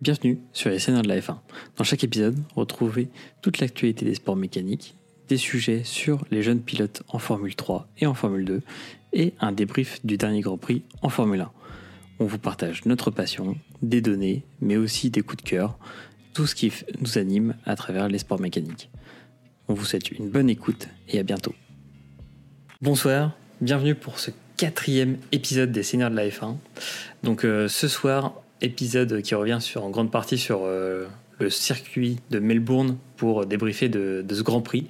[0.00, 1.36] Bienvenue sur les Seigneurs de la F1.
[1.76, 3.10] Dans chaque épisode, retrouvez
[3.42, 4.94] toute l'actualité des sports mécaniques,
[5.28, 8.62] des sujets sur les jeunes pilotes en Formule 3 et en Formule 2,
[9.12, 11.52] et un débrief du dernier Grand Prix en Formule 1.
[12.18, 15.78] On vous partage notre passion, des données, mais aussi des coups de cœur,
[16.32, 18.88] tout ce qui nous anime à travers les sports mécaniques.
[19.68, 21.54] On vous souhaite une bonne écoute et à bientôt.
[22.80, 26.56] Bonsoir, bienvenue pour ce quatrième épisode des Seigneurs de la F1.
[27.22, 31.06] Donc euh, ce soir, épisode qui revient sur, en grande partie sur euh,
[31.38, 34.88] le circuit de Melbourne pour débriefer de, ce Grand Prix,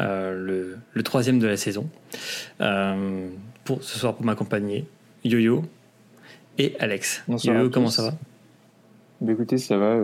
[0.00, 1.88] euh, le, troisième de la saison.
[3.64, 4.86] pour ce soir, pour m'accompagner,
[5.24, 5.64] Yo-Yo
[6.58, 7.24] et Alex.
[7.28, 8.14] Yo-Yo, comment ça va?
[9.20, 9.96] Bah, Écoutez, ça va.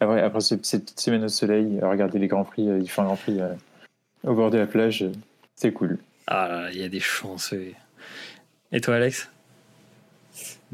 [0.00, 3.16] Après, après cette, petite semaine au soleil, regarder les Grands Prix, il fait un Grand
[3.16, 3.38] Prix
[4.24, 5.04] au bord de la plage,
[5.54, 5.98] c'est cool.
[6.26, 7.54] Ah, il y a des chances.
[8.72, 9.30] Et toi, Alex?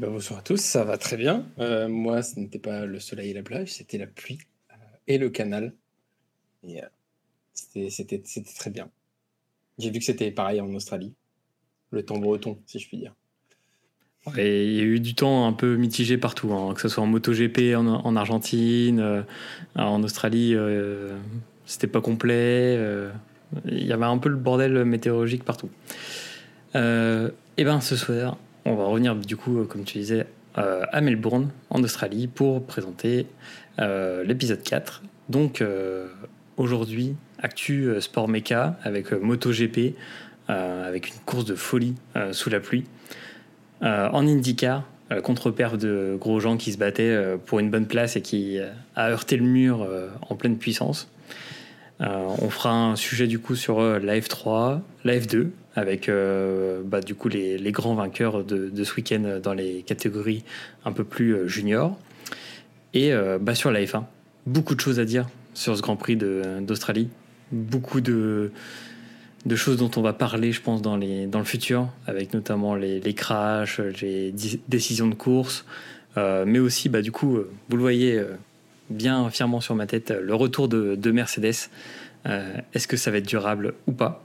[0.03, 1.45] Ben, bonsoir à tous, ça va très bien.
[1.59, 4.39] Euh, moi, ce n'était pas le soleil et la plage, c'était la pluie
[4.71, 4.75] euh,
[5.07, 5.71] et le canal.
[6.67, 8.21] Et euh, c'était
[8.57, 8.89] très bien.
[9.77, 11.13] J'ai vu que c'était pareil en Australie.
[11.91, 13.13] Le temps breton, si je puis dire.
[14.37, 17.03] Et il y a eu du temps un peu mitigé partout, hein, que ce soit
[17.03, 19.25] en MotoGP en, en Argentine,
[19.75, 20.55] en Australie,
[21.65, 22.77] c'était pas complet.
[23.65, 25.69] Il y avait un peu le bordel météorologique partout.
[26.73, 26.79] et
[27.57, 30.25] eh ben ce soir, on va revenir du coup, comme tu disais,
[30.57, 33.25] euh, à Melbourne, en Australie, pour présenter
[33.79, 35.01] euh, l'épisode 4.
[35.29, 36.07] Donc euh,
[36.57, 39.95] aujourd'hui, Actu Sport Mecha avec MotoGP,
[40.47, 41.95] avec une course de folie
[42.31, 42.85] sous la pluie.
[43.81, 44.83] en IndyCar,
[45.23, 48.59] contre-perf de gros gens qui se battaient pour une bonne place et qui
[48.95, 49.87] a heurté le mur
[50.29, 51.09] en pleine puissance.
[52.03, 57.15] On fera un sujet du coup sur la F3, la F2, avec euh, bah, du
[57.15, 60.43] coup les, grands vainqueurs de, ce week-end dans les catégories
[60.85, 61.97] un peu plus euh, juniors.
[62.93, 64.03] Et euh, bah, sur la F1,
[64.45, 67.09] beaucoup de choses à dire sur ce Grand Prix d'Australie.
[67.51, 68.51] Beaucoup de,
[69.55, 72.99] choses dont on va parler, je pense, dans, les, dans le futur, avec notamment les,
[72.99, 74.33] les crashs, les
[74.67, 75.65] décisions de course,
[76.17, 77.37] mais aussi, bah, du coup,
[77.69, 78.19] vous le voyez
[78.89, 81.69] bien fièrement sur ma tête, le retour de, de Mercedes.
[82.25, 84.23] Est-ce que ça va être durable ou pas?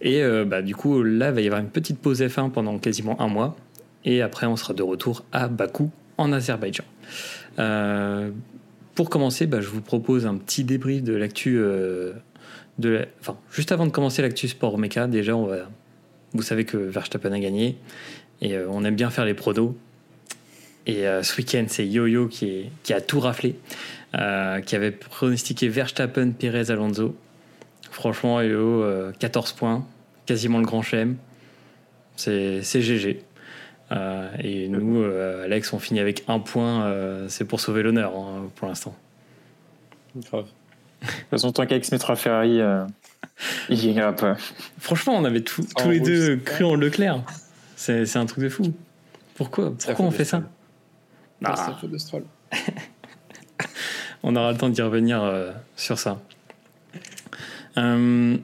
[0.00, 2.78] Et euh, bah, du coup, là, il va y avoir une petite pause F1 pendant
[2.78, 3.56] quasiment un mois.
[4.04, 6.84] Et après, on sera de retour à Bakou, en Azerbaïdjan.
[7.58, 8.30] Euh,
[8.94, 11.58] pour commencer, bah, je vous propose un petit débrief de l'actu.
[11.58, 12.14] Euh,
[13.20, 17.76] enfin, juste avant de commencer l'actu sport méca, déjà, vous savez que Verstappen a gagné.
[18.40, 19.76] Et on aime bien faire les prodos.
[20.86, 23.56] Et ce week-end, c'est Yo-Yo qui, qui, a tout raflé.
[24.12, 27.14] qui avait pronostiqué Verstappen, Perez, Alonso.
[27.90, 29.86] Franchement, EO, 14 points,
[30.26, 31.16] quasiment le grand chelem.
[32.16, 33.22] C'est GG.
[33.92, 36.84] Euh, et nous, euh, Alex, on finit avec un point.
[36.84, 38.94] Euh, c'est pour sauver l'honneur hein, pour l'instant.
[40.16, 40.46] Grave.
[41.00, 42.60] De toute façon, tant qu'Alex mettra Ferrari,
[43.70, 44.36] il gagnera pas.
[44.78, 47.22] Franchement, on avait tous les deux cru en Leclerc.
[47.74, 48.74] C'est un truc de fou.
[49.34, 49.72] Pourquoi?
[49.82, 50.42] Pourquoi on fait ça?
[51.44, 51.78] Ah.
[54.22, 55.22] On aura le temps d'y revenir
[55.76, 56.20] sur ça.
[57.78, 58.36] Euh,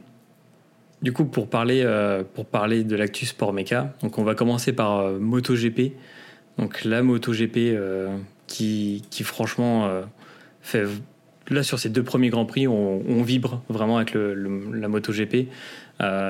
[1.03, 4.73] du coup, pour parler, euh, pour parler de l'actu sport méca, donc on va commencer
[4.73, 5.93] par euh, MotoGP.
[6.59, 7.77] Donc la MotoGP
[8.47, 9.91] qui, qui franchement
[10.63, 10.85] fait
[11.51, 15.49] là sur ces deux premiers grands prix, on, vibre vraiment avec le, la MotoGP,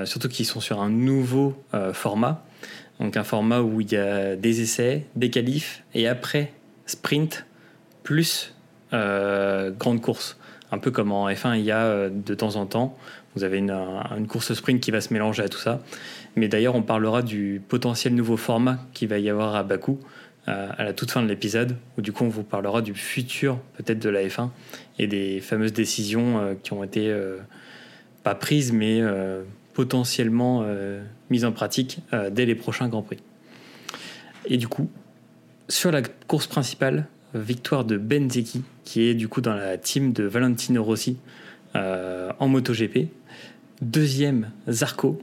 [0.04, 1.54] surtout qu'ils sont sur un nouveau
[1.92, 2.44] format,
[2.98, 6.52] donc un format où il y a des essais, des qualifs et après
[6.86, 7.46] sprint
[8.02, 8.54] plus
[8.92, 10.36] grande course
[10.72, 12.96] un peu comme en F1 il y a euh, de temps en temps.
[13.34, 15.82] Vous avez une, course sprint qui va se mélanger à tout ça.
[16.36, 20.00] Mais d'ailleurs, on parlera du potentiel nouveau format qui va y avoir à Bakou
[20.48, 23.58] euh, à la toute fin de l'épisode, où du coup on vous parlera du futur
[23.76, 24.50] peut-être de la F1
[24.98, 27.14] et des fameuses décisions euh, qui ont été
[28.22, 29.02] pas prises, mais
[29.74, 30.66] potentiellement
[31.30, 32.00] mises en pratique
[32.32, 33.18] dès les prochains Grands Prix.
[34.46, 34.90] Et du coup,
[35.68, 40.24] sur la course principale, victoire de Benzeki, qui est du coup dans la team de
[40.24, 41.18] Valentino Rossi
[41.74, 43.08] euh, en MotoGP.
[43.82, 45.20] Deuxième, Zarco.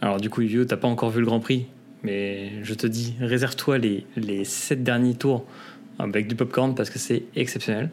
[0.00, 1.66] Alors du coup, tu t'as pas encore vu le Grand Prix,
[2.02, 5.46] mais je te dis, réserve-toi les, les sept derniers tours
[5.98, 7.90] avec du popcorn parce que c'est exceptionnel.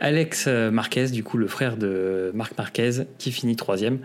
[0.00, 3.98] Alex Marquez, du coup le frère de Marc Marquez, qui finit troisième.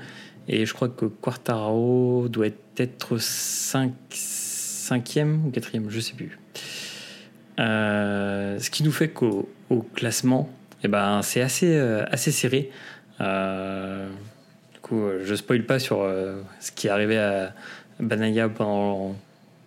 [0.48, 3.94] Et je crois que Quartaro doit être 5,
[4.83, 6.38] cinquième ou quatrième, je sais plus.
[7.59, 9.47] Euh, ce qui nous fait qu'au
[9.95, 10.50] classement,
[10.83, 12.69] eh ben, c'est assez, euh, assez serré.
[13.21, 14.09] Euh,
[14.74, 15.97] du coup, je spoil pas sur
[16.59, 17.53] ce qui est arrivé à
[18.00, 19.15] Banaya pendant,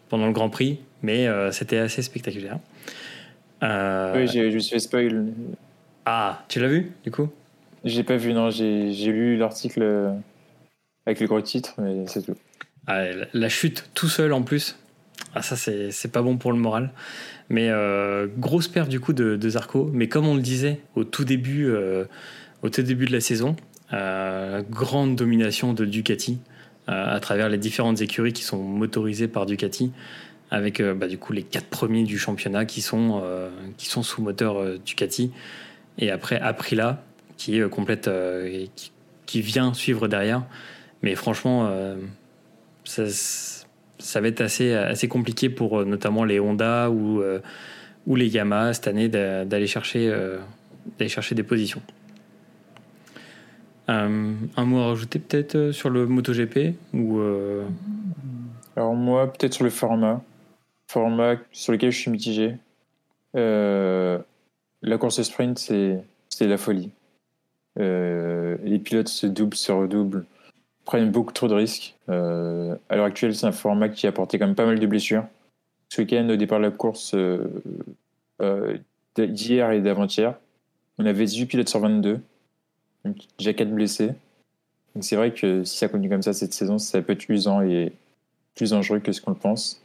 [0.09, 2.59] pendant le Grand Prix, mais c'était assez spectaculaire.
[3.63, 5.33] Euh, Oui, je me suis fait spoil.
[6.05, 7.31] Ah, tu l'as vu du coup?
[7.85, 10.13] J'ai pas vu, non, j'ai lu l'article euh,
[11.07, 12.37] avec le gros titre, mais c'est tout.
[12.87, 14.77] Ah, La chute tout seul en plus.
[15.35, 16.93] Ah, ça, c'est pas bon pour le moral.
[17.49, 19.91] Mais euh, grosse perte du coup de, de Zarco.
[19.93, 22.05] Mais comme on le disait au tout début, euh,
[22.63, 23.55] de la saison,
[23.93, 26.39] euh, grande domination de Ducati
[26.89, 29.91] à travers les différentes écuries qui sont motorisées par Ducati,
[30.53, 33.23] avec bah, du coup les quatre premiers du championnat qui sont,
[33.77, 35.33] sous moteur Ducati.
[35.99, 37.03] Et après Aprilia,
[37.37, 38.09] qui est complète,
[38.77, 38.93] qui,
[39.27, 40.45] qui vient suivre derrière.
[41.03, 41.69] Mais franchement,
[42.85, 43.03] ça,
[43.99, 47.41] ça va être assez, assez compliqué pour euh, notamment les Honda ou, euh,
[48.07, 50.39] ou les Yamaha cette année d'a- d'aller chercher, euh,
[51.09, 51.83] chercher des positions.
[53.89, 54.05] Un
[54.65, 57.21] mot à rajouter peut-être sur le MotoGP ou
[58.75, 60.23] Alors moi, peut-être sur le format.
[60.89, 62.57] Format sur lequel je suis mitigé.
[63.35, 66.91] La course sprint, c'est la folie.
[67.79, 70.25] Les pilotes se doublent, se redoublent,
[70.87, 71.95] prennent beaucoup trop de risques.
[72.09, 74.87] Euh, à l'heure actuelle, c'est un format qui a apporté quand même pas mal de
[74.87, 75.27] blessures.
[75.91, 77.45] Ce week-end, au départ de la course euh,
[78.41, 78.79] euh,
[79.17, 80.35] d'hier et d'avant-hier,
[80.99, 82.21] on avait 18 pilotes sur 22.
[83.05, 84.13] Donc, déjà 4 blessés.
[84.95, 87.61] Donc c'est vrai que si ça continue comme ça cette saison, ça peut être usant
[87.61, 87.93] et
[88.55, 89.83] plus dangereux que ce qu'on le pense.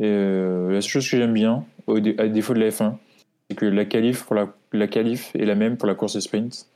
[0.00, 2.94] Euh, la seule chose que j'aime bien, à défaut de la F1,
[3.48, 6.66] c'est que la qualif, pour la, qualif est la même pour la course sprint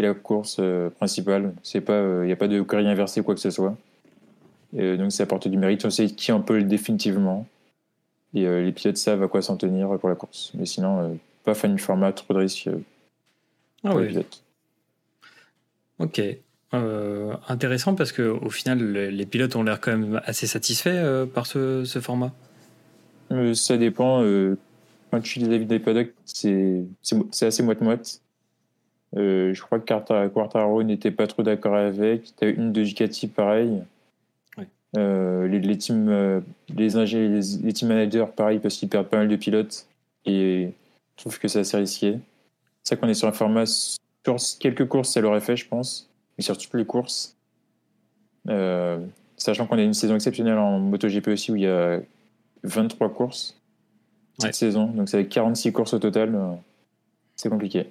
[0.00, 1.52] et la course euh, principale.
[1.62, 3.76] C'est pas, il n'y a pas de grille inversée quoi que ce soit.
[4.76, 5.84] Et, euh, donc ça apporte du mérite.
[5.84, 7.46] On sait qui en peut définitivement.
[8.34, 10.52] Et euh, les pilotes savent à quoi s'en tenir pour la course.
[10.54, 11.14] Mais sinon, euh,
[11.44, 12.78] pas fan du format, trop de risques euh,
[13.84, 14.42] ah pour les ouais, pilotes.
[15.98, 16.20] ok.
[16.72, 20.88] Euh, intéressant parce que au final le- les pilotes ont l'air quand même assez satisfaits
[20.90, 22.32] euh, par ce, ce format.
[23.32, 24.22] Euh, ça dépend.
[24.22, 24.56] euh,
[25.10, 28.20] quand tu lis avis des paddocks, c'est c'est c'est assez moite-moite.
[29.16, 32.34] Euh, je crois que Quarta- Quartaro n'était pas trop d'accord avec.
[32.36, 33.82] Tu as une de Ducati pareil.
[34.56, 34.66] Ouais.
[34.96, 36.40] Euh, les, les, teams, euh,
[36.76, 39.86] les, ingé- les, les team managers pareil parce qu'ils perdent pas mal de pilotes
[40.26, 40.70] et
[41.16, 42.18] je trouve que c'est assez risqué.
[42.84, 46.08] C'est ça qu'on est sur un format sur quelques courses, ça l'aurait fait, je pense,
[46.38, 47.34] mais sur toutes les courses.
[48.48, 48.98] Euh,
[49.36, 52.00] sachant qu'on a une saison exceptionnelle en MotoGP aussi où il y a
[52.62, 53.56] 23 courses
[54.38, 54.52] cette Ouais.
[54.52, 56.38] saison, donc ça fait 46 courses au total.
[57.36, 57.90] C'est compliqué.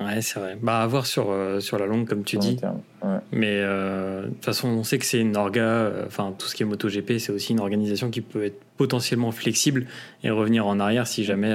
[0.00, 0.56] Ouais, c'est vrai.
[0.60, 2.58] Bah à voir sur, euh, sur la longue comme tu sur dis.
[3.02, 3.18] Ouais.
[3.32, 6.54] Mais euh, de toute façon, on sait que c'est une orga, euh, enfin tout ce
[6.54, 9.86] qui est MotoGP, c'est aussi une organisation qui peut être potentiellement flexible
[10.22, 11.54] et revenir en arrière si jamais,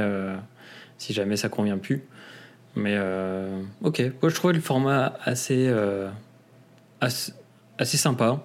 [0.97, 2.03] si jamais ça convient plus.
[2.75, 2.97] Mais
[3.81, 5.71] ok, moi je trouvais le format assez,
[6.99, 7.31] assez,
[7.77, 8.43] assez sympa.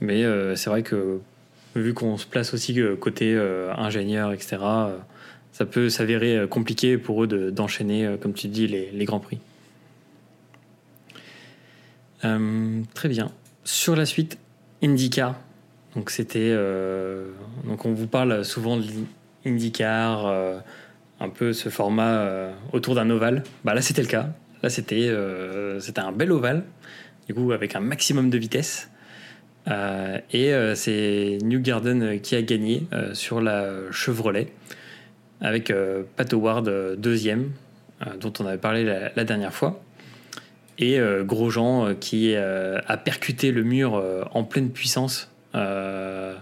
[0.00, 0.24] Mais
[0.56, 1.20] c'est vrai que
[1.76, 3.38] vu qu'on se place aussi côté
[3.76, 4.56] ingénieur, etc.,
[5.58, 9.18] ça peut s'avérer euh, compliqué pour eux de- d'enchaîner, euh, comme tu dis, les, grands
[9.18, 9.40] prix.
[12.24, 13.32] Euh, très bien.
[13.64, 14.38] Sur la suite,
[14.84, 15.34] IndyCar.
[15.96, 16.54] Donc c'était,
[17.64, 18.84] donc on vous parle souvent de
[19.44, 20.26] l'IndyCar,
[21.18, 23.42] un peu ce format autour d'un ovale.
[23.64, 24.28] Bah là c'était le cas.
[24.62, 25.10] Là c'était,
[25.80, 26.62] c'était un bel ovale,
[27.26, 28.90] du coup avec un maximum de vitesse.
[29.66, 34.52] Et c'est New Garden qui a gagné sur la Chevrolet
[35.40, 37.50] avec euh, Pat Howard euh, deuxième,
[38.06, 39.80] euh, dont on avait parlé la- la dernière fois
[40.80, 44.00] et Grosjean qui a percuté le mur
[44.32, 45.28] en pleine puissance.
[45.52, 46.36] Je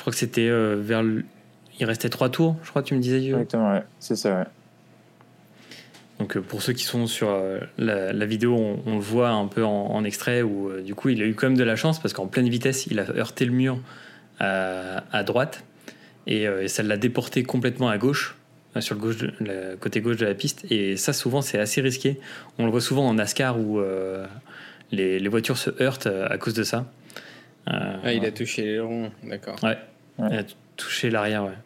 [0.00, 1.24] crois que c'était vers le...
[1.78, 3.24] Il restait trois tours, je crois, tu me disais.
[3.24, 3.84] Exactement, ouais.
[4.00, 4.40] c'est ça.
[4.40, 4.44] Ouais.
[6.18, 7.28] Donc pour ceux qui sont sur
[7.78, 10.96] la, la vidéo, on, on le voit un peu en, en extrait où euh, du
[10.96, 13.08] coup il a eu quand même de la chance parce qu'en pleine vitesse, il a
[13.16, 13.78] heurté le mur
[14.40, 15.62] à, à droite
[16.26, 18.36] et, euh, et ça l'a déporté complètement à gauche,
[18.76, 20.64] euh, sur le, gauche de- le côté gauche de la piste.
[20.70, 22.18] Et ça, souvent, c'est assez risqué.
[22.58, 24.26] On le voit souvent en NASCAR où euh,
[24.90, 26.86] les, les voitures se heurtent à cause de ça.
[27.68, 29.56] Euh, Ah, il a touché les ronds, d'accord.
[29.62, 29.78] Ouais.
[30.18, 30.28] Ouais.
[30.32, 30.44] il a
[30.76, 31.56] touché l'arrière, ouais.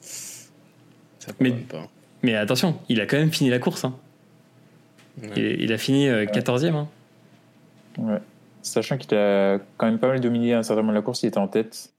[0.00, 1.88] Ça Mais- pas.
[2.22, 3.84] Mais attention, il a quand même fini la course.
[3.84, 3.96] hein.
[5.22, 5.28] Ouais.
[5.36, 6.74] Il, il a fini euh, 14e.
[6.74, 6.88] hein.
[7.98, 8.18] Ouais.
[8.62, 11.22] Sachant qu'il a quand même pas mal dominé à un certain moment de la course,
[11.24, 11.91] il était en tête.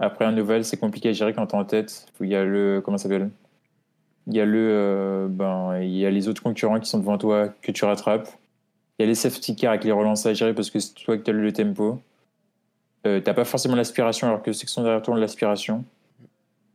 [0.00, 2.06] Après un ovale, c'est compliqué à gérer quand t'es en tête.
[2.20, 2.80] Il y a le.
[2.84, 3.30] Comment ça s'appelle?
[4.26, 4.58] Il y a le.
[4.70, 8.28] euh, ben, il y a les autres concurrents qui sont devant toi que tu rattrapes.
[8.98, 11.16] Il y a les safety cars avec les relances à gérer parce que c'est toi
[11.18, 12.00] qui as le tempo.
[13.06, 15.84] Euh, T'as pas forcément l'aspiration alors que ceux qui sont derrière toi ont l'aspiration.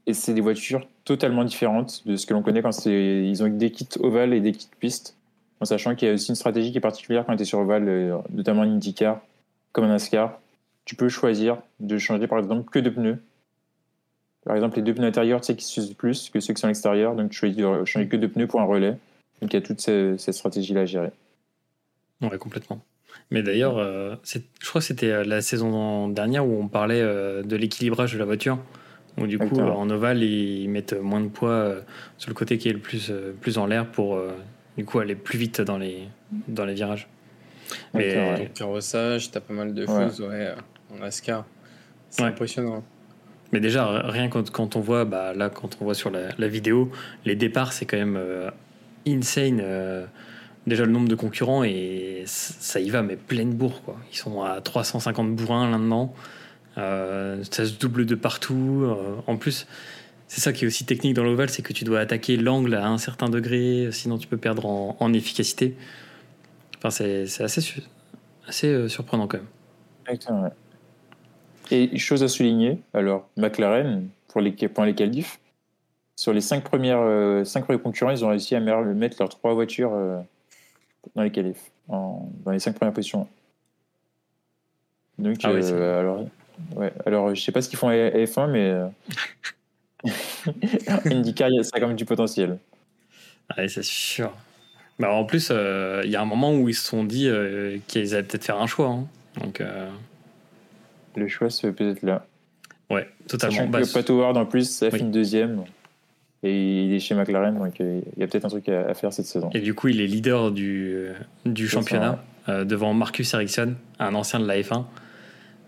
[0.05, 3.47] Et c'est des voitures totalement différentes de ce que l'on connaît quand c'est- ils ont
[3.47, 5.15] des kits ovales et des kits pistes.
[5.61, 7.59] En sachant qu'il y a aussi une stratégie qui est particulière quand tu es sur
[7.59, 9.19] Oval, euh, notamment en IndyCar,
[9.73, 10.39] comme en NASCAR.
[10.89, 13.19] Tu peux choisir de changer par exemple que de pneus
[14.43, 16.65] Par exemple, les deux pneus intérieurs, tu sais, qui s'usent plus que ceux qui sont
[16.65, 17.13] à l'extérieur.
[17.13, 18.98] Donc, tu choisis de changer que deux pneus pour un relais.
[19.39, 21.12] Donc, il y a toute cette, cette stratégie-là à gérer.
[22.24, 22.84] Ouais, complètement.
[23.29, 27.43] Mais d'ailleurs, euh, je crois que c'était euh, la saison dernière où on parlait euh,
[27.43, 28.58] de l'équilibrage de la voiture.
[29.19, 29.79] Où du coup, Exactement.
[29.79, 31.81] en ovale, ils mettent moins de poids euh,
[32.17, 34.31] sur le côté qui est le plus, euh, plus en l'air pour euh,
[34.75, 36.08] du coup aller plus vite dans les,
[36.48, 37.08] dans les virages.
[37.93, 38.39] Mais ouais.
[38.39, 40.51] Le carrossage, t'as pas mal de choses, ouais,
[41.00, 41.46] NASCAR.
[42.10, 42.29] C'est Ouais.
[42.29, 42.84] impressionnant.
[43.51, 46.48] Mais déjà, rien quand, quand on voit, bah, là, quand on voit sur la, la
[46.48, 46.91] vidéo,
[47.25, 48.50] les départs, c'est quand même euh,
[49.08, 49.60] insane.
[49.62, 50.05] euh,
[50.67, 53.98] déjà, le nombre de concurrents, et ça y va, mais pleine bourre, quoi.
[54.12, 56.13] Ils sont à 350 bourrins là-dedans.
[56.77, 58.84] Euh, ça se double de partout.
[58.86, 59.65] euh, en plus,
[60.27, 62.88] c'est ça qui est aussi technique dans l'ovale, c'est que tu dois attaquer l'angle à
[62.88, 65.75] un certain degré, sinon tu peux perdre en, en efficacité.
[66.77, 67.62] Enfin, c'est assez,
[68.48, 69.48] assez euh, surprenant quand même.
[70.08, 70.50] Exactement, ouais.
[71.71, 75.39] Et chose à souligner, alors McLaren, pour les, pour les qualifs,
[76.15, 79.53] sur les cinq, premières, euh, cinq premiers concurrents, ils ont réussi à mettre leurs trois
[79.53, 80.19] voitures euh,
[81.15, 83.27] dans les qualifs, en- dans les cinq premières positions.
[85.17, 86.25] Donc, Ah euh, alors,
[86.75, 88.73] ouais, alors, je sais pas ce qu'ils font à F1, mais
[91.11, 92.57] IndyCar, ça a quand même du potentiel.
[93.57, 94.31] Ouais, c'est sûr.
[94.97, 97.77] Bah, en plus, euh, il y a un moment où ils se sont dit euh,
[97.88, 98.88] qu'ils allaient peut-être faire un choix.
[98.88, 99.07] hein.
[99.41, 99.89] Donc, euh,
[101.19, 102.25] Le choix se peut être là.
[102.89, 103.55] ouais, totalement.
[103.57, 104.97] Sachant Bah, que Pat Howard, en plus, ça Oui.
[104.99, 105.63] finit deuxième.
[106.41, 109.11] Et il est chez McLaren, donc euh, il y a peut-être un truc à, faire
[109.11, 109.49] cette saison.
[109.53, 111.09] et du coup, il est leader du,
[111.45, 114.85] du C'est championnat euh, devant Marcus Ericsson, un ancien de la F1.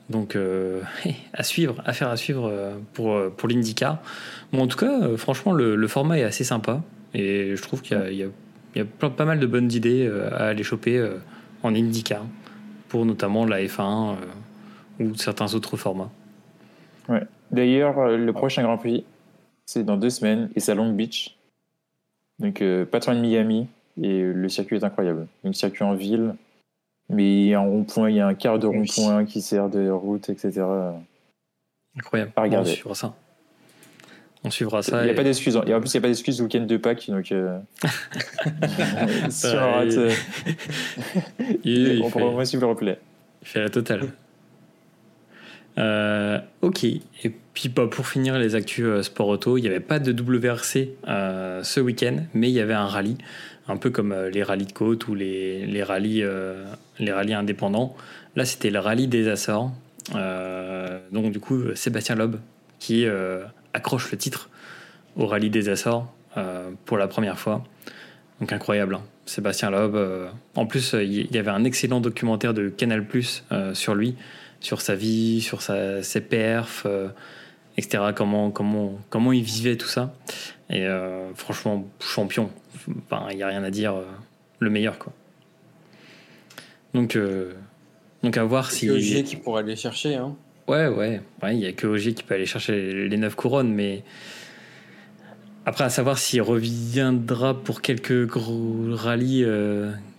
[0.10, 0.82] Donc, euh,
[1.34, 4.02] à suivre, affaire à suivre euh, pour, euh, pour l'IndyCar.
[4.54, 6.82] Bon, en tout cas, euh, franchement, le, le format est assez sympa.
[7.14, 8.28] Et je trouve qu'il y a, il y a-
[8.74, 11.16] il y a plein- pas mal de bonnes idées euh, à aller choper euh,
[11.64, 12.26] en IndyCar.
[12.88, 14.16] Pour notamment la F1 euh,
[15.04, 16.10] ou certains autres formats.
[17.52, 19.04] D'ailleurs, euh, le prochain Grand Prix,
[19.66, 21.36] c'est dans deux semaines et c'est à Long Beach.
[22.40, 23.68] Donc, euh, pas loin de Miami.
[24.02, 25.28] Et le circuit est incroyable.
[25.44, 26.34] Donc, circuit en ville.
[27.10, 29.68] Mais il y a un rond-point, il y a un quart de rond-point qui sert
[29.70, 30.62] de route, etc.
[31.98, 32.32] Incroyable.
[32.38, 32.72] À regarder.
[32.72, 33.14] On suivra ça.
[34.46, 35.04] On suivra Il ça.
[35.04, 35.60] n'y a et- pas d'excuse.
[35.68, 37.10] Et en plus, il n'y a pas d'excuse le week-end de Pâques.
[37.10, 37.60] Donc, euh,
[39.30, 39.60] si on Ouais.
[39.60, 40.16] rate,
[41.66, 42.98] il, il on pourra au moins suivre le replay.
[43.42, 44.08] il fait la totale.
[45.78, 46.84] Euh, ok.
[46.84, 50.12] Et puis bah, pour finir les actus euh, sport auto, il n'y avait pas de
[50.12, 53.18] WRC euh, ce week-end, mais il y avait un rallye,
[53.68, 56.26] un peu comme euh, les rallyes de côte ou les, les rallyes,
[57.00, 57.96] les rallyes indépendants.
[58.36, 59.72] Là, c'était le rallye des Açores.
[61.12, 62.38] Donc du coup, Sébastien Loeb
[62.80, 63.06] qui
[63.74, 64.50] accroche le titre
[65.16, 66.12] au rallye des Açores
[66.86, 67.64] pour la première fois.
[68.40, 69.04] Donc incroyable, hein.
[69.26, 69.96] Sébastien Loeb.
[70.56, 74.16] en plus, il y avait un excellent documentaire de Canal Plus sur lui,
[74.62, 77.10] sur sa vie, sur sa, ses perfs, euh,
[77.78, 78.04] etc.
[78.16, 80.14] Comment, comment, comment il vivait tout ça.
[80.70, 82.50] Et euh, franchement, champion.
[83.32, 83.96] Il n'y a rien à dire.
[83.96, 84.06] euh,
[84.60, 85.12] le meilleur, quoi.
[86.94, 87.18] Donc,
[88.22, 88.90] donc à voir si.
[88.90, 90.16] Ogier qui pourrait aller chercher.
[90.16, 90.36] Hein.
[90.68, 93.34] Ouais, ouais, ouais, il y a que Ogier qui peut aller chercher les, les neuf
[93.34, 94.04] couronnes, mais
[95.66, 99.46] après à savoir s'il reviendra pour quelques gros rallyes,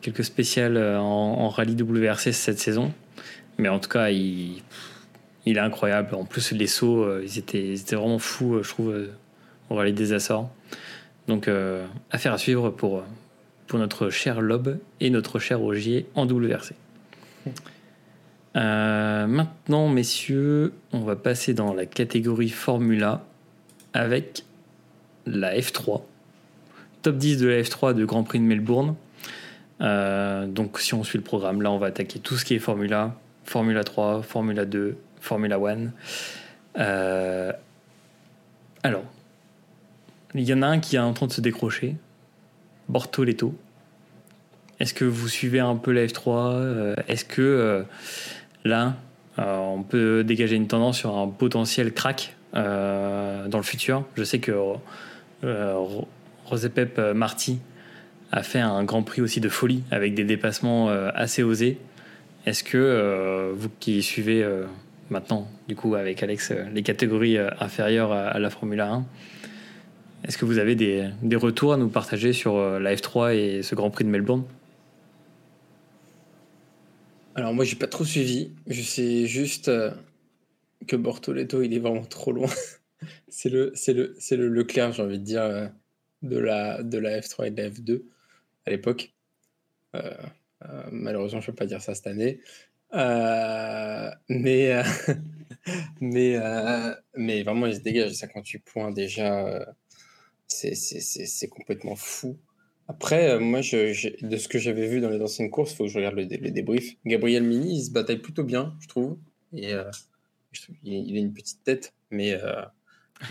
[0.00, 2.92] quelques spéciales en, en rallye WRC cette saison.
[3.62, 4.60] Mais en tout cas, il,
[5.46, 6.16] est incroyable.
[6.16, 9.12] En plus, les sauts, euh, ils, étaient, vraiment fous, euh, je trouve, euh,
[9.70, 10.50] au rallye des Açores.
[11.28, 13.04] Donc, euh, affaire à suivre pour,
[13.68, 16.74] pour notre cher Lob et notre cher Ogier en WRC.
[18.56, 23.24] Euh, maintenant, messieurs, on va passer dans la catégorie Formula
[23.94, 24.44] avec
[25.24, 26.02] la F3.
[27.02, 28.96] Top 10 de la F3 de Grand Prix de Melbourne.
[29.80, 32.58] Euh, donc, si on suit le programme, là, on va attaquer tout ce qui est
[32.58, 35.90] Formula, Formula 3, Formula 2, Formula 1.
[36.78, 37.52] Euh,
[38.82, 39.04] alors,
[40.34, 41.96] il y en a un qui est en train de se décrocher
[42.88, 43.54] Bortoletto.
[44.80, 47.82] Est-ce que vous suivez un peu la F3 Euh, Est-ce que euh,
[48.64, 48.96] là,
[49.38, 54.04] on peut dégager une tendance sur un potentiel crack dans le futur?
[54.16, 56.08] Je sais que Ro-
[56.44, 57.58] Rosepep Marty
[58.32, 61.78] a fait un grand prix aussi de folie avec des dépassements assez osés.
[62.44, 64.66] Est-ce que euh, vous qui suivez euh,
[65.10, 69.06] maintenant, du coup, avec Alex, euh, les catégories inférieures à, la Formule 1,
[70.24, 73.90] est-ce que vous avez des, retours à nous partager sur la F3 et ce Grand
[73.90, 74.44] Prix de Melbourne?
[77.34, 78.50] Alors moi j'ai pas trop suivi.
[78.66, 79.70] Je sais juste
[80.86, 82.50] que Bortoletto il est vraiment trop loin.
[83.28, 84.14] c'est le c'est le
[84.48, 85.70] le j'ai envie de dire
[86.22, 88.02] de la de la F3 et de la F2
[88.66, 89.12] à l'époque.
[90.68, 92.40] Euh, malheureusement je peux pas dire ça cette année.
[92.94, 94.82] Euh, mais euh,
[96.00, 96.38] mais,
[97.16, 99.74] mais vraiment, il se dégage 58 points déjà.
[100.46, 102.38] C'est complètement fou.
[102.88, 105.98] Après, moi, de ce que j'avais vu dans les anciennes courses, il faut que je
[105.98, 106.96] regarde le, débrief.
[107.06, 109.16] Gabriel Mini, il se bataille plutôt bien, je trouve.
[109.54, 109.72] Et
[110.82, 112.36] il, a une petite tête, mais,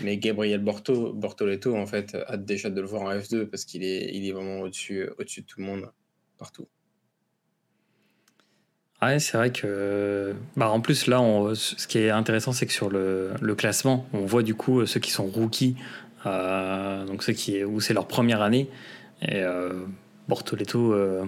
[0.02, 3.84] mais Gabriel Borto, Bortoletto, en fait, hâte déjà de le voir en F2 parce qu'il
[3.84, 5.92] est, il est vraiment au-dessus au de tout le monde,
[6.38, 6.66] partout.
[9.02, 10.32] Ouais, c'est vrai que.
[10.56, 11.20] Bah, en plus, là,
[11.54, 15.10] ce qui est intéressant, c'est que sur le, classement, on voit du coup ceux qui
[15.10, 15.76] sont rookies,
[16.24, 18.68] euh, donc ceux qui, où c'est leur première année.
[19.22, 19.72] Et euh,
[20.30, 21.24] euh,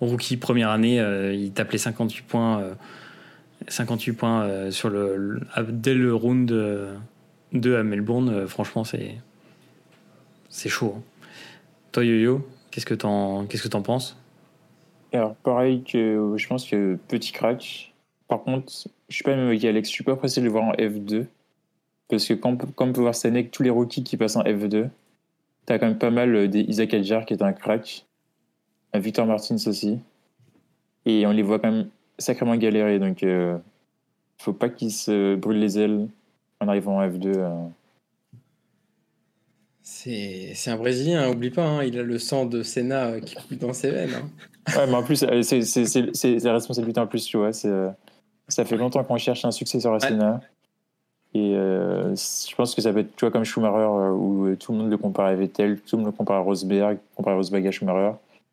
[0.00, 0.96] rookie première année,
[1.32, 2.62] il tape les 58 points,
[3.68, 6.52] 58 points sur le, dès le round
[7.52, 8.48] 2 à Melbourne.
[8.48, 9.16] franchement, c'est
[10.48, 10.96] c'est chaud.
[10.98, 11.02] Hein.
[11.92, 14.16] Toi, Yo-Yo, qu'est-ce que t'en qu'est-ce que t'en penses?
[15.12, 17.92] Alors, pareil que je pense que petit crack.
[18.28, 18.72] Par contre,
[19.08, 21.26] je suis pas même avec Alex, je suis pas pressé de le voir en F2.
[22.08, 24.42] Parce que quand, quand on peut voir cette année, tous les rookies qui passent en
[24.42, 24.88] F2,
[25.66, 28.06] t'as quand même pas mal euh, des Isaac Adjar qui est un crack,
[28.92, 29.98] un Victor Martins aussi.
[31.04, 31.88] Et on les voit quand même
[32.18, 32.98] sacrément galérer.
[32.98, 33.58] Donc, euh,
[34.38, 36.08] faut pas qu'ils se brûlent les ailes
[36.60, 37.32] en arrivant en F2.
[37.36, 37.66] Euh.
[39.82, 43.72] C'est un Brésilien, oublie pas, hein, il a le sang de Senna qui coule dans
[43.72, 44.14] ses veines.
[44.14, 44.28] Hein.
[44.76, 47.50] Ouais, mais en plus, euh, c'est la responsabilité en plus, tu vois.
[47.64, 47.90] Euh,
[48.46, 50.40] ça fait longtemps qu'on cherche un successeur à Senna.
[51.34, 54.78] Et euh, je pense que ça peut être, tu vois, comme Schumacher, où tout le
[54.78, 57.72] monde le compare à Vettel, tout le monde le compare à Rosberg, compare Rosberg à
[57.72, 58.12] Schumacher,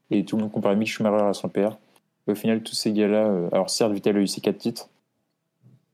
[0.09, 1.77] et tout le monde compare Mick Schumacher à son père.
[2.25, 4.89] au final, tous ces gars-là, alors certes, Vettel a eu ses quatre titres,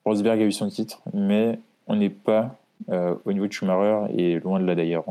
[0.05, 2.55] Rosberg a eu son titre, mais on n'est pas
[2.89, 5.05] au niveau de Schumacher, et loin de là d'ailleurs.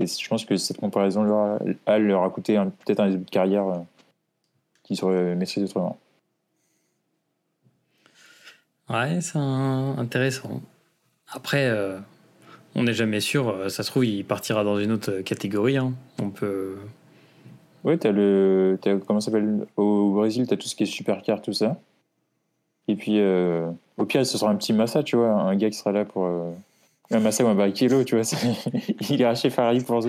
[0.00, 3.30] Et je pense que cette comparaison leur a, leur a coûté peut-être un début de
[3.30, 3.64] carrière
[4.82, 5.98] qui serait maîtrisé autrement.
[8.88, 10.60] Ouais, c'est intéressant.
[11.32, 11.98] Après, euh,
[12.74, 13.48] on n'est jamais sûr.
[13.48, 15.78] Euh, ça se trouve, il partira dans une autre catégorie.
[15.78, 15.94] Hein.
[16.20, 16.76] On peut.
[17.84, 18.78] Ouais, t'as le.
[18.84, 19.66] As, comment ça s'appelle?
[19.76, 21.78] Au Brésil, t'as tout ce qui est supercar, tout ça.
[22.88, 25.76] Et puis, euh, au pire, ce sera un petit Massa, tu vois, un gars qui
[25.76, 26.28] sera là pour.
[27.12, 28.24] Un Massa Barrichello, tu vois.
[29.10, 30.00] il ira chez Ferrari pour,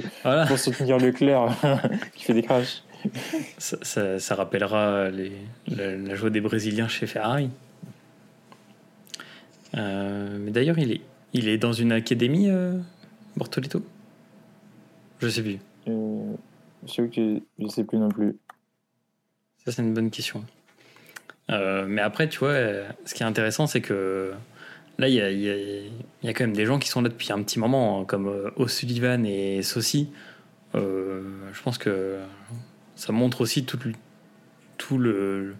[0.47, 1.47] pour soutenir Leclerc
[2.15, 2.83] qui fait des crashs
[3.57, 5.09] ça, rappellera
[5.67, 7.49] la, joie des Brésiliens chez Ferrari.
[9.75, 11.01] Euh, mais d'ailleurs, il est,
[11.33, 12.77] il est dans une académie, euh,
[13.35, 13.83] Bortolito?
[15.19, 15.59] Je sais plus.
[15.87, 16.33] Euh,
[16.85, 18.35] je sais je sais plus non plus.
[19.65, 20.43] Ça, c'est une bonne question.
[21.49, 22.53] Euh, mais après, tu vois,
[23.05, 24.33] ce qui est intéressant, c'est que
[24.97, 27.41] là, il y a, y a, quand même des gens qui sont là depuis un
[27.41, 30.09] petit moment, hein, comme O'Sullivan et Saucy.
[30.73, 32.19] je pense que
[32.95, 33.79] ça montre aussi tout,
[34.77, 35.55] tout le,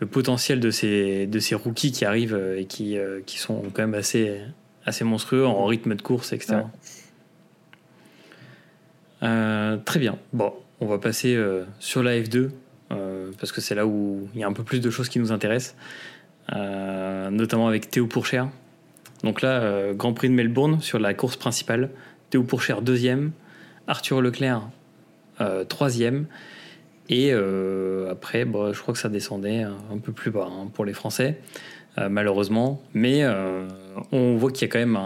[0.00, 3.62] le, potentiel de ces, de ces rookies qui arrivent euh, et qui, euh, qui sont
[3.72, 4.40] quand même assez,
[4.84, 6.62] assez monstrueux en rythme de course, etc.
[9.22, 10.18] Euh, très bien.
[10.32, 11.38] Bon, on va passer
[11.78, 12.50] sur la F2
[13.38, 15.32] parce que c'est là où il y a un peu plus de choses qui nous
[15.32, 15.76] intéressent,
[16.52, 18.50] notamment avec Théo Pourchère.
[19.24, 21.90] Donc là, Grand Prix de Melbourne sur la course principale.
[22.30, 23.32] Théo Pourchère deuxième,
[23.88, 24.62] Arthur Leclerc
[25.68, 26.26] troisième
[27.08, 30.84] et euh, après, bah, je crois que ça descendait un peu plus bas hein, pour
[30.84, 31.38] les Français,
[31.98, 32.82] euh, malheureusement.
[32.94, 33.68] Mais euh,
[34.12, 34.98] on voit qu'il y a quand même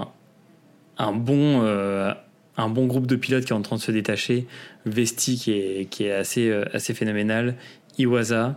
[0.98, 4.46] un, bon, groupe de pilotes qui est en train de se détacher.
[4.86, 7.56] Vesti qui est, assez, phénoménal.
[7.98, 8.56] Iwasa.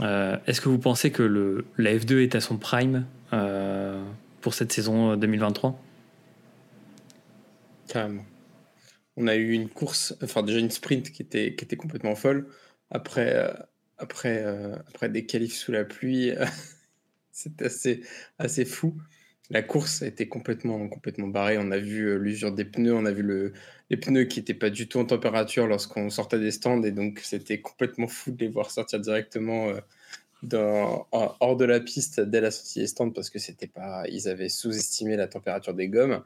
[0.00, 3.04] Est-ce que vous pensez que la F2 est à son prime?
[4.42, 5.80] Pour cette saison 2023
[7.88, 8.24] Carrément
[9.16, 12.48] on a eu une course, enfin déjà une sprint qui était, qui était complètement folle.
[12.90, 13.52] Après, euh,
[13.98, 16.32] après, euh, après des qualifs sous la pluie,
[17.32, 18.02] c'est assez,
[18.38, 18.96] assez fou.
[19.50, 21.58] La course a été complètement, complètement barrée.
[21.58, 23.52] On a vu euh, l'usure des pneus, on a vu le,
[23.90, 26.82] les pneus qui n'étaient pas du tout en température lorsqu'on sortait des stands.
[26.82, 29.72] Et donc, c'était complètement fou de les voir sortir directement
[30.52, 34.48] hors de la piste dès la sortie des stands parce que c'était pas, ils avaient
[34.48, 36.22] sous-estimé la température des gommes.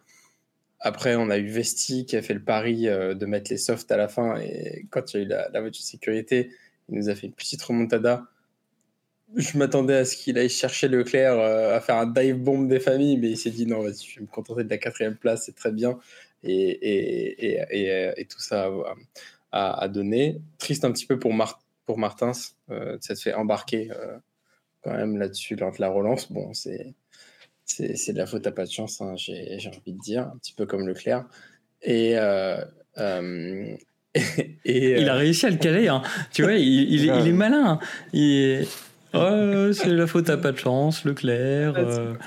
[0.80, 3.90] Après, on a eu Vesti qui a fait le pari euh, de mettre les softs
[3.90, 4.36] à la fin.
[4.40, 6.50] Et quand il y a eu la, voiture de sécurité,
[6.88, 8.24] il nous a fait une petite remontada.
[9.34, 12.78] Je m'attendais à ce qu'il aille chercher Leclerc euh, à faire un dive bomb des
[12.78, 15.54] familles, mais il s'est dit non, je vais me contenter de la quatrième place, c'est
[15.56, 15.98] très bien.
[16.44, 18.70] Et, et, et, et, tout ça
[19.50, 20.40] a, donné.
[20.58, 21.32] Triste un petit peu pour,
[21.86, 22.32] pour Martins,
[22.70, 23.90] euh, ça se fait embarquer
[24.82, 26.30] quand même là-dessus lors de la relance.
[26.30, 26.94] Bon, c'est
[27.66, 30.52] c'est de la faute à pas de chance, hein, j'ai envie de dire, un petit
[30.52, 31.24] peu comme Leclerc.
[31.82, 32.64] Et, euh,
[32.98, 33.76] euh,
[34.14, 36.02] et, il a euh, réussi à le caler, hein.
[36.32, 37.72] tu vois, il, il, est, malin.
[37.72, 37.78] Hein.
[38.12, 38.66] Il
[39.14, 41.74] Ouais, c'est la faute à pas de chance, Leclerc.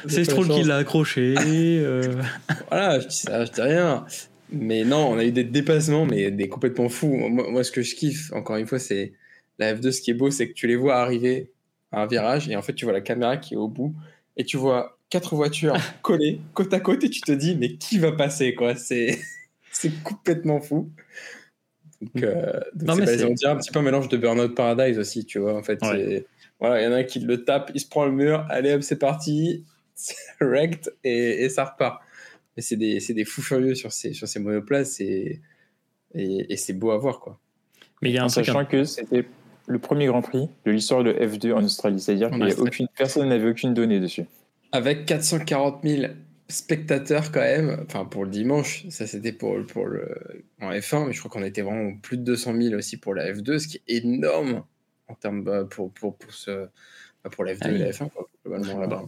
[0.08, 1.36] C'est- euh, Stroll qui l'a accroché.
[1.38, 2.02] euh,
[2.70, 4.06] Voilà, je dis ça, je dis rien.
[4.52, 7.14] Mais non, on a eu des dépassements, mais des complètement fous.
[7.14, 9.14] Moi, moi, ce que je kiffe, encore une fois, c'est
[9.60, 9.92] la F2.
[9.92, 11.52] Ce qui est beau, c'est que tu les vois arriver
[11.92, 13.94] à un virage et en fait, tu vois la caméra qui est au bout
[14.38, 17.98] et tu vois quatre voitures collées côte à côte et tu te dis, mais qui
[18.00, 18.76] va passer, quoi?
[18.76, 19.20] C'est
[19.72, 20.90] c'est complètement fou.
[22.02, 24.98] Donc, euh, donc Non, mais on dirait un petit peu un mélange de Burnout Paradise
[25.00, 25.56] aussi, tu vois.
[25.58, 26.26] En fait, Ouais.
[26.60, 28.74] voilà, il y en a un qui le tape, il se prend le mur, allez
[28.74, 32.02] hop, c'est parti, c'est wrecked et, et ça repart.
[32.56, 35.42] Mais c'est des, c'est des fous furieux sur ces, sur ces monoplaces et,
[36.14, 37.40] et, et c'est beau à voir, quoi.
[38.02, 38.46] Mais il y a un En truc.
[38.46, 39.26] sachant que c'était
[39.70, 42.00] le premier Grand Prix de l'histoire de F2 en Australie.
[42.00, 44.26] C'est-à-dire qu'il y a aucune personne n'avait aucune donnée dessus.
[44.72, 46.12] Avec 440 000
[46.48, 51.14] spectateurs quand même, enfin pour le dimanche, ça c'était pour, pour le, en F1, mais
[51.14, 53.78] je crois qu'on était vraiment plus de 200 000 aussi pour la F2, ce qui
[53.88, 54.64] est énorme
[55.08, 56.66] en termes bah, pour, pour, pour, ce,
[57.24, 59.06] bah, pour la F2 Ah et la F1, quoi, globalement là-bas.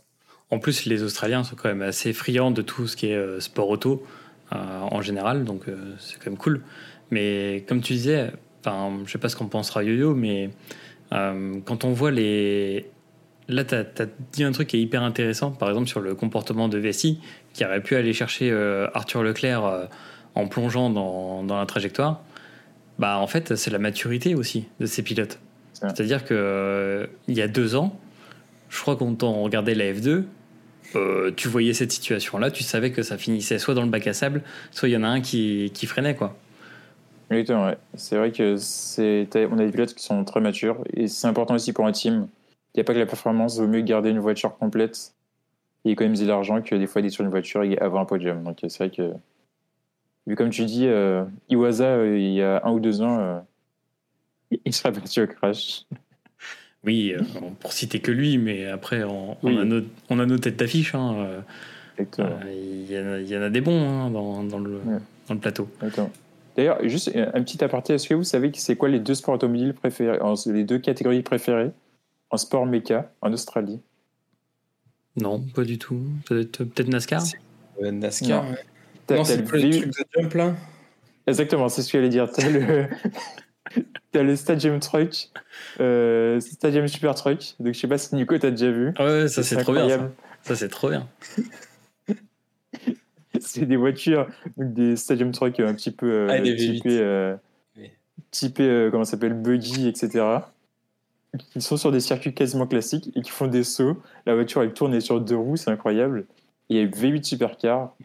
[0.52, 3.40] En plus, les Australiens sont quand même assez friands de tout ce qui est euh,
[3.40, 4.06] sport auto
[4.54, 6.62] euh, en général, donc euh, c'est quand même cool.
[7.10, 10.50] Mais comme tu disais, enfin, je sais pas ce qu'en pensera Yo-Yo, mais
[11.14, 12.90] euh, quand on voit les.
[13.48, 13.86] Là, tu as,
[14.32, 17.20] dit un truc qui est hyper intéressant, par exemple sur le comportement de Vessi,
[17.54, 19.86] qui aurait pu aller chercher euh, Arthur Leclerc euh,
[20.36, 22.22] en plongeant dans, dans la trajectoire.
[22.98, 25.40] Bah, en fait, c'est la maturité aussi de ces pilotes.
[25.74, 28.00] C'est-à-dire que il y a deux ans,
[28.70, 30.24] je crois quand on regardait la F2,
[30.96, 34.14] euh, tu voyais cette situation-là, tu savais que ça finissait soit dans le bac à
[34.14, 36.16] sable, soit il y en a un qui, qui freinait.
[36.16, 36.38] quoi.
[37.32, 37.78] Exactement, ouais.
[37.96, 41.56] C'est vrai que c'est, on a des pilotes qui sont très matures et c'est important
[41.56, 42.28] aussi pour un team.
[42.74, 45.14] Il n'y a pas que la performance, il vaut mieux garder une voiture complète
[45.86, 48.44] et économiser l'argent que des fois détruire une voiture et avoir un podium.
[48.44, 49.14] Donc c'est vrai que,
[50.28, 53.40] vu comme tu dis, euh, Iwasa, euh, il y a un ou deux ans, euh,
[54.66, 55.86] il serait battu au crash.
[56.84, 57.22] Oui, euh,
[57.60, 59.58] pour citer que lui, mais après, on, on Oui.
[59.60, 60.96] a, nos, on a nos têtes d'affiche.
[60.96, 61.42] hein, euh,
[62.20, 64.78] euh, Il y, en a- il y en a des bons hein, dans, dans le,
[64.78, 64.98] Ouais.
[65.28, 65.70] dans le plateau.
[65.82, 66.12] Exactement.
[66.56, 69.36] D'ailleurs, juste un petit aparté, est-ce que vous savez que c'est quoi les deux sports
[69.36, 71.72] automobiles préférés, les deux catégories préférées
[72.30, 73.80] en sport méca en Australie?
[75.16, 76.02] Non, pas du tout.
[76.26, 77.24] Peut-être NASCAR?
[77.82, 78.50] Euh, NASCAR, Non.
[78.52, 78.58] ouais.
[79.26, 80.56] C'est le pas le V8 truc de jump là
[81.28, 82.30] Exactement, c'est ce que j'allais dire.
[84.12, 85.30] T'as le, Stadium Truck,
[85.80, 87.56] euh, Stadium Super Truck.
[87.60, 88.94] Donc je sais pas si Nico t'as déjà vu.
[88.98, 90.12] Ah Ouais, ça c'est trop bien.
[90.44, 91.08] Ça, c'est trop bien.
[93.46, 94.28] C'est des voitures,
[94.58, 96.74] des Stadium Truck un petit peu euh, Ah, des V8.
[96.76, 97.36] typés, euh,
[97.78, 97.90] Oui.
[98.32, 100.24] typés, euh, comment ça s'appelle, buggy, etc.
[101.54, 103.98] Qui sont sur des circuits quasiment classiques et qui font des sauts.
[104.26, 106.26] La voiture elle tourne et sur deux roues, c'est incroyable.
[106.70, 107.96] Il y a le V8 Supercar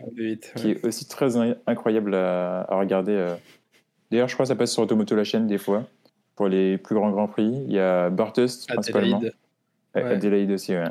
[0.57, 3.13] qui est aussi très in- incroyable à, à regarder.
[3.13, 3.35] euh.
[4.11, 5.85] D'ailleurs, je crois que ça passe sur Automoto la chaîne des fois.
[6.37, 9.17] Pour les plus grands grands prix, il y a Bartust principalement.
[9.17, 9.35] Adelaide.
[9.95, 10.11] Ouais, Ouais.
[10.13, 10.85] Adelaide aussi, ouais.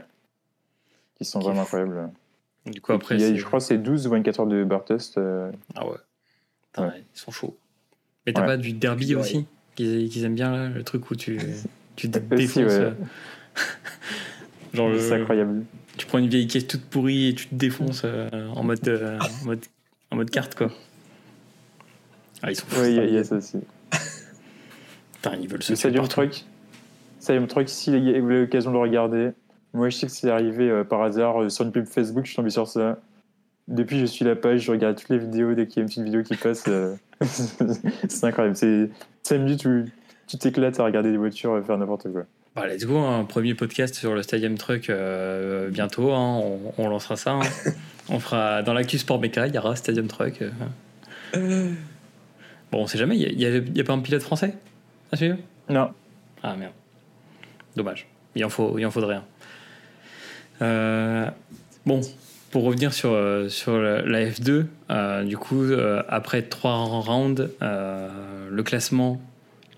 [1.15, 2.09] Qui sont vraiment incroyables.
[2.65, 4.63] Du coup, après, Il y a, je crois que c'est 12 ou 24 heures de
[4.63, 5.17] Bartust.
[5.17, 5.97] euh, Ah ouais.
[6.73, 7.03] Putain, Ouais.
[7.15, 7.57] Ils sont chauds.
[8.25, 8.47] Mais t'as Ouais.
[8.47, 9.21] pas du derby Ouais.
[9.21, 11.37] aussi qu'ils aiment bien, là, le truc où tu,
[11.95, 12.57] tu te Aussi, défonces.
[12.71, 12.71] ouais.
[12.79, 12.91] euh.
[14.73, 15.63] Genre, le- C'est incroyable.
[15.97, 19.19] tu prends une vieille caisse toute pourrie et tu te défonces euh, en, mode, euh,
[19.19, 19.63] en, mode,
[20.11, 20.71] en mode carte, quoi.
[22.41, 22.81] Ah, ils sont fous.
[22.81, 23.57] Oui, il y, a- il y a ça aussi.
[25.15, 26.21] Putain, ils veulent se Le tuer Stadium partout.
[26.29, 26.45] Truck,
[27.19, 29.29] Stadium Truck, si vous avez l'occasion de le regarder,
[29.75, 32.29] moi je sais que c'est arrivé euh, par hasard euh, sur une pub Facebook, je
[32.29, 32.97] suis tombé sur ça.
[33.67, 35.87] Depuis, je suis la page, je regarde toutes les vidéos dès qu'il y a une
[35.87, 36.63] petite vidéo qui passe.
[36.67, 38.55] euh, c'est incroyable.
[38.55, 38.89] C'est
[39.23, 39.85] 5 minutes où
[40.27, 42.25] tu t'éclates à regarder des voitures faire n'importe quoi.
[42.55, 44.91] Bah, let's go, un premier podcast sur le Stadium Truck
[45.71, 46.11] bientôt.
[46.13, 47.31] hein, on, on lancera ça.
[47.33, 47.41] hein.
[48.09, 50.41] on fera dans l'actu Sport Mecha, il y aura Stadium Truck.
[51.33, 54.55] Bon, on sait jamais, il n'y a, y a pas un pilote français?
[55.11, 55.37] À suivre
[55.69, 55.89] Non,
[56.43, 56.73] Ah merde.
[57.75, 58.07] Dommage.
[58.35, 59.23] Il en, faut, il en faudrait un.
[60.61, 61.29] Euh,
[61.85, 62.01] bon,
[62.51, 65.63] pour revenir sur, euh, sur la, la F2, euh, du coup,
[66.07, 69.21] après trois rounds, le classement,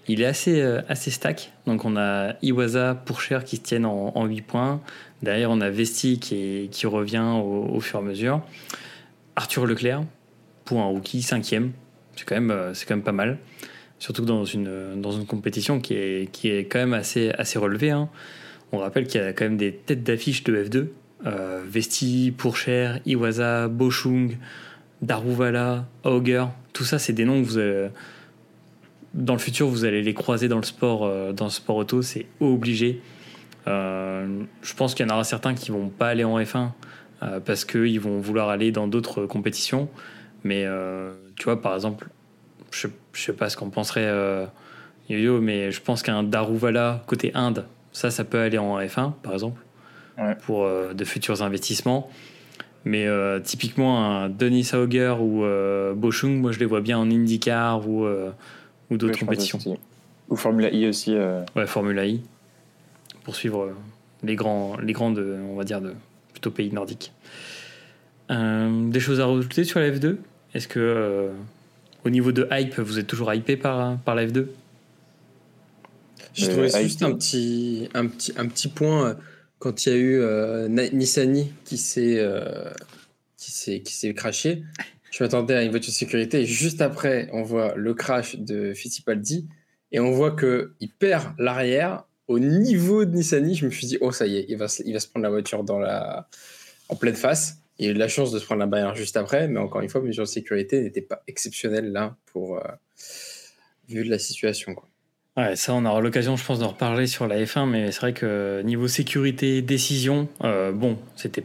[0.08, 1.52] il est assez, assez stack.
[1.66, 4.82] Donc on a Iwasa, Pourcher qui se tiennent en, en 8 points.
[5.22, 8.42] Derrière, on a Vesti qui, qui revient au, fur et à mesure.
[9.36, 10.04] Arthur Leclerc,
[10.66, 11.72] pour un rookie, cinquième.
[12.16, 13.38] C'est quand, même, c'est quand même pas mal.
[14.00, 17.92] Surtout dans une, dans une compétition qui est, qui est quand même assez, assez relevée.
[17.92, 18.10] hein.
[18.72, 20.88] On rappelle qu'il y a quand même des têtes d'affiche de F2.
[21.26, 24.38] Euh, Vesti, Pourcher, Iwasa, Bochung,
[25.02, 26.46] Daruvala, Auger.
[26.74, 27.90] Tout ça, c'est des noms que vous avez-
[29.14, 32.02] dans le futur, vous allez les croiser dans le sport, euh, dans le sport auto,
[32.02, 33.02] c'est obligé.
[33.68, 36.74] Euh, je pense qu'il y en aura certains qui vont pas aller en F1
[37.24, 39.90] euh, parce qu'ils vont vouloir aller dans d'autres compétitions.
[40.44, 40.66] Mais
[41.36, 42.08] tu vois, par exemple,
[42.72, 44.48] je, je sais pas ce qu'en penserait
[45.10, 47.66] Yo-Yo, mais je pense qu'un Daruvala côté Inde,
[47.98, 49.60] Ça, ça peut aller en F1, par exemple,
[50.20, 50.36] Ouais.
[50.46, 52.12] pour euh, de futurs investissements.
[52.86, 57.10] Mais euh, typiquement, un Denis Auger ou euh, Bochung, moi, je les vois bien en
[57.10, 58.30] IndyCar ou, euh,
[58.92, 59.58] ou d'autres compétitions.
[60.30, 61.16] Ou Formula I aussi.
[61.56, 62.22] Ouais, Formula I,
[63.24, 63.72] pour suivre
[64.22, 65.96] les grands, les grands de, on va dire, de
[66.34, 67.12] plutôt pays nordiques.
[68.30, 70.18] Des choses à rajouter sur la F2
[70.54, 71.32] Est-ce que,
[72.06, 74.46] au niveau de hype, vous êtes toujours hypé par, par la F2
[76.38, 79.14] J'ai Euh, trouvé avec- juste un petit, un, petit, un petit point euh,
[79.60, 82.70] quand il y a eu euh, Nissani qui s'est euh,
[83.38, 84.64] qui s'est qui s'est craché.
[85.12, 88.74] Je m'attendais à une voiture de sécurité et juste après, on voit le crash de
[88.74, 89.48] Fittipaldi
[89.92, 93.56] et on voit que il perd l'arrière au niveau de Nissani.
[93.56, 95.24] Je me suis dit oh ça y est, il va se, il va se prendre
[95.24, 96.28] la voiture dans la
[96.90, 97.56] en pleine face.
[97.80, 99.82] Il a eu de la chance de se prendre la barrière juste après, mais encore
[99.82, 102.62] une fois, mesure de sécurité n'était pas exceptionnelle là pour euh,
[103.88, 104.88] vu de la situation quoi.
[105.38, 108.14] Ouais, ça, on aura l'occasion, je pense, d'en reparler sur la F1, mais c'est vrai
[108.14, 111.44] que niveau sécurité, décision, euh, bon, c'était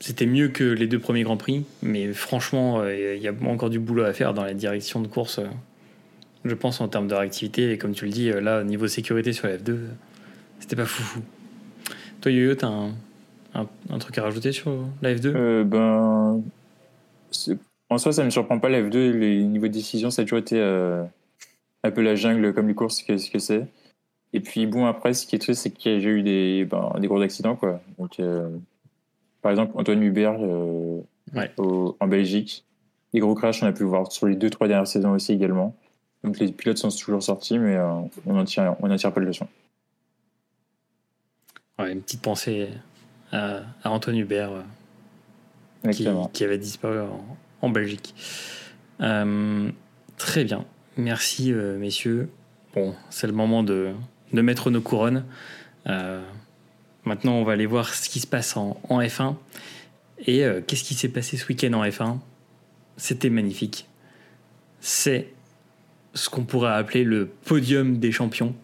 [0.00, 3.68] c'était mieux que les deux premiers Grands Prix, mais franchement, euh, il y a encore
[3.68, 5.46] du boulot à faire dans la direction de course, euh,
[6.46, 7.70] je pense, en termes de réactivité.
[7.70, 9.88] Et comme tu le dis, là, niveau sécurité sur la F2, euh,
[10.58, 11.20] c'était pas foufou.
[12.22, 12.94] Toi, Yo-Yo, t'as un,
[13.54, 14.72] un, truc à rajouter sur
[15.02, 16.42] la F2 Euh, ben,
[17.90, 18.70] en soi, ça ne me surprend pas.
[18.70, 20.58] La F2, les niveaux de décision, ça a toujours été
[21.82, 23.66] un peu la jungle comme les courses, que, ce que c'est.
[24.32, 26.64] Et puis, bon, après, ce qui est triste, c'est qu'il y a déjà eu des,
[26.64, 27.56] ben, des gros accidents.
[27.56, 27.80] Quoi.
[27.98, 28.48] Donc, euh,
[29.42, 31.00] par exemple, Antoine Hubert euh,
[31.34, 31.50] Ouais.
[31.58, 32.64] au- en Belgique,
[33.12, 35.74] des gros crashs, on a pu voir sur les deux, trois dernières saisons aussi également.
[36.22, 37.88] Donc, les pilotes sont toujours sortis, mais euh,
[38.26, 39.48] on n'en tire, on n'en tire pas de leçon.
[41.78, 42.68] Ouais, une petite pensée
[43.32, 44.52] à, à Antoine Hubert.
[44.52, 45.90] euh,
[46.32, 47.24] qui, avait disparu en,
[47.62, 48.14] en Belgique.
[48.98, 50.64] Très bien.
[50.96, 52.28] Merci, euh, messieurs.
[52.74, 53.90] Bon, c'est le moment de,
[54.32, 55.24] de mettre nos couronnes.
[55.86, 56.22] Euh,
[57.04, 59.34] maintenant, on va aller voir ce qui se passe en, en F1.
[60.26, 62.18] Et euh, qu'est-ce qui s'est passé ce week-end en F1
[62.96, 63.86] C'était magnifique.
[64.80, 65.28] C'est
[66.14, 68.54] ce qu'on pourrait appeler le podium des champions,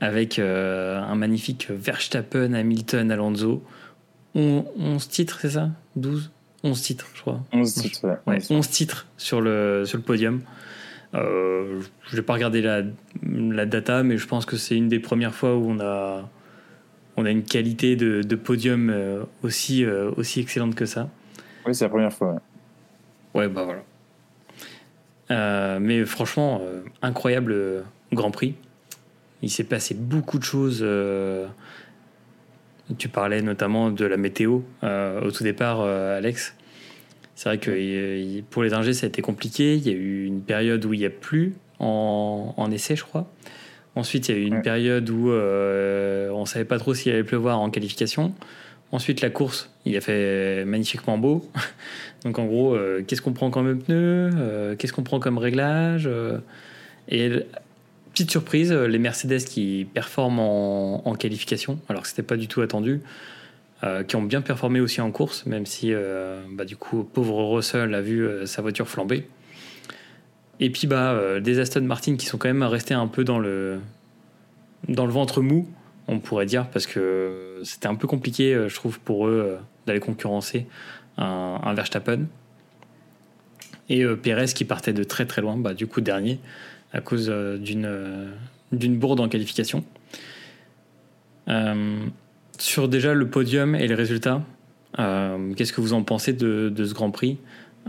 [0.00, 3.62] avec un magnifique Verstappen, Hamilton, Alonso.
[4.34, 5.70] On- 11 titres, c'est ça?
[5.94, 6.30] 12
[6.62, 7.40] 11 titres, je crois.
[7.52, 8.16] 11 titres, ouais.
[8.26, 8.50] Ouais, 11.
[8.50, 10.42] 11 titres sur le, sur le podium.
[11.14, 12.82] Euh, je n'ai pas regardé la,
[13.22, 16.28] la data, mais je pense que c'est une des premières fois où on a,
[17.16, 21.08] on a une qualité de, de podium euh, aussi, euh, aussi excellente que ça.
[21.66, 22.32] Oui, c'est la première fois.
[22.32, 22.40] ouais.
[23.34, 23.82] Ouais, bah voilà.
[25.30, 28.54] Euh, mais franchement, euh, incroyable Grand Prix.
[29.42, 30.84] Il s'est passé beaucoup de choses.
[32.98, 36.55] tu parlais notamment de la météo au tout départ, Alex.
[37.36, 39.76] C'est vrai que il- pour les ingés, ça a été compliqué.
[39.76, 43.04] Il y a eu une période où il n'y a plus en, en essai, je
[43.04, 43.30] crois.
[43.94, 44.62] Ensuite, il y a eu une Ouais.
[44.62, 48.32] période où euh, on ne savait pas trop s'il allait pleuvoir en qualification.
[48.92, 51.48] Ensuite, la course, il a fait magnifiquement beau.
[52.24, 56.06] Donc, en gros, euh, qu'est-ce qu'on prend comme pneu Euh, Qu'est-ce qu'on prend comme réglage
[56.06, 56.38] Euh,
[57.08, 57.30] Et
[58.12, 62.48] petite surprise, euh, les Mercedes qui performent en, en qualification, alors que c'était pas du
[62.48, 63.00] tout attendu,
[63.84, 67.44] euh, qui ont bien performé aussi en course, même si, euh, bah, du coup, pauvre
[67.44, 69.28] Russell a vu euh, sa voiture flamber.
[70.60, 73.80] Et puis, bah, des Aston Martin qui sont quand même restés un peu dans le,
[74.88, 75.68] dans le ventre mou,
[76.08, 80.66] on pourrait dire, parce que c'était un peu compliqué, je trouve, pour eux d'aller concurrencer
[81.18, 82.20] un, Verstappen.
[83.90, 86.40] Et Pérez qui partait de très très loin, bah, du coup dernier,
[86.94, 87.28] à cause
[87.60, 89.84] d'une bourde en qualification.
[92.58, 94.42] Sur déjà le podium et les résultats,
[94.98, 97.38] euh, qu'est-ce que vous en pensez de, de ce Grand Prix?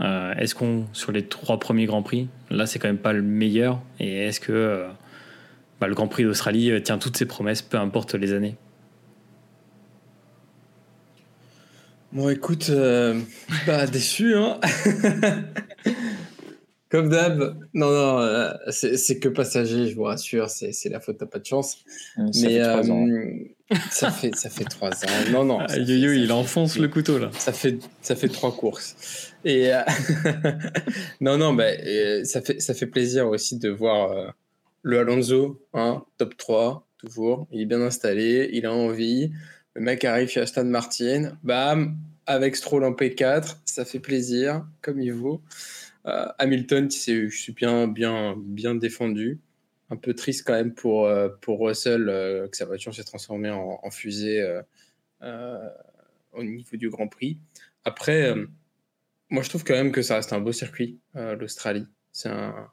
[0.00, 3.22] Euh, Est-ce qu'on, sur les trois premiers Grands Prix, là c'est quand même pas le
[3.22, 4.88] meilleur, et est-ce que euh,
[5.80, 8.56] bah, le Grand Prix d'Australie tient toutes ses promesses, peu importe les années?
[12.12, 13.20] Bon, écoute, euh,
[13.66, 14.60] bah, déçu, hein.
[16.90, 17.58] Comme d'hab.
[17.74, 21.38] Non, non, c'est c'est que passager, je vous rassure, c'est c'est la faute, t'as pas
[21.38, 21.84] de chance.
[22.32, 23.06] Ça Mais fait trois ans.
[23.90, 25.30] Ça fait ça fait trois ans.
[25.30, 25.60] Non, non.
[25.68, 27.30] Yo-Yo, ça il fait- enfonce le couteau là.
[27.38, 29.32] Ça fait, ça fait trois courses.
[29.44, 29.82] Et euh,
[31.20, 34.28] non, non, bah, euh, ça, fait, ça fait plaisir aussi de voir euh,
[34.82, 37.46] le Alonso, hein, top 3, toujours.
[37.52, 39.32] Il est bien installé, il a envie.
[39.74, 45.00] Le mec arrive chez Aston Martin, bam, avec Stroll en P4, ça fait plaisir, comme
[45.00, 45.42] il vaut.
[46.06, 49.40] Euh, Hamilton, qui s'est, je suis bien, bien, bien défendu.
[49.90, 53.50] Un peu triste quand même pour, euh, pour Russell, euh, que sa voiture s'est transformée
[53.50, 54.46] en, fusée
[55.22, 55.68] euh,
[56.32, 57.38] au niveau du Grand Prix.
[57.84, 58.34] Après,
[59.30, 61.86] moi je trouve quand même que ça reste un beau circuit, l'Australie.
[62.12, 62.70] C'est un,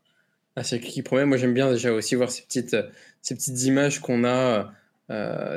[0.64, 1.26] circuit qui promet.
[1.26, 2.76] Moi j'aime bien déjà aussi voir ces petites,
[3.22, 4.74] ces petites images qu'on a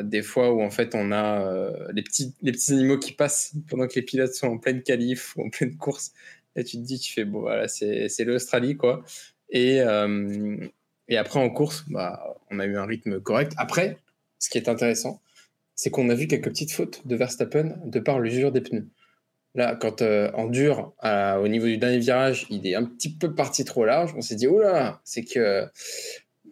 [0.03, 3.55] des fois où en fait on a euh, les, petits, les petits animaux qui passent
[3.69, 6.13] pendant que les pilotes sont en pleine qualif ou en pleine course.
[6.57, 9.05] Et tu te dis, tu fais, bon, voilà, c'est l'Australie, quoi.
[9.51, 9.81] Et,
[11.09, 13.53] et après, en course, bah, on a eu un rythme correct.
[13.57, 13.99] Après,
[14.39, 15.21] ce qui est intéressant,
[15.75, 18.89] c'est qu'on a vu quelques petites fautes de Verstappen de par l'usure des pneus.
[19.55, 23.65] Là, quand en dur, au niveau du dernier virage, il est un petit peu parti
[23.65, 25.69] trop large, on s'est dit, oh là, c'est que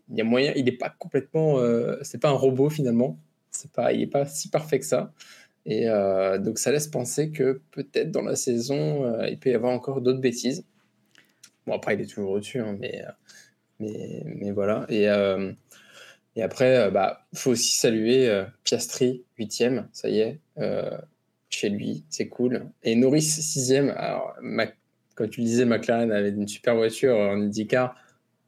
[0.09, 3.19] il y a moyen, il n'est pas complètement, euh, c'est pas un robot finalement,
[3.51, 5.13] c'est pas, il n'est pas si parfait que ça.
[5.65, 9.55] Et euh, donc ça laisse penser que peut-être dans la saison, euh, il peut y
[9.55, 10.65] avoir encore d'autres bêtises.
[11.67, 13.05] Bon après il est toujours au-dessus, hein, mais,
[13.81, 14.87] mais, voilà.
[14.89, 15.05] Et,
[16.37, 20.41] et après, bah faut aussi saluer Piastri huitième, ça y est,
[21.49, 22.67] chez lui, c'est cool.
[22.83, 23.91] Et Norris sixième.
[23.91, 24.35] Alors
[25.15, 27.97] quand tu disais, McLaren avait une super voiture en IndyCar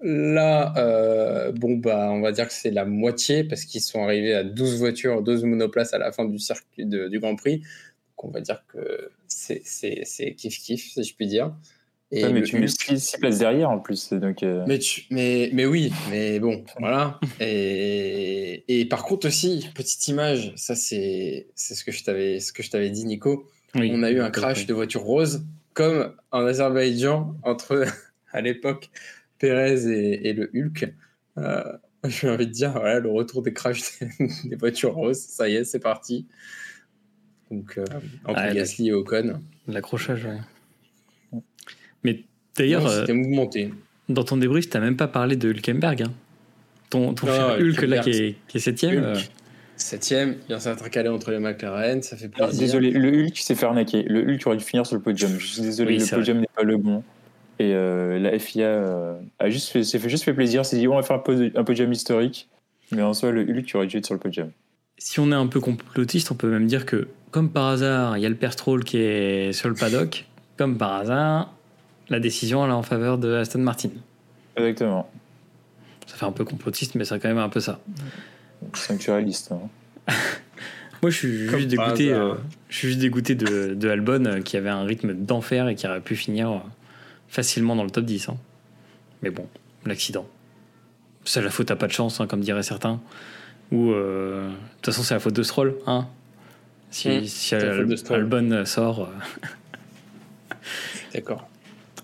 [0.01, 4.33] Là, euh, bon, bah, on va dire que c'est la moitié parce qu'ils sont arrivés
[4.35, 7.59] à 12 voitures, 12 monoplaces à la fin du circuit du Grand Prix.
[7.59, 11.53] Donc, on va dire que c'est kiff-kiff, si je puis dire.
[12.11, 14.13] Et mais tu mets 6 places derrière en plus.
[14.15, 14.65] Donc euh.
[14.67, 14.79] mais,
[15.11, 17.21] mais, mais oui, mais bon, voilà.
[17.41, 23.47] Et, et par contre aussi, petite image, ça c'est ce que je t'avais dit, Nico.
[23.75, 25.45] on a eu un crash de voiture rose,
[25.75, 27.85] comme en Azerbaïdjan, entre
[28.33, 28.91] à l'époque
[29.39, 30.93] Pérez et, le Hulk.
[31.37, 31.63] Euh,
[32.05, 33.83] J'ai envie de dire, voilà, le retour des crash
[34.45, 36.27] des, voitures roses, ça y est, c'est parti.
[37.51, 37.85] Donc, euh,
[38.25, 39.43] entre ah, Gasly et Ocon.
[39.67, 41.41] L'accrochage, ouais.
[42.05, 42.25] Mais
[42.57, 42.89] d'ailleurs.
[42.89, 43.73] C'était euh, mouvementé.
[44.09, 46.03] Dans ton débrief, tu n'as même pas parlé de Hülkenberg.
[46.03, 46.13] Hein.
[46.91, 49.03] Ton, ton Hulk, là, qui est, qui est septième.
[49.05, 49.15] Euh.
[49.77, 52.59] Septième, il vient s'intercaler entre les McLaren, ça fait plaisir.
[52.59, 54.03] désolé, le Hulk s'est fait arnaquer.
[54.03, 55.31] Le Hulk aurait dû finir sur le podium.
[55.39, 57.05] Je suis désolé, le podium n'est pas le bon.
[57.61, 60.89] Et euh, la FIA euh, a juste fait, s'est fait juste fait plaisir, s'est dit
[60.89, 62.49] on va faire un, un podium historique,
[62.93, 64.51] mais en soi le Hulk aurait dû être sur le podium.
[64.97, 68.23] Si on est un peu complotiste, on peut même dire que comme par hasard, il
[68.23, 71.55] y a le père Stroll qui est sur le paddock, comme par hasard,
[72.09, 73.91] la décision elle est en faveur de Aston Martin.
[74.57, 75.11] Exactement.
[76.07, 77.81] Ça fait un peu complotiste, mais c'est quand même un peu ça.
[78.75, 79.53] Sanctualiste.
[79.53, 79.69] Hein.
[81.03, 82.13] Moi, je suis juste dégoûté.
[82.13, 82.35] Euh,
[82.69, 86.01] je suis juste dégoûté de, de Albon qui avait un rythme d'enfer et qui aurait
[86.01, 86.63] pu finir
[87.29, 88.31] facilement dans le top 10.
[88.31, 88.37] Hein.
[89.23, 89.47] Mais bon,
[89.85, 90.27] l'accident.
[91.25, 93.01] C'est la faute à pas de chance, hein, comme diraient certains.
[93.71, 95.77] Ou, euh, de toute façon, c'est la faute de Stroll.
[95.87, 96.07] Hein
[96.91, 99.03] si, mmh, si Albon sort.
[99.03, 100.55] Euh.
[101.15, 101.49] D'accord.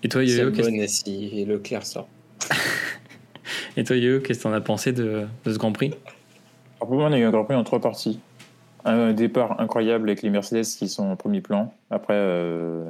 [0.05, 2.07] Et toi, Yo-Yo, si si Leclerc sort.
[3.75, 5.95] Et toi, Yo, qu'est-ce que t'en as pensé de, de ce Grand Prix?
[6.77, 8.19] Pour moi, on a eu un Grand Prix en trois parties.
[8.83, 11.73] Un départ incroyable avec les Mercedes qui sont en premier plan.
[11.89, 12.83] Après, euh,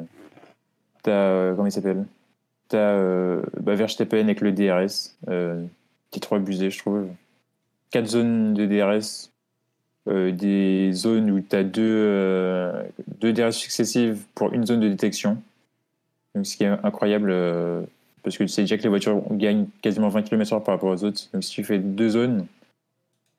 [1.03, 1.11] t'as.
[1.11, 2.05] Euh, comment il s'appelle?
[2.67, 5.63] T'as euh, bah, Verstappen avec le DRS, euh,
[6.11, 7.07] qui est trop abusé, je trouve.
[7.91, 9.31] Quatre zones de DRS,
[10.09, 12.83] euh, des zones où tu as deux, euh,
[13.21, 15.41] deux DRS successives pour une zone de détection.
[16.35, 17.33] Donc, ce qui est incroyable,
[18.23, 21.03] parce que tu sais déjà que les voitures gagnent quasiment 20 km/h par rapport aux
[21.03, 21.23] autres.
[21.33, 22.45] Donc, si tu fais deux zones,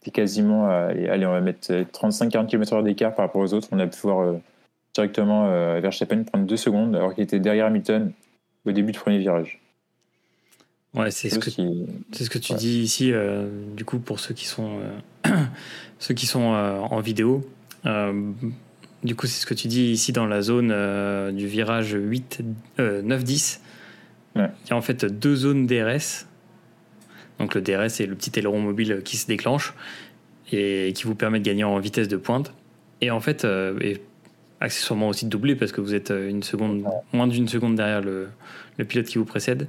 [0.02, 0.68] tu es quasiment.
[0.68, 3.68] allez, on va mettre 35-40 km/h d'écart par rapport aux autres.
[3.72, 4.34] On a pu voir
[4.94, 5.46] directement
[5.80, 8.12] Verstappen prendre deux secondes alors qu'il était derrière Hamilton
[8.64, 9.60] au début du premier virage.
[10.96, 14.32] Ouais, c'est ce, que, c'est ce que tu dis ici, euh, du coup, pour ceux
[14.32, 14.80] qui sont,
[15.26, 15.30] euh,
[15.98, 17.46] ceux qui sont euh, en vidéo.
[19.06, 20.68] Du coup, c'est ce que tu dis ici dans la zone
[21.32, 22.42] du virage 8,
[22.78, 23.60] 9, 10.
[24.34, 24.40] Il
[24.70, 26.26] y a en fait deux zones DRS.
[27.38, 29.74] Donc le DRS, c'est le petit aileron mobile qui se déclenche
[30.52, 32.52] et qui vous permet de gagner en vitesse de pointe.
[33.00, 33.46] Et en fait,
[33.80, 34.00] et
[34.60, 38.00] accessoirement aussi de doubler parce que vous êtes euh, une seconde, moins d'une seconde derrière
[38.00, 38.28] le,
[38.78, 39.68] le, pilote qui vous précède.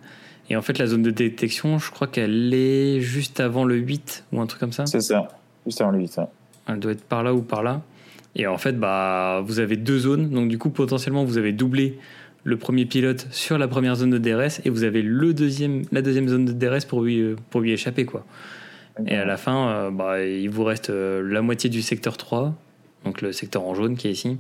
[0.50, 4.26] Et en fait, la zone de détection, je crois qu'elle est juste avant le 8
[4.32, 4.86] ou un truc comme ça.
[4.86, 5.28] C'est ça,
[5.66, 6.22] juste avant le 8.
[6.68, 7.82] Elle doit être par là ou par là.
[8.38, 10.30] Et en fait, bah, vous avez deux zones.
[10.30, 11.98] Donc, du coup, potentiellement, vous avez doublé
[12.44, 16.02] le premier pilote sur la première zone de DRS et vous avez le deuxième, la
[16.02, 18.06] deuxième zone de DRS pour lui, euh, pour lui échapper.
[18.06, 18.26] Quoi.
[19.06, 22.56] Et à la fin, euh, bah, il vous reste la moitié du secteur 3,
[23.04, 24.38] donc le secteur en jaune qui est ici,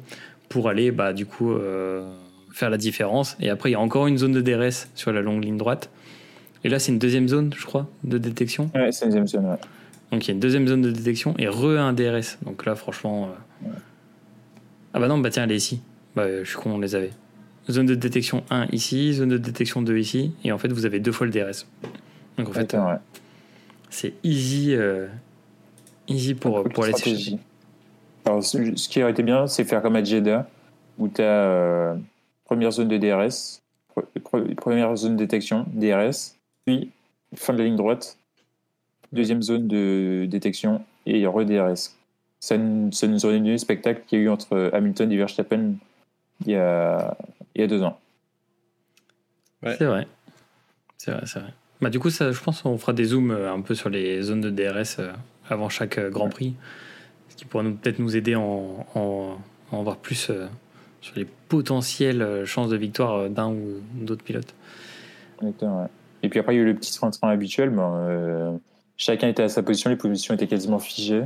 [0.47, 2.07] pour aller bah, du coup euh,
[2.53, 3.35] faire la différence.
[3.41, 5.89] Et après, il y a encore une zone de DRS sur la longue ligne droite.
[6.63, 8.69] Et là, c'est une deuxième zone, je crois, de détection.
[8.73, 9.57] Ouais, c'est une deuxième zone, ouais.
[10.11, 12.37] Donc il y a une deuxième zone de détection et re un DRS.
[12.43, 13.29] Donc là, franchement.
[13.65, 13.67] Euh,
[14.97, 15.79] ah bah non, bah tiens, elle est ici.
[16.15, 17.11] Bah, je suis con, on les avait.
[17.69, 20.33] Zone de détection 1 ici, zone de détection 2 ici.
[20.43, 21.67] Et en fait, vous avez deux fois le DRS.
[22.39, 22.95] Donc en fait, ouais.
[23.91, 25.05] c'est easy, euh,
[26.07, 27.37] easy pour, pour aller chercher.
[28.25, 28.57] Alors, ce
[28.89, 30.49] qui aurait été bien, c'est faire comme à Jeddah,
[30.97, 31.95] où tu as euh,
[32.45, 33.61] première zone de DRS,
[34.55, 36.33] première zone de détection, DRS,
[36.65, 36.89] puis
[37.35, 38.17] fin de la ligne droite,
[39.11, 41.96] deuxième zone de détection et re-DRS.
[42.47, 45.17] Ça, nous- ça nous aurait donné le spectacle qu'il y a eu entre Hamilton et
[45.17, 45.73] Verstappen
[46.45, 47.17] il y a,
[47.55, 47.99] il y a deux ans.
[49.63, 49.75] Ouais.
[49.77, 50.07] C'est vrai.
[50.97, 51.53] C'est vrai, c'est vrai.
[51.81, 54.21] Bah, du coup, ça, je pense qu'on fera des zooms euh, un peu sur les
[54.21, 55.11] zones de DRS euh,
[55.49, 56.31] avant chaque euh, Grand Ouais.
[56.31, 56.55] Prix.
[57.29, 59.37] Ce qui pourra peut-être nous aider en, en,
[59.71, 60.31] à en voir plus
[61.01, 64.55] sur les potentielles chances de victoire d'un ou d'autres pilotes.
[65.41, 65.87] Exactement, ouais.
[66.23, 67.69] Et puis après, il y a eu le petit train-train habituel.
[67.69, 68.57] ben, euh,
[68.97, 71.23] chacun était à sa position, les positions étaient quasiment figées.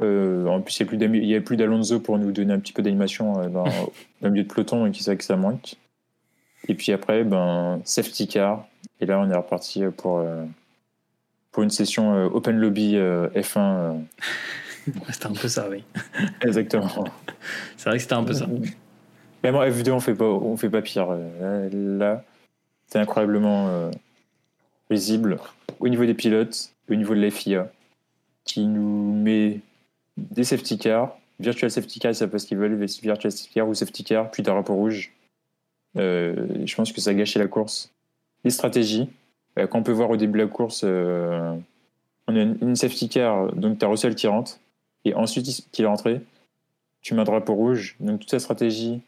[0.00, 3.38] Euh, en plus, il n'y avait plus d'Alonso pour nous donner un petit peu d'animation
[3.40, 3.90] euh, dans, dans
[4.22, 5.76] le milieu de peloton, donc c'est vrai que ça manque.
[6.68, 8.66] Et puis après, ben, safety car.
[9.00, 10.44] Et là, on est reparti pour, euh,
[11.50, 13.58] pour une session euh, Open Lobby euh, F1.
[13.58, 13.92] euh,
[14.86, 15.84] Ouais, C'était un peu ça, oui.
[16.40, 16.88] exactement.
[17.76, 18.46] C'est vrai que c'était un peu ça.
[19.44, 21.06] Même en F2, on fait pas, on fait pas pire.
[21.72, 22.24] Là,
[22.88, 23.90] c'est incroyablement
[24.90, 25.38] risible
[25.78, 27.70] au niveau des pilotes, au niveau de la FIA,
[28.44, 29.60] qui nous met
[30.16, 33.68] des safety cars, virtual safety car, ils savent pas ce qu'ils veulent, virtual safety car
[33.68, 35.12] ou safety car, puis d'un rapport rouge.
[35.96, 37.90] Euh, je pense que ça a gâché la course.
[38.44, 39.08] Les stratégies,
[39.58, 41.54] euh, on peut voir au début de la course, euh,
[42.26, 44.58] on a une, safety car, donc tu as Russell qui rentre,
[45.04, 46.20] et ensuite il- qu'il est rentré,
[47.02, 49.00] tu mets un drapeau rouge, donc toute sa stratégie,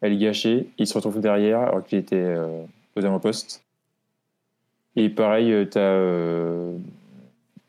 [0.00, 2.62] elle est gâchée, il se retrouve derrière alors qu'il était euh,
[2.96, 3.62] aux avant-postes.
[4.96, 6.76] Et pareil, euh,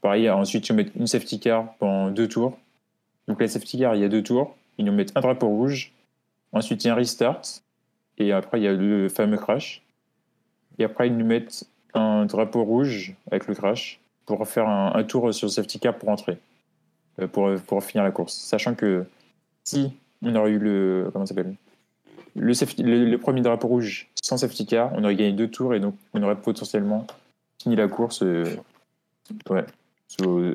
[0.02, 2.58] pareil, ensuite tu mets une safety car pendant deux tours.
[3.30, 5.92] Donc la safety car, il y a deux tours, ils nous mettent un drapeau rouge,
[6.52, 7.44] ensuite il y a un restart,
[8.18, 9.84] et après il y a le fameux crash.
[10.80, 15.32] Et après ils nous mettent un drapeau rouge avec le crash pour faire un, tour
[15.32, 16.40] sur safety car pour entrer,
[17.22, 18.34] euh, pour, pour finir la course.
[18.34, 19.06] Sachant que
[19.64, 21.10] si on aurait eu le.
[21.14, 21.54] Comment s'appelle?
[22.36, 26.24] Le, premier drapeau rouge sans safety car, on aurait gagné deux tours et donc on
[26.24, 27.06] aurait potentiellement
[27.62, 28.56] fini la course euh,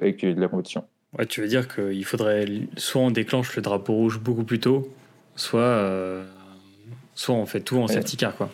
[0.00, 0.84] avec de la compétition.
[1.18, 2.46] Ouais, tu veux dire qu'il faudrait
[2.76, 4.92] soit on déclenche le drapeau rouge beaucoup plus tôt,
[5.36, 6.24] soit, euh,
[7.14, 7.92] soit on fait tout en Ouais.
[7.94, 8.50] safety car, quoi.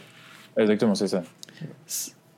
[0.58, 1.22] Exactement, c'est ça.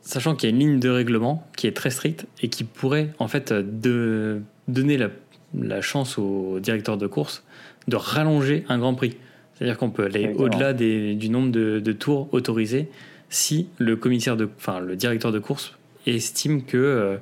[0.01, 3.11] Sachant qu'il y a une ligne de règlement qui est très stricte et qui pourrait
[3.18, 5.09] en fait euh, de donner la,
[5.55, 7.45] la chance au directeur de course
[7.89, 9.16] de rallonger un Grand Prix.
[9.55, 12.89] C'est-à-dire qu'on peut aller au-delà du nombre de, de tours autorisés
[13.29, 15.75] si le commissaire de, enfin le directeur de course
[16.07, 17.16] estime que euh,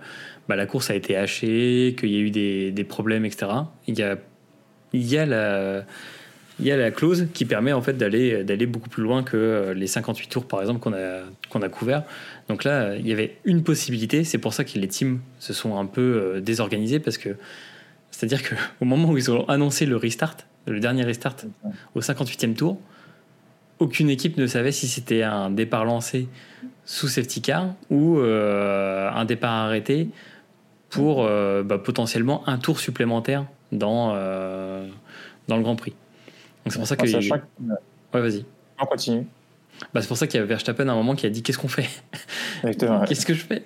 [0.51, 3.53] bah, la course a été hachée, qu'il y a eu des, des problèmes, etc.
[3.86, 4.18] Il y a,
[4.92, 5.84] il y a la
[6.59, 9.36] il y a la clause qui permet en fait d'aller d'aller beaucoup plus loin que
[9.36, 11.20] euh, les 58 tours par exemple qu'on a
[11.51, 12.03] qu'on a couvert.
[12.48, 14.24] Donc là, il y avait une possibilité.
[14.24, 17.36] C'est pour ça que les teams se sont un peu euh, désorganisés parce que
[18.11, 20.36] c'est-à-dire que au moment où ils ont annoncé le restart,
[20.66, 21.36] le dernier restart
[21.94, 22.78] au 58e tour,
[23.78, 26.28] aucune équipe ne savait si c'était un départ lancé
[26.84, 30.09] sous safety car ou euh, un départ arrêté
[30.91, 34.86] pour euh, bah, potentiellement un tour supplémentaire dans, euh,
[35.49, 35.95] dans le Grand Prix.
[36.64, 37.07] Donc c'est pour ça que.
[37.07, 37.72] Sachant que-
[38.12, 38.45] Ouais, vas-y.
[38.80, 39.26] on continue.
[39.95, 41.59] Bah, c'est pour ça qu'il y a Verstappen à un moment qui a dit Qu'est-ce
[41.59, 41.88] qu'on fait?
[42.64, 43.05] Exactement.
[43.05, 43.64] Qu'est-ce que je fais?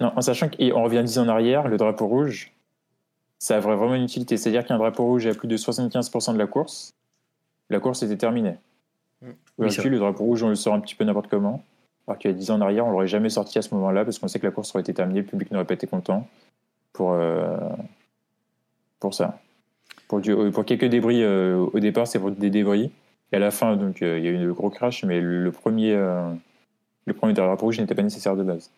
[0.00, 2.52] Non, en sachant qu'on revient 10 ans en arrière, le drapeau rouge,
[3.38, 4.36] ça a vraiment une utilité.
[4.36, 6.92] C'est-à-dire qu'un drapeau rouge à plus de 75% de la course,
[7.68, 8.56] la course était terminée.
[9.22, 9.26] Mm.
[9.58, 11.64] Oui, Aujourd'hui, le drapeau rouge, on le sort un petit peu n'importe comment.
[12.08, 14.04] Alors qu'il y a 10 ans en arrière, on l'aurait jamais sorti à ce moment-là
[14.04, 16.26] parce qu'on sait que la course aurait été terminée, le public n'aurait pas été content
[16.94, 17.56] pour, euh,
[18.98, 19.38] pour ça.
[20.08, 22.90] Pour, du- pour quelques débris euh, au départ, c'est pour des débris.
[23.30, 25.52] Et à la fin, donc, euh, il y a eu le gros crash, mais le
[25.52, 25.94] premier,
[27.04, 28.70] le premier drapeau rouge n'était pas nécessaire de base.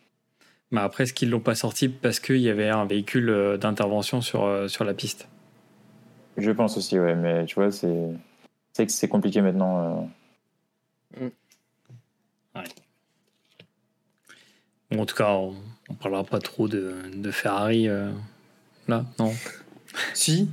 [0.72, 4.68] bah, Après, est-ce qu'ils l'ont pas sorti parce qu'il y avait un véhicule d'intervention sur,
[4.68, 5.28] sur la piste?
[6.36, 8.08] Je pense aussi, ouais, mais tu vois, c'est
[8.72, 10.08] c'est que c'est compliqué maintenant.
[11.16, 11.28] euh.
[14.90, 15.54] Bon, En tout cas, on,
[15.88, 18.10] on parlera pas trop de, de Ferrari euh,
[18.88, 19.32] là, non
[20.14, 20.48] Si,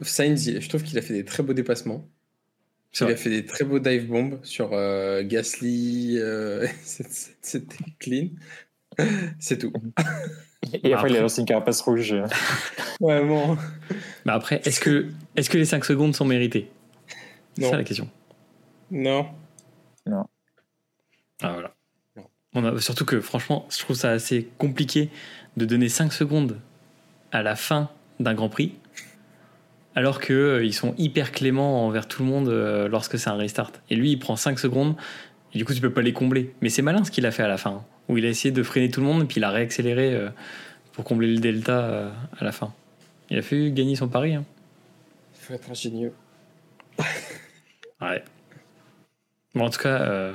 [0.00, 2.04] Sainz, je trouve qu'il a fait des très beaux dépassements.
[2.94, 3.14] C'est Il vrai.
[3.14, 6.18] a fait des très beaux dive bombs sur euh, Gasly.
[6.18, 8.28] euh, C'était clean.
[9.38, 9.72] C'est tout.
[10.74, 12.14] Et après, Après- il a lancé une carapace rouge.
[13.00, 13.56] Ouais, bon.
[14.26, 16.70] Mais après, est-ce que, est que les 5 secondes sont méritées?
[17.54, 17.70] C'est Non.
[17.70, 18.10] ça la question.
[18.90, 19.26] Non.
[20.06, 20.26] Ah,
[21.40, 21.74] voilà.
[22.54, 22.62] Non.
[22.62, 25.08] On a, surtout que franchement, je trouve ça assez compliqué
[25.56, 26.58] de donner 5 secondes
[27.30, 27.90] à la fin
[28.20, 28.74] d'un Grand Prix,
[29.94, 33.72] alors qu'ils sont hyper cléments envers tout le monde euh, lorsque c'est un restart.
[33.90, 34.96] Et lui, il prend 5 secondes,
[35.54, 36.54] et du coup, tu peux pas les combler.
[36.62, 38.52] Mais c'est malin ce qu'il a fait à la fin, hein, où il a essayé
[38.52, 40.28] de freiner tout le monde, et puis il a réaccéléré euh,
[40.92, 42.72] pour combler le delta euh, à la fin.
[43.30, 44.34] Il a fait gagner son pari.
[44.34, 44.44] hein.
[45.34, 46.12] Il faut être ingénieux.
[48.00, 48.22] Ouais.
[49.54, 50.32] Bon, en tout cas, euh,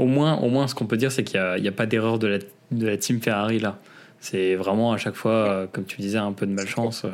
[0.00, 1.72] au, moins, au moins, ce qu'on peut dire, c'est qu'il n'y a, il y a
[1.72, 2.38] pas d'erreur de la,
[2.70, 3.78] de la team Ferrari là.
[4.18, 7.04] C'est vraiment à chaque fois, euh, comme tu disais, un peu de malchance.
[7.04, 7.10] euh.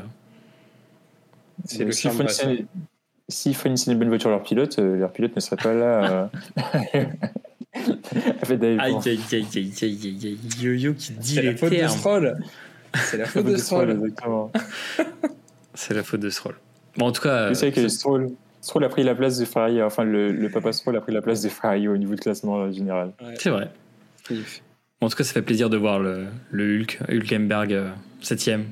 [1.64, 2.08] C'est passé.
[2.10, 2.42] fournissent
[3.28, 6.30] s'ils fournissaient une bonne voiture à leurs pilotes, euh, leurs pilotes ne seraient pas là.
[6.56, 7.04] euh,
[8.44, 11.70] fait Aïe, aïe, aïe, aïe, aïe, aïe, aïe, Yo-Yo qui dit C'est la les faute
[11.72, 11.98] de termes.
[11.98, 12.36] Stroll.
[12.94, 13.90] C'est la faute de Stroll.
[13.90, 14.52] exactement.
[15.74, 16.54] C'est la faute de Stroll.
[16.96, 18.30] Bon, en tout cas, Je sais que euh, Stroll,
[18.66, 21.22] Stroll a pris la place de Ferrari, enfin le, le papa Stroll a pris la
[21.22, 23.12] place de Ferrari au niveau de classement euh, général.
[23.38, 23.70] c'est vrai.
[24.28, 27.90] Bon, en tout cas, ça fait plaisir de voir le, le Hulk, Hulkenberg, euh,
[28.20, 28.64] septième.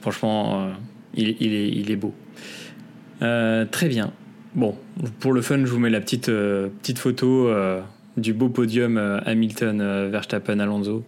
[0.00, 0.72] Franchement, euh,
[1.14, 2.12] il, il est, il est beau.
[3.22, 4.12] Euh, très bien.
[4.56, 4.76] Bon,
[5.20, 7.80] pour le fun, je vous mets la petite, euh, petite photo euh,
[8.16, 11.04] du beau podium euh, Hamilton, euh, Verstappen, Alonso.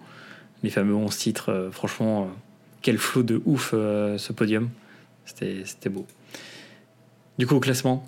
[0.62, 1.48] Les fameux 11 titres.
[1.50, 2.26] euh, franchement, euh,
[2.82, 4.68] quel flot de ouf euh, ce podium.
[5.24, 6.07] C'était c'était beau.
[7.39, 8.07] Du coup, au classement,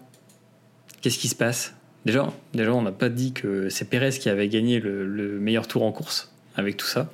[1.00, 1.74] qu'est-ce qui se passe?
[2.04, 5.66] Déjà, déjà on n'a pas dit que c'est Pérez qui avait gagné le, le meilleur
[5.66, 7.10] tour en course avec tout ça.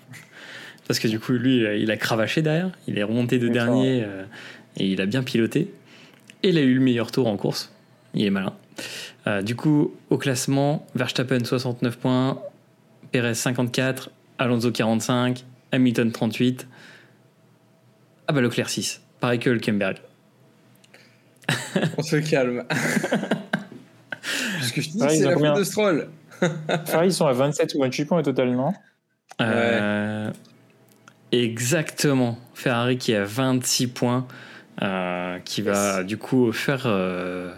[0.87, 2.71] Parce que du coup, lui, il a, il a cravaché derrière.
[2.87, 4.25] Il est remonté de dernier euh,
[4.77, 5.73] et il a bien piloté.
[6.43, 7.73] Et il a eu le meilleur tour en course.
[8.15, 8.55] Il est malin.
[9.27, 12.43] Euh, du coup, au classement, Verstappen 69 points,
[13.13, 16.67] Pérez 54, Alonso 45, Hamilton 38.
[18.27, 19.03] Ah bah Leclerc 6.
[19.21, 19.99] Pareil que Hülkenberg.
[21.99, 22.65] On se calme.
[22.69, 26.09] Parce que je dis, c'est la combien faute de Stroll.
[26.87, 28.73] Ferrari, ils sont à 27 ou 28 points au total, non
[29.41, 30.31] Euh,
[31.33, 32.39] exactement.
[32.55, 34.27] Ferrari qui a 26 points,
[34.83, 37.55] euh, qui va du coup faire, euh,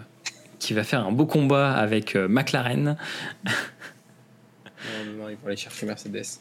[0.59, 2.97] qui va faire un beau combat avec euh, McLaren.
[5.05, 6.39] Non, non, ils vont aller chercher Mercedes.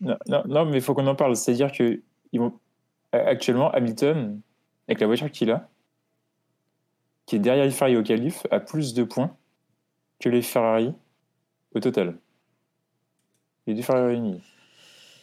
[0.00, 1.36] non, non, non, mais il faut qu'on en parle.
[1.36, 2.00] C'est-à-dire que
[2.32, 2.54] ils vont...
[3.12, 4.40] actuellement, Hamilton,
[4.88, 5.68] avec la voiture qu'il a,
[7.30, 9.36] qui est derrière les Ferrari au qualif, a plus de points
[10.18, 10.92] que les Ferrari
[11.76, 12.16] au total.
[13.68, 14.40] Les deux Ferrari réunis.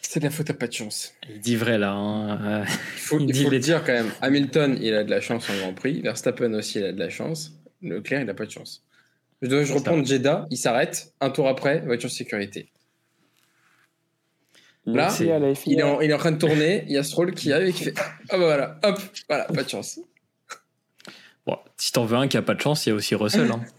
[0.01, 1.13] C'est de la faute à pas de chance.
[1.29, 1.91] Il dit vrai là.
[1.91, 2.61] hein.
[2.61, 4.09] Euh, Il faut, Il il dit faut les- le dire quand même.
[4.21, 5.99] Hamilton, il a de la chance en Grand Prix.
[6.01, 7.51] Verstappen aussi, il a de la chance.
[7.81, 8.85] Leclerc, il n'a pas de chance.
[9.41, 11.13] Je dois je reprendre Jeddah, il s'arrête.
[11.19, 12.69] Un tour après, voiture sécurité.
[14.85, 15.13] Là.
[15.65, 16.85] Il est, en, il est en train de tourner.
[16.87, 17.93] Il y a Stroll qui arrive et qui fait
[18.29, 18.97] Ah bah voilà, hop,
[19.27, 19.99] voilà, pas de chance.
[21.47, 23.49] Bon, si t'en veux un qui a pas de chance, il y a aussi Russell.
[23.51, 23.61] hein.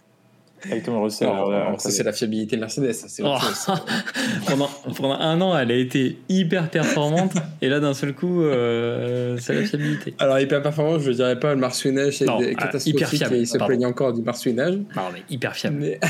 [0.65, 1.29] Avec Thomas Russell.
[1.29, 2.93] Alors ça, c'est la fiabilité de Mercedes.
[2.93, 3.39] ça, Oh.
[3.39, 3.81] chose.
[4.49, 4.67] pendant,
[4.97, 9.55] pendant un an, elle a été hyper performante, et là d'un seul coup, euh, c'est
[9.55, 10.15] la fiabilité.
[10.19, 12.89] Alors, hyper performant, je ne dirais pas le marsouinage, c'est Non, des- catastrophique.
[12.97, 14.75] hyper fiable, et il se plaignent encore du marsouinage.
[14.97, 15.77] Non, mais hyper fiable.
[15.79, 16.01] Mais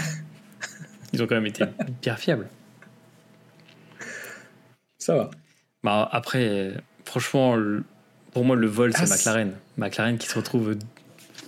[1.12, 2.48] Ils ont quand même été hyper fiables.
[4.98, 5.30] ça va.
[5.84, 6.72] Bah, après,
[7.04, 7.84] franchement, le-
[8.32, 9.52] pour moi, le vol, c'est Ah, c'est- McLaren.
[9.76, 10.74] McLaren qui se retrouve,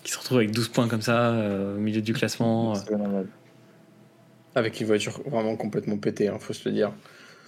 [0.02, 2.74] qui se retrouve avec 12 points comme ça, euh, au milieu du classement.
[2.74, 3.26] C'est pas normal.
[4.54, 6.92] Avec une voiture vraiment complètement pétée, il faut se le dire.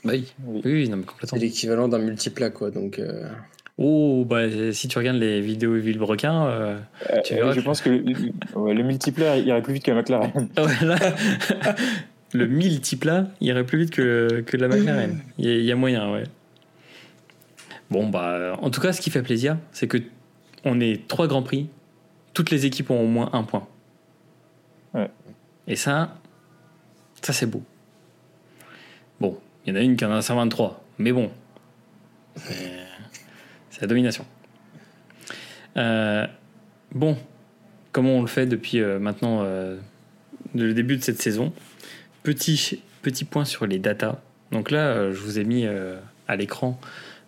[0.04, 0.60] Bah oui, Oui.
[0.64, 1.38] oui, non, mais C'est complètement.
[1.38, 2.70] l'équivalent d'un multiplat, quoi.
[2.70, 3.28] Donc, euh,
[3.78, 4.42] Oh, bah,
[4.72, 6.78] si tu regardes les vidéos Villebrequin, euh,
[7.10, 8.02] Euh, Tu euh, verras je que- pense que le,
[8.54, 10.48] ouais, le multiplaire irait plus vite que la McLaren.
[10.56, 10.96] voilà.
[12.34, 15.20] le multiplat irait plus vite que, que la McLaren.
[15.38, 16.24] Il y, y a moyen, ouais.
[17.90, 19.98] Bon, bah, en tout cas, ce qui fait plaisir, c'est que
[20.64, 21.68] on est trois grands prix,
[22.32, 23.66] toutes les équipes ont au moins un point.
[24.94, 25.10] Ouais.
[25.66, 26.16] Et ça,
[27.20, 27.62] ça c'est beau.
[29.20, 31.30] Bon, il y en a une qui en a 123, mais bon,
[33.70, 34.24] c'est la domination.
[35.76, 36.26] Euh,
[36.92, 37.16] bon,
[37.92, 39.78] comment on le fait depuis euh, maintenant euh,
[40.54, 41.52] le début de cette saison?
[42.22, 44.20] Petit, petit point sur les datas.
[44.50, 45.66] Donc là, je vous ai mis
[46.28, 46.78] à l'écran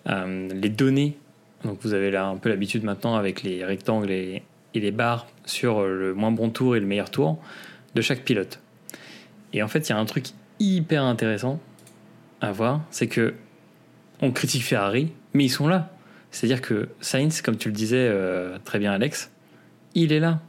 [0.07, 1.17] les données.
[1.65, 4.43] Donc vous avez là un peu l'habitude maintenant avec les rectangles et,
[4.75, 7.39] et les barres sur euh, le moins bon tour et le meilleur tour
[7.95, 8.61] de chaque pilote.
[9.53, 10.27] Et en fait, il y a un truc
[10.59, 11.61] hyper intéressant
[12.41, 13.35] à voir, c'est que
[14.21, 15.91] on critique Ferrari, mais ils sont là.
[16.31, 19.31] C'est-à-dire que Sainz, comme tu le disais euh, très bien Alex,
[19.95, 20.41] il est là.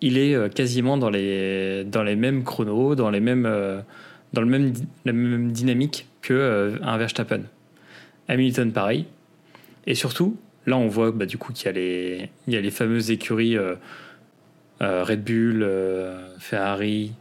[0.00, 3.44] Il est euh, quasiment dans les, dans les mêmes chronos, dans, les mêmes,
[4.32, 4.72] dans le même,
[5.04, 7.42] la même dynamique que un Verstappen.
[8.28, 9.06] Hamilton, pareil.
[9.86, 10.36] Et surtout,
[10.66, 13.56] là, on voit bah, du qu'il y, a les- il y a les fameuses écuries
[13.56, 13.74] euh,
[14.82, 17.12] euh, Red Bull, euh, Ferrari,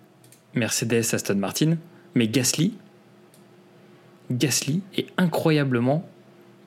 [0.56, 1.78] Mercedes, Aston Martin.
[2.16, 2.74] Mais Gasly,
[4.32, 6.08] Gasly est incroyablement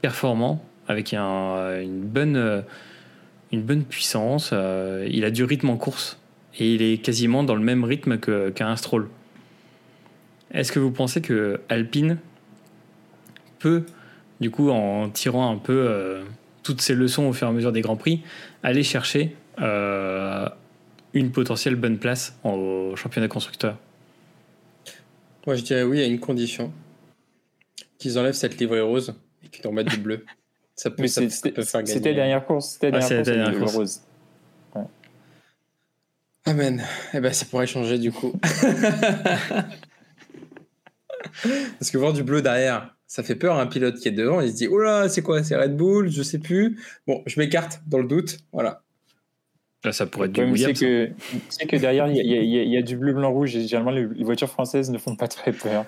[0.02, 2.62] performant avec un- une, bonne,
[3.84, 4.52] puissance.
[5.08, 6.18] il a du rythme en course
[6.58, 9.08] et il est quasiment dans le même rythme qu'un Stroll.
[10.52, 12.18] Est-ce que vous pensez que Alpine
[13.58, 13.84] peut,
[14.40, 16.22] du coup, en tirant un peu
[16.66, 18.22] toutes ces leçons au fur et à mesure des Grands Prix,
[18.62, 20.48] aller chercher euh,
[21.14, 23.76] une potentielle bonne place au championnat constructeur
[25.46, 26.72] moi, je dirais oui à une condition
[27.98, 29.14] qu'ils enlèvent cette livrée rose
[29.44, 30.24] et qu'ils en mettent du bleu.
[30.74, 31.92] Ça peut, Mais ça, c'est- ça peut c'était faire gagner.
[31.94, 32.70] c'était la dernière course.
[32.72, 33.76] C'était la Ah, dernière la course, dernière le course.
[33.76, 34.00] rose.
[36.46, 36.84] Amen.
[37.14, 38.32] Eh ben, ça pourrait changer du coup.
[41.78, 43.58] Parce que voir du bleu derrière, ça fait peur.
[43.58, 46.10] Un pilote qui est devant, il se dit Oh là, c'est quoi C'est Red Bull
[46.10, 46.78] Je sais plus.
[47.06, 48.38] Bon, je m'écarte dans le doute.
[48.52, 48.82] Voilà.
[49.84, 51.14] Là, ça pourrait être du Le problème, c'est Williams.
[51.14, 53.54] que, c'est que derrière, il y, a- y y du bleu, blanc, rouge.
[53.54, 55.86] Et généralement, les, les voitures françaises ne font pas très peur.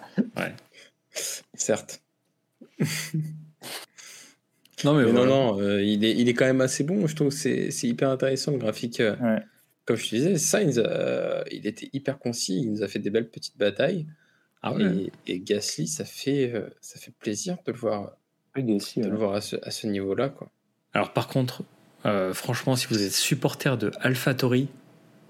[1.55, 2.01] Certes.
[4.85, 5.27] Non, mais, Mais voilà.
[5.27, 7.09] non, non, euh, il, est, il est quand même assez bon.
[7.09, 9.01] Je trouve c'est c'est hyper intéressant le graphique.
[9.01, 9.43] euh, Ouais.
[9.85, 12.61] Comme je te disais, Sainz, euh, il était hyper concis.
[12.61, 14.07] Il nous a fait des belles petites batailles.
[14.63, 15.11] Ah ouais.
[15.27, 18.13] Et, et Gasly, ça fait, euh, ça fait plaisir de le voir,
[18.57, 20.29] Gasly, de le voir à ce, à ce niveau-là.
[20.31, 20.51] Quoi.
[20.95, 21.63] Alors par contre,
[22.07, 24.69] euh, franchement, si vous êtes supporter de AlphaTauri,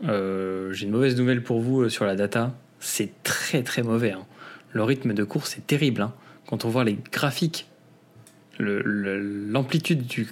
[0.05, 2.55] euh, j'ai une mauvaise nouvelle pour vous euh, sur la data.
[2.81, 4.13] C'est très très mauvais.
[4.13, 4.27] hein.
[4.73, 6.03] Le rythme de course est terrible.
[6.03, 6.15] hein.
[6.47, 7.67] Quand on voit les graphiques,
[8.59, 10.29] le- le- l'amplitude du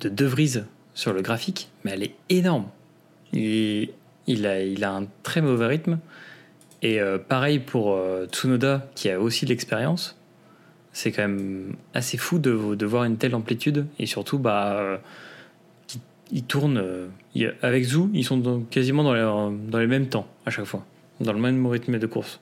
[0.00, 0.62] de De Vries
[0.94, 2.68] sur le graphique, mais elle est énorme.
[3.32, 3.90] Il,
[4.26, 5.98] il a, il a un très mauvais rythme.
[6.82, 10.18] Et euh, pareil pour euh, Tsunoda, qui a aussi de l'expérience.
[10.92, 13.86] C'est quand même assez fou de, de voir une telle amplitude.
[13.98, 14.98] Et surtout, bah, euh,
[16.32, 16.78] ils tournent.
[16.78, 17.06] euh,
[17.62, 19.22] avec Zou, ils sont dans- quasiment dans les,
[19.70, 20.84] dans les mêmes temps à chaque fois.
[21.20, 22.40] Dans le même rythme de course.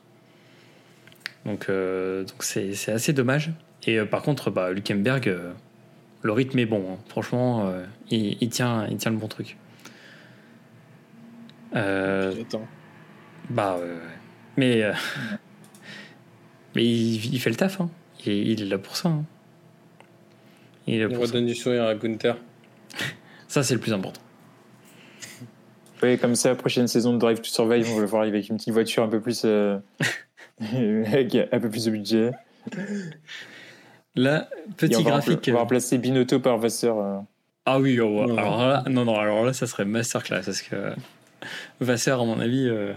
[1.45, 3.51] Donc donc c'est assez dommage.
[3.87, 5.33] Et par contre, bah, Luckenberg,
[6.23, 6.83] le rythme est bon.
[6.93, 6.97] hein.
[7.07, 7.73] Franchement,
[8.09, 9.55] il, il tient, il tient le bon truc.
[11.73, 12.67] J'attends.
[13.49, 13.87] bah, ouais.
[14.57, 14.93] Mais, euh,
[16.75, 17.79] mais il, il fait le taf.
[17.81, 17.89] hein.
[18.25, 19.09] Il, il est là pour ça.
[19.09, 19.23] hein.
[20.87, 21.31] Il est là Il pour ça.
[21.33, 22.37] redonne du sourire à Gunther.
[23.47, 24.21] Ça, c'est le plus important.
[26.01, 28.57] Ouais, comme ça, prochaine saison de Drive to Survive, on va le voir avec une
[28.57, 29.77] petite voiture un peu plus, euh,
[31.05, 32.31] avec un peu plus de budget.
[34.15, 35.45] Là, Et petit on graphique.
[35.49, 36.97] On va remplacer Binotto par Vasseur.
[36.99, 37.19] euh.
[37.65, 38.25] Ah oui, oh, ouais.
[38.27, 38.37] Non.
[38.37, 40.93] alors là, non, non, alors là, ça serait masterclass parce que
[41.79, 42.93] Vasseur, à mon avis, euh,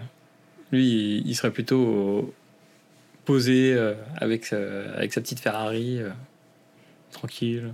[0.73, 2.35] lui, il, serait plutôt
[3.25, 6.11] posé euh, avec, avec sa petite Ferrari, euh,
[7.11, 7.73] tranquille,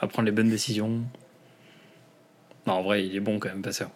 [0.00, 1.02] à prendre les bonnes décisions.
[2.66, 3.90] Non, en vrai, il est bon quand même, Vasseur.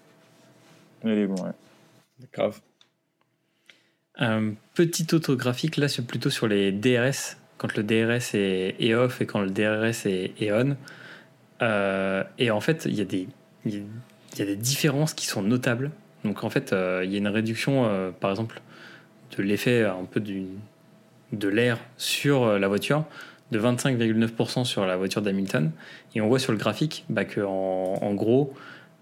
[1.04, 1.52] Il est bon, ouais.
[2.32, 2.60] Grave.
[4.16, 9.20] Un petit autographique, là, c'est plutôt sur les DRS, quand le DRS est, est off
[9.20, 10.76] et quand le DRS est, est on.
[11.62, 13.28] Euh, et en fait, il y, a des-
[13.64, 13.82] il y a-
[14.34, 15.90] il y a des différences qui sont notables.
[16.24, 18.60] Donc en fait, euh, il y a une réduction, euh, par exemple,
[19.36, 20.20] de l'effet un peu
[21.32, 23.04] de l'air sur euh, la voiture,
[23.50, 25.72] de 25,9% sur la voiture d'Hamilton.
[26.14, 28.54] Et on voit sur le graphique bah, que en, gros,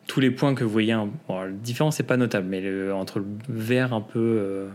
[0.07, 0.95] tous les points que vous voyez,
[1.29, 4.69] bon, la différence n'est pas notable, mais entre le vert un peu, euh,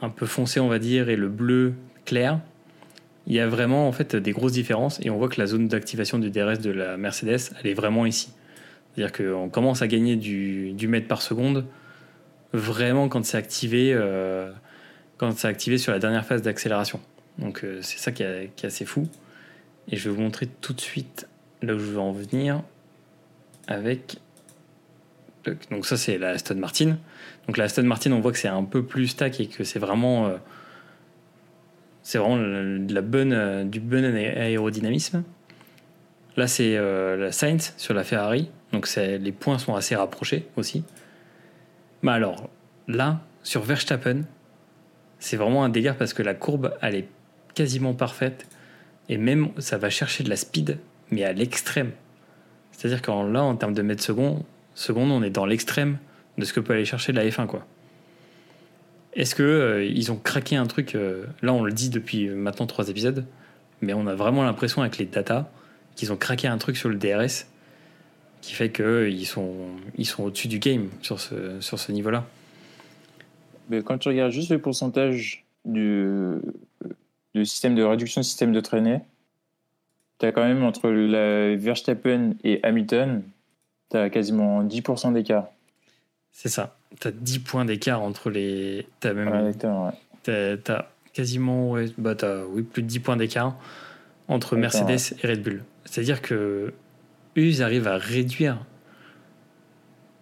[0.00, 1.74] un peu foncé, on va dire, et le bleu
[2.04, 2.40] clair,
[3.26, 5.68] il y a vraiment en fait des grosses différences et on voit que la zone
[5.68, 8.30] d'activation du DRS de la Mercedes, elle est vraiment ici.
[8.94, 11.66] C'est-à-dire qu'on commence à gagner du, mètre par seconde
[12.52, 14.50] vraiment quand c'est activé, euh,
[15.16, 17.00] quand c'est activé sur la dernière phase d'accélération.
[17.38, 19.08] Donc euh, c'est ça qui est, assez fou.
[19.88, 21.28] Et je vais vous montrer tout de suite
[21.62, 22.62] là où je veux en venir
[23.68, 24.18] avec.
[25.70, 26.98] Donc ça c'est la Aston Martin.
[27.46, 29.78] Donc la Aston Martin, on voit que c'est un peu plus stack et que c'est
[29.78, 30.36] vraiment, euh,
[32.02, 35.22] c'est vraiment de la bonne, du bon aé- aérodynamisme.
[36.36, 38.50] Là c'est la Sainz sur la Ferrari.
[38.72, 40.84] Donc les points sont assez rapprochés aussi.
[42.02, 42.48] Mais alors
[42.88, 44.22] là sur Verstappen,
[45.18, 47.08] c'est vraiment un délire parce que la courbe elle est
[47.54, 48.46] quasiment parfaite
[49.08, 50.78] et même ça va chercher de la speed
[51.10, 51.92] mais à l'extrême.
[52.72, 54.42] C'est-à-dire qu'en là en termes de mètres secondes,
[54.74, 55.98] secondes on est dans l'extrême
[56.38, 57.66] de ce que peut aller chercher la F1 quoi.
[59.14, 62.36] Est-ce que euh, ils ont craqué un truc euh, Là on le dit depuis euh,
[62.36, 63.26] maintenant trois épisodes,
[63.80, 65.50] mais on a vraiment l'impression avec les data
[65.96, 67.46] qu'ils ont craqué un truc sur le DRS
[68.40, 69.54] qui fait qu'ils sont
[69.96, 72.26] ils sont au-dessus du game sur ce sur ce niveau-là.
[73.70, 76.34] Mais quand tu regardes juste le pourcentage du,
[77.34, 79.00] du système de réduction de système de traînée,
[80.18, 83.22] tu as quand même entre la Verstappen et Hamilton,
[83.90, 85.46] tu as quasiment 10% d'écart.
[86.32, 86.76] C'est ça.
[86.98, 88.86] T'as 10 points d'écart entre les.
[89.04, 89.28] Même.
[89.28, 89.92] Ouais, exactement, ouais.
[90.24, 91.70] T'as, t'as quasiment.
[91.70, 93.56] Ouais, bah t'as, oui, plus de 10 points d'écart
[94.26, 95.64] entre Mercedes et Red Bull.
[95.84, 96.72] C'est-à-dire que
[97.36, 98.64] eux, ils arrivent à réduire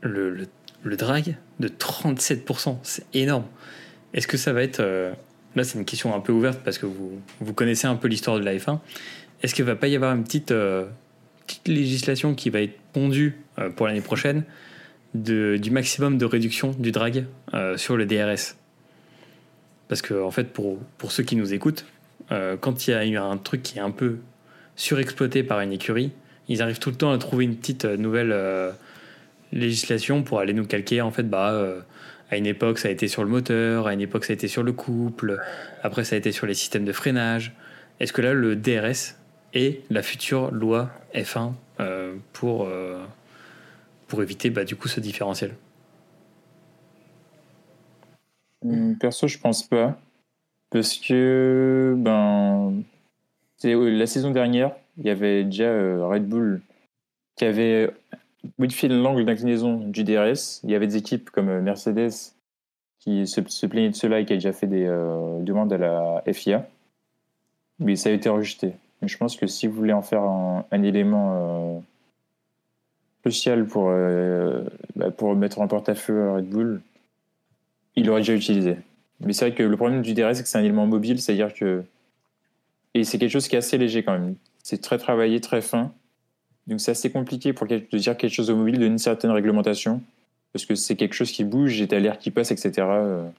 [0.02, 0.46] le, le,
[0.82, 2.78] le drag de 37%.
[2.82, 3.44] C'est énorme.
[4.14, 4.80] Est-ce que ça va être.
[4.80, 5.12] euh,
[5.56, 8.38] Là, c'est une question un peu ouverte parce que vous, vous connaissez un peu l'histoire
[8.38, 8.78] de la F1.
[9.42, 10.86] Est-ce qu'il va pas y avoir une petite, euh,
[11.46, 14.44] petite législation qui va être pondue euh, pour l'année prochaine
[15.14, 17.24] de, du maximum de réduction du drag
[17.76, 18.56] sur le DRS.
[19.88, 21.86] Parce que, en fait, pour, pour ceux qui nous écoutent,
[22.60, 24.18] quand il y a eu un truc qui est un peu
[24.76, 26.12] surexploité par une écurie,
[26.48, 28.72] ils arrivent tout le temps à trouver une petite euh, nouvelle, euh,
[29.52, 31.80] législation pour aller nous calquer en fait bah euh,
[32.30, 34.48] à une époque ça a été sur le moteur, à une époque ça a été
[34.48, 35.40] sur le couple,
[35.82, 37.54] après ça a été sur les systèmes de freinage.
[38.00, 39.16] Est-ce que là le DRS
[39.54, 42.68] est la future loi F1 euh, pour
[44.06, 45.54] pour éviter bah, du coup ce différentiel?
[48.64, 49.98] Hum, Perso, je pense pas.
[50.70, 52.82] Parce que ben,
[53.64, 56.60] la saison dernière, il y avait déjà euh, Red Bull
[57.36, 57.90] qui avait
[58.58, 60.60] modifié l'angle d'inclinaison du DRS.
[60.64, 62.34] Il y avait des équipes comme euh, Mercedes
[63.00, 66.22] qui se, plaignaient de cela et qui a déjà fait des euh, demandes à la
[66.32, 66.66] FIA.
[67.78, 68.72] Mais ça a été rejeté.
[69.00, 71.80] Mais je pense que si vous voulez en faire un, élément euh,
[73.22, 74.64] crucial pour, euh,
[74.96, 76.80] bah, pour mettre en porte-à-feu Red Bull,
[77.94, 78.76] il l'aurait déjà utilisé.
[79.20, 81.54] Mais c'est vrai que le problème du DRS, c'est que c'est un élément mobile, c'est-à-dire
[81.54, 81.84] que.
[82.94, 84.34] Et c'est quelque chose qui est assez léger quand même.
[84.68, 85.92] C'est très travaillé, très fin.
[86.66, 90.02] Donc c'est assez compliqué pour de dire quelque chose au mobile d'une certaine réglementation.
[90.52, 92.70] Parce que c'est quelque chose qui bouge, et t'as l'air qui passe, etc.
[92.76, 93.30] Il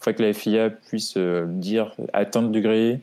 [0.00, 3.00] faudrait que la FIA puisse euh, dire à tant de degrés,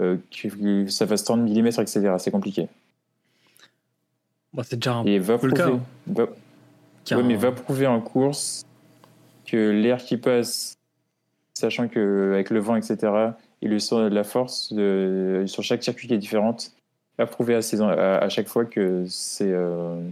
[0.00, 2.14] euh, que ça fasse tant de millimètres, etc.
[2.18, 2.68] C'est compliqué.
[4.52, 5.76] Bon, C'est déjà un Et va peu le prouver, cas.
[5.76, 5.82] hein.
[6.08, 6.28] va-
[7.06, 8.64] car- Ouais, mais va prouver en course
[9.46, 10.74] que l'air qui passe,
[11.54, 12.96] sachant que avec le vent, etc.,
[13.62, 16.72] et le son- la force de- sur chaque circuit qui est différente,
[17.18, 20.08] va prouver à, à, à chaque fois que c'est euh,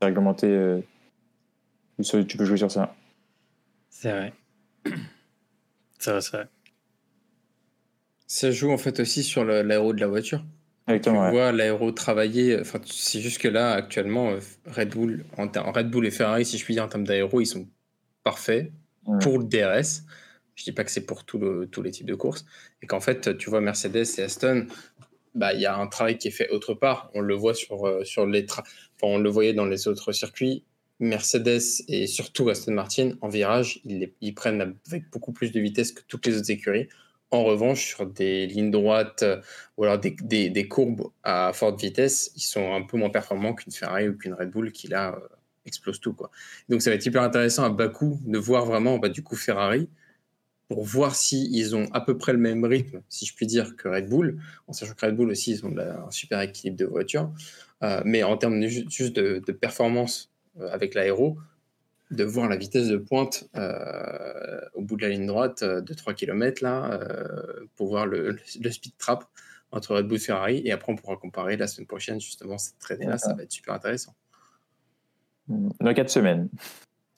[0.00, 0.46] réglementé.
[0.46, 0.80] euh,
[2.02, 2.94] tu peux jouer sur ça.
[3.90, 4.32] C'est vrai.
[5.98, 6.48] C'est vrai, c'est vrai.
[8.26, 10.38] Ça joue en fait aussi sur l'aéro de la voiture.
[10.86, 11.30] Tu Exactement, ouais.
[11.30, 12.58] vois l'aéro travailler.
[12.58, 16.56] Enfin, c'est juste que là, actuellement, euh, Red Bull, en Red Bull et Ferrari, si
[16.56, 17.68] je puis dire, en termes d'aéro, ils sont
[18.24, 18.72] parfaits
[19.04, 19.18] Ouais.
[19.20, 20.04] pour le DRS.
[20.54, 22.46] Je dis pas que c'est pour tout le- tous les types de courses.
[22.80, 24.66] Et qu'en fait, tu vois, Mercedes et Aston,
[25.34, 27.10] bah, il y a un travail qui est fait autre part.
[27.14, 28.60] On le voit sur, euh, sur les tra-
[28.96, 30.64] enfin, on le voyait dans les autres circuits.
[30.98, 35.92] Mercedes et surtout Aston Martin, en virage, ils, ils prennent avec beaucoup plus de vitesse
[35.92, 36.88] que toutes les autres écuries.
[37.30, 39.40] En revanche, sur des lignes droites euh,
[39.76, 40.10] ou alors des,
[40.50, 44.34] des- courbes à forte vitesse, ils sont un peu moins performants qu'une Ferrari ou qu'une
[44.34, 45.28] Red Bull qui là euh,
[45.64, 46.12] explose tout.
[46.12, 46.30] Quoi.
[46.68, 49.88] Donc ça va être hyper intéressant à Bakou de voir vraiment bah, du coup Ferrari
[50.70, 53.74] pour voir si ils ont à peu près le même rythme, si je puis dire,
[53.74, 56.40] que Red Bull, en sachant que Red Bull aussi, ils ont de la- un super
[56.40, 57.32] équilibre de voiture.
[57.82, 61.38] Euh, mais en termes de, juste de, de performance euh, avec l'aéro,
[62.12, 65.92] de voir la vitesse de pointe euh, au bout de la ligne droite euh, de
[65.92, 69.24] 3 km là, euh, pour voir le, le speed trap
[69.72, 70.62] entre Red Bull et Ferrari.
[70.64, 73.18] Et après, on pourra comparer la semaine prochaine, justement, cette traînée-là.
[73.18, 74.14] Ça va être super intéressant.
[75.48, 76.48] Dans 4 semaines.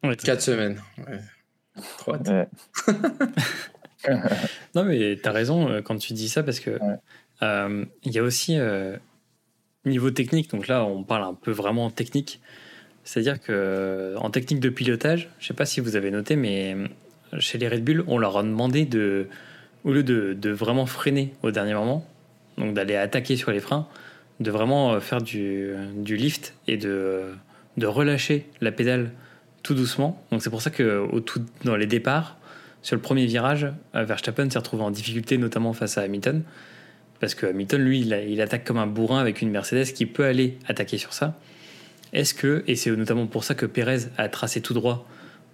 [0.02, 0.80] Ouais, 4 semaines.
[1.06, 1.20] Ouais.
[1.98, 2.28] Trop hâte.
[2.28, 2.48] Ouais.
[4.74, 6.96] Non, mais tu as raison euh, quand tu dis ça parce que Ouais.
[7.42, 8.96] euh, il y a aussi euh,
[9.84, 10.50] niveau technique.
[10.50, 12.40] Donc là, on parle un peu vraiment technique.
[13.04, 16.76] C'est-à-dire que en technique de pilotage, je sais pas si vous avez noté, mais
[17.38, 19.28] chez les Red Bull, on leur a demandé de,
[19.84, 22.04] au lieu de, de vraiment freiner au dernier moment,
[22.58, 23.88] donc d'aller attaquer sur les freins,
[24.40, 27.34] de vraiment faire du, du lift et de,
[27.76, 29.10] de relâcher la pédale
[29.62, 30.22] tout doucement.
[30.30, 32.36] Donc c'est pour ça que au tout, dans les départs,
[32.82, 36.42] sur le premier virage, euh, Verstappen s'est retrouvé en difficulté, notamment face à Hamilton.
[37.20, 40.58] Parce que Hamilton, lui, il, attaque comme un bourrin avec une Mercedes qui peut aller
[40.66, 41.38] attaquer sur ça.
[42.12, 45.06] Est-ce que, et c'est notamment pour ça que Pérez a tracé tout droit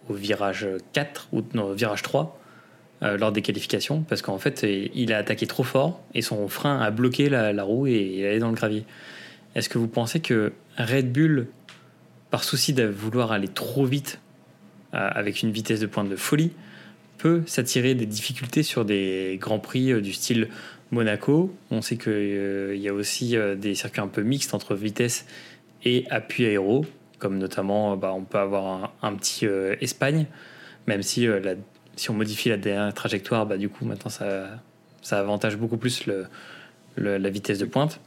[0.09, 2.41] au virage 4, ou au virage 3,
[3.03, 6.81] euh, lors des qualifications, parce qu'en fait, il a attaqué trop fort et son frein
[6.81, 8.87] a bloqué la, la roue et il est allé dans le gravier.
[9.55, 11.49] Est-ce que vous pensez que Red Bull,
[12.31, 14.21] par souci de vouloir aller trop vite,
[14.95, 16.53] euh, avec une vitesse de pointe de folie,
[17.19, 20.49] peut s'attirer des difficultés sur des grands prix euh, du style
[20.91, 21.55] Monaco.
[21.71, 25.27] On sait qu'il y a aussi euh, des circuits un peu mixtes entre vitesse
[25.85, 26.85] et appui aéro,
[27.19, 30.27] comme notamment euh, bah, on peut avoir un, petit euh, Espagne,
[30.87, 31.55] même si, euh,
[31.97, 34.61] si on modifie la dernière trajectoire, bah, du coup maintenant ça,
[35.11, 36.09] avantage beaucoup plus
[36.97, 38.01] la vitesse de pointe.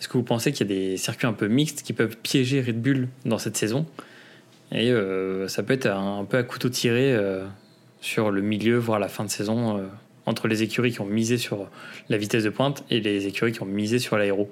[0.00, 2.62] Est-ce que vous pensez qu'il y a des circuits un peu mixtes qui peuvent piéger
[2.62, 3.86] Red Bull dans cette saison?
[4.72, 7.44] Et euh, ça peut être un, un peu à couteau tiré euh,
[8.00, 9.86] sur le milieu, voire la fin de saison, euh,
[10.26, 11.68] entre les écuries qui ont misé sur
[12.08, 14.50] la vitesse de pointe et les écuries qui ont misé sur l'aéro.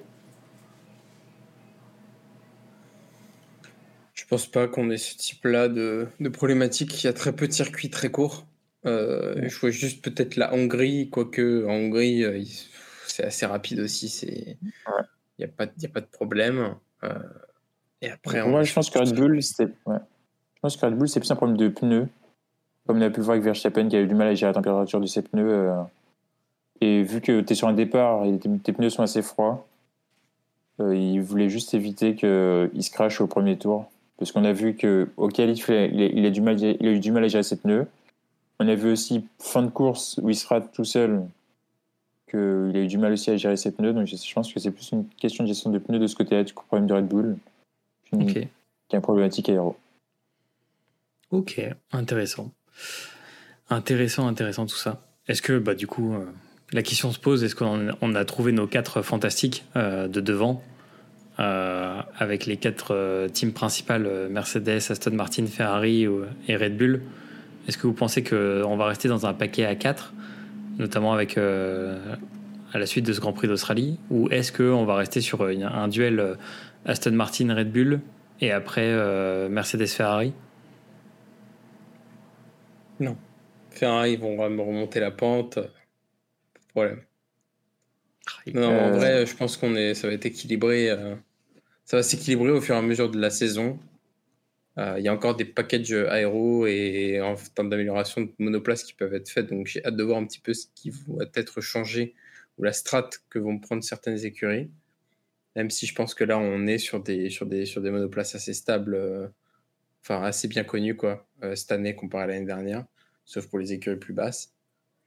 [4.15, 7.03] Je pense pas qu'on ait ce type-là de, de problématique.
[7.03, 8.47] Il y a très peu de circuits très courts.
[8.85, 12.43] Euh, Je vois juste peut-être la Hongrie, quoique en Hongrie, euh,
[13.07, 14.09] c'est assez rapide aussi.
[14.11, 14.59] c'est-
[15.39, 16.75] Il n'y a, a pas de problème.
[17.05, 17.15] Euh,
[18.03, 19.35] et après, on- moi, je pense que Red Bull,
[19.87, 19.99] ouais.
[21.07, 22.09] C'est plus un problème de pneus.
[22.87, 24.51] Comme on a pu le voir avec Verstappen, qui a eu du mal à gérer
[24.51, 25.49] la température de ses pneus.
[25.49, 25.83] euh,
[26.81, 29.67] Et vu que tu es sur un départ et tes, tes pneus sont assez froids,
[30.81, 34.77] euh, il voulait juste éviter qu'ils se crachent au premier tour Parce qu'on a vu
[34.77, 37.87] qu'au qualif, il a, du mal, il a eu du mal à gérer cette pneus.
[38.59, 41.23] On a vu aussi fin de course où il sera tout seul
[42.29, 43.93] qu'il a eu du mal aussi à gérer ses pneus.
[43.93, 46.45] Donc je pense que c'est plus une question de gestion de pneus de ce côté-là
[46.45, 47.37] du problème de Red Bull
[48.89, 49.77] qu'un problématique aéro.
[51.31, 51.61] Ok,
[51.93, 52.51] intéressant.
[53.71, 55.03] Intéressant, intéressant tout ça.
[55.27, 56.25] Est-ce que, bah, du coup, euh,
[56.73, 60.63] la question se pose, est-ce qu'on a trouvé nos quatre fantastiques euh, de devant
[61.39, 66.07] euh, avec les quatre teams principales, Mercedes, Aston Martin, Ferrari
[66.49, 67.03] et Red Bull?
[67.69, 70.15] Est-ce que vous pensez qu'on va rester dans un paquet à quatre,
[70.79, 75.21] notamment avec à la suite de ce Grand Prix d'Australie Ou est-ce qu'on va rester
[75.21, 76.37] sur un duel
[76.87, 78.01] Aston Martin, Red Bull
[78.41, 78.89] et après
[79.49, 80.33] Mercedes, Ferrari?
[83.01, 83.17] Non.
[83.71, 85.55] Ferrari vont remonter la pente.
[85.55, 87.01] Pas de problème.
[88.55, 90.91] Non, en euh, vrai, je pense qu'on est, ça va être équilibré.
[90.91, 91.15] Euh,
[91.85, 93.79] ça va s'équilibrer au fur et à mesure de la saison.
[94.79, 98.95] Euh, il y a encore des packages aéro et en termes d'amélioration de monoplace qui
[98.95, 99.49] peuvent être faits.
[99.49, 102.15] Donc j'ai hâte de voir un petit peu ce qui va être changé
[102.59, 104.71] ou la strate que vont prendre certaines écuries.
[105.57, 108.35] Même si je pense que là, on est sur des, sur des, sur des monoplaces
[108.37, 108.97] assez stables,
[110.03, 112.85] enfin assez bien connues quoi, cette année comparé à l'année dernière
[113.29, 114.55] sauf pour les écuries plus basses.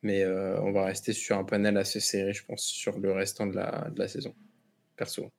[0.03, 3.47] Mais euh, on va rester sur un panel assez serré, je pense, sur le restant
[3.47, 4.33] de la, de la saison,
[4.95, 5.31] perso.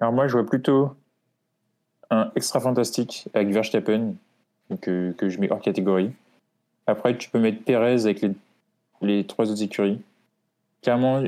[0.00, 0.96] Alors moi, je vois plutôt
[2.10, 4.14] un extra fantastique avec Verstappen,
[4.80, 6.12] que, que je mets hors catégorie.
[6.86, 8.32] Après, tu peux mettre Perez avec les,
[9.02, 10.00] les trois autres écuries.
[10.82, 11.24] Clairement,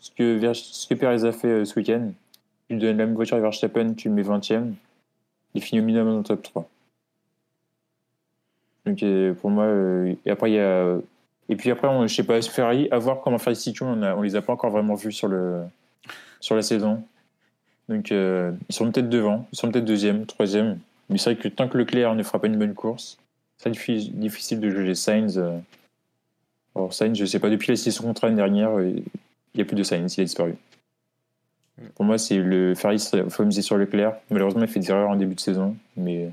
[0.00, 2.10] ce que, ce Perez a fait euh, ce week-end,
[2.68, 4.72] tu donnes la même voiture à Verstappen, tu le mets 20ème,
[5.54, 6.68] il finit au minimum dans le top 3.
[8.86, 10.96] Donc euh, pour moi, euh, et après il y a
[11.48, 14.14] et puis après, on, je sais pas, Ferrari, à voir comment Ferrari situation, on, a,
[14.16, 15.62] on les a pas encore vraiment vus sur, le,
[16.40, 17.02] sur la saison.
[17.88, 20.78] Donc, euh, ils sont peut-être devant, ils sont peut-être deuxième, troisième.
[21.08, 23.18] Mais c'est vrai que tant que Leclerc ne fera pas une bonne course,
[23.58, 25.40] c'est difficile de juger Sainz.
[26.74, 29.04] Alors, Sainz, je sais pas, depuis la saison contre l'année dernière, il
[29.54, 30.56] n'y a plus de Sainz, il a disparu.
[31.94, 34.14] Pour moi, c'est le Ferrari, il faut miser sur Leclerc.
[34.30, 36.30] Malheureusement, il fait des erreurs en début de saison, mais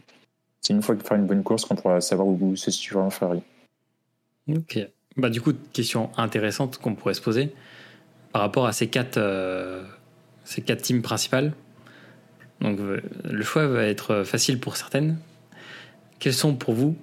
[0.61, 3.09] c'est une fois qu'il fera une bonne course qu'on pourra savoir où se situe vraiment
[3.09, 3.43] Ferrari.
[4.49, 4.79] Ok.
[5.17, 7.53] Bah, du coup, question intéressante qu'on pourrait se poser
[8.31, 9.83] par rapport à ces quatre, euh,
[10.43, 11.53] ces quatre teams principales.
[12.61, 15.17] Donc, euh, le choix va être facile pour certaines.
[16.19, 16.95] Quels sont pour vous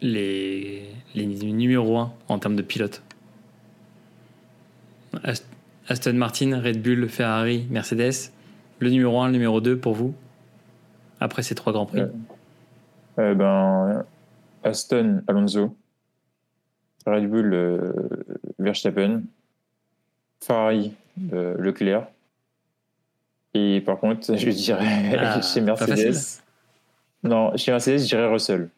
[0.00, 3.02] les, les numéros 1 en termes de pilote?
[5.88, 8.30] Aston Martin, Red Bull, Ferrari, Mercedes.
[8.78, 10.14] Le numéro 1, le numéro 2 pour vous
[11.18, 12.02] Après ces trois grands prix?
[13.18, 14.04] Euh, ben,
[14.62, 15.76] Aston, Alonso.
[17.06, 17.92] Red Bull, euh,
[18.58, 19.22] Verstappen.
[20.40, 20.94] Ferrari,
[21.32, 22.06] euh, Leclerc.
[23.54, 26.42] Et par contre, je dirais ah, chez Mercedes.
[27.22, 28.68] Non, chez Mercedes, je dirais Russell.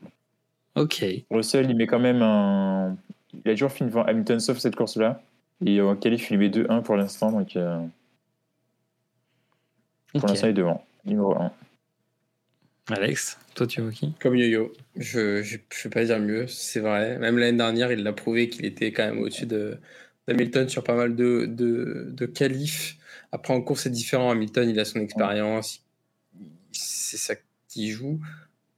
[0.75, 1.05] Ok.
[1.31, 2.97] Russell, il met quand même un.
[3.45, 5.23] Il a toujours fini devant Hamilton sauf cette course-là.
[5.65, 7.31] Et en qualif, il met 2-1 pour l'instant.
[7.31, 7.57] Donc,
[10.13, 10.85] pour l'instant, il est devant.
[11.05, 11.53] Numéro 1.
[12.91, 14.13] Alex, toi tu vois qui?
[14.21, 14.73] Comme Yo-Yo.
[14.97, 17.19] Je ne vais pas dire mieux, c'est vrai.
[17.19, 19.79] Même l'année dernière, il l'a prouvé qu'il était quand même au-dessus de,
[20.27, 22.97] d'Hamilton sur pas mal de, de, de qualifs.
[23.33, 24.31] Après, en course, c'est différent.
[24.31, 25.85] Hamilton, il a son expérience.
[26.71, 27.35] C'est ça
[27.69, 28.21] qui joue.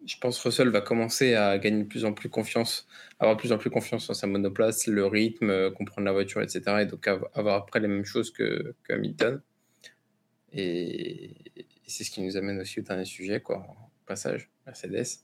[0.06, 2.86] Je pense que Russell va commencer à gagner de plus en plus confiance,
[3.18, 6.42] avoir de plus en plus confiance en sa monoplace, le rythme, euh, comprendre la voiture,
[6.42, 6.62] etc.
[6.82, 9.40] Et donc avoir après les mêmes choses que, que Hamilton.
[10.52, 13.66] Et, et c'est ce qui nous amène aussi au dernier sujet, quoi
[14.04, 15.20] passage, Mercedes.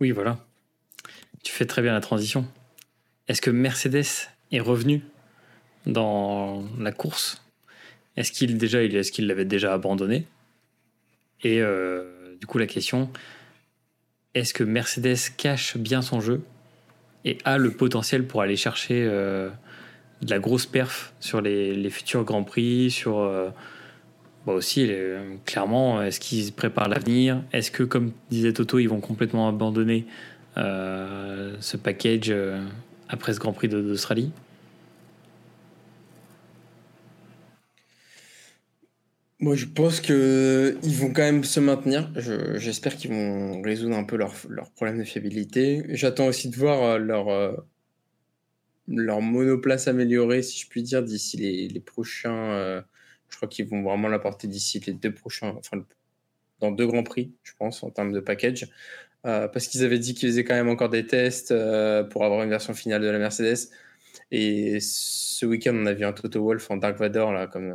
[0.00, 0.44] Oui, voilà.
[1.42, 2.46] Tu fais très bien la transition.
[3.28, 5.02] Est-ce que Mercedes est revenu
[5.86, 7.42] dans la course.
[8.16, 10.26] Est-ce qu'il déjà, est-ce qu'il l'avait déjà abandonné?
[11.42, 13.10] Et euh, du coup, la question
[14.34, 16.40] est-ce que Mercedes cache bien son jeu
[17.26, 19.50] et a le potentiel pour aller chercher euh,
[20.22, 23.50] de la grosse perf sur les, futurs grands prix, sur euh,
[24.46, 24.90] bah aussi,
[25.44, 27.42] clairement, est-ce qu'ils préparent l'avenir?
[27.52, 30.06] Est-ce que, comme disait Toto, ils vont complètement abandonner
[30.56, 32.34] ce package
[33.08, 34.32] après ce Grand Prix d'Australie?
[39.42, 42.10] Moi, je pense qu'ils vont quand même se maintenir.
[42.56, 45.84] J'espère qu'ils vont résoudre un peu leurs leur problèmes de fiabilité.
[45.90, 47.56] J'attends aussi de voir euh, leur,
[48.88, 52.82] leur monoplace améliorée, si je puis dire, d'ici les, les, prochains
[53.32, 55.84] je crois qu'ils vont vraiment l'apporter d'ici les deux prochains, enfin,
[56.60, 58.68] dans deux grands prix, je pense, en termes de package.
[59.24, 62.42] Euh, parce qu'ils avaient dit qu'ils faisaient quand même encore des tests euh, pour avoir
[62.42, 63.70] une version finale de la Mercedes.
[64.30, 67.74] Et ce week-end, on a vu un Toto Wolf en Dark Vador, là, comme,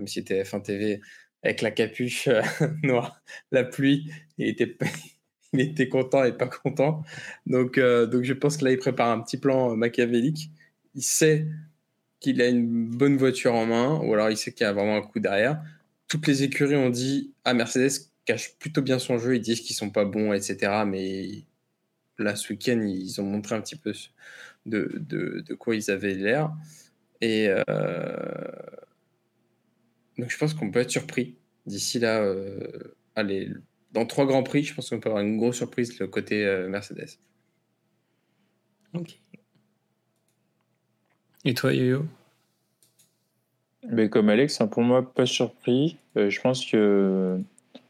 [0.00, 1.02] comme si c'était F1 TV,
[1.42, 2.40] avec la capuche euh,
[2.82, 3.22] noire,
[3.52, 4.10] la pluie.
[4.38, 4.78] Il était,
[5.52, 7.02] il était content et pas content.
[7.46, 10.50] Donc, euh, donc je pense que là, il prépare un petit plan machiavélique.
[10.94, 11.46] Il sait
[12.18, 14.96] qu'il a une bonne voiture en main, ou alors il sait qu'il y a vraiment
[14.96, 15.62] un coup derrière.
[16.08, 19.76] Toutes les écuries ont dit Ah, Mercedes cache plutôt bien son jeu, ils disent qu'ils
[19.76, 20.84] sont pas bons, etc.
[20.86, 21.44] Mais
[22.18, 23.92] là, ce week-end, ils ont montré un petit peu
[24.64, 26.52] de, de, de quoi ils avaient l'air.
[27.20, 27.62] Et euh,
[30.20, 31.34] donc, je pense qu'on peut être surpris
[31.66, 32.20] d'ici là.
[32.20, 33.50] Euh, allez,
[33.92, 36.68] dans trois grands prix, je pense qu'on peut avoir une grosse surprise le côté euh,
[36.68, 37.18] Mercedes.
[38.94, 39.18] Ok.
[41.44, 42.04] Et toi, Yo-Yo?
[43.88, 45.96] Mais comme Alex, hein, pour moi, pas surpris.
[46.14, 47.38] je pense que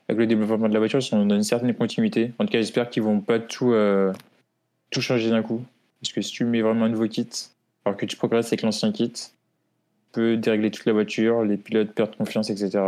[0.08, 2.32] avec le développement de la voiture, ils sont dans une certaine continuité.
[2.38, 3.74] En tout cas, j'espère qu'ils vont pas tout,
[4.90, 5.64] tout changer d'un coup.
[6.00, 7.28] Parce que si tu mets vraiment un nouveau kit,
[7.84, 9.12] alors que tu progresses avec l'ancien kit,
[10.12, 12.80] tu peux dérégler toute la voiture, les pilotes perdent confiance, etc.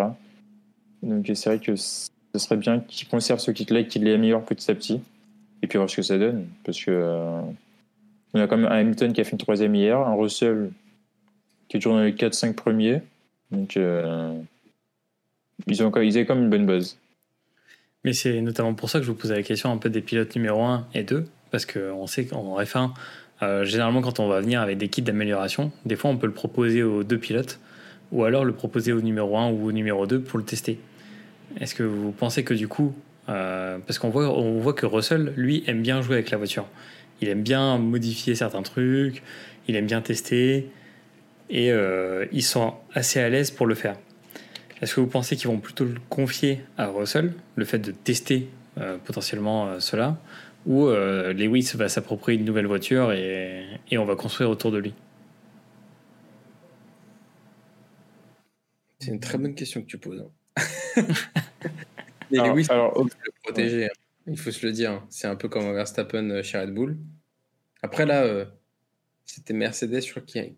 [1.03, 4.71] Donc c'est vrai que ce serait bien qu'ils conservent ce kit-là et qu'ils l'améliorent petit
[4.71, 5.01] à petit.
[5.63, 6.47] Et puis voir ce que ça donne.
[6.65, 7.41] Parce que euh,
[8.35, 10.71] on a quand même un Hamilton qui a fait une troisième hier, un Russell
[11.69, 13.01] qui est toujours dans les 4-5 premiers.
[13.51, 14.35] Donc euh,
[15.69, 16.99] ils, ont, ils avaient quand même une bonne base.
[18.05, 20.35] Mais c'est notamment pour ça que je vous posais la question un peu des pilotes
[20.35, 21.25] numéro 1 et 2.
[21.53, 22.93] Parce qu'on sait qu'en F1,
[23.43, 26.33] euh, généralement, quand on va venir avec des kits d'amélioration, des fois, on peut le
[26.33, 27.59] proposer aux deux pilotes
[28.13, 30.79] ou alors le proposer au numéro 1 ou au numéro 2 pour le tester.
[31.61, 32.95] Est-ce que vous pensez que du coup,
[33.29, 36.67] euh, parce qu'on voit, que Russell, lui, aime bien jouer avec la voiture.
[37.21, 39.23] Il aime bien modifier certains trucs,
[39.67, 40.69] il aime bien tester,
[41.51, 43.97] et euh, ils sont assez à l'aise pour le faire.
[44.81, 48.49] Est-ce que vous pensez qu'ils vont plutôt le confier à Russell, le fait de tester
[49.05, 50.17] potentiellement cela,
[50.67, 54.79] ou euh, Lewis va s'approprier une nouvelle voiture et, et, on va construire autour de
[54.79, 54.95] lui
[59.01, 60.21] C'est une très bonne question que tu poses.
[60.21, 60.63] Hein.
[62.31, 63.87] Lewis, alors, il faut le protéger.
[63.87, 63.93] Hein.
[64.29, 64.93] Il faut se le dire.
[64.93, 65.07] Hein.
[65.11, 66.97] C'est un peu comme Verstappen euh, chez Red Bull.
[67.83, 68.45] Après, là, euh,
[69.25, 70.57] c'était Mercedes, je crois, qui,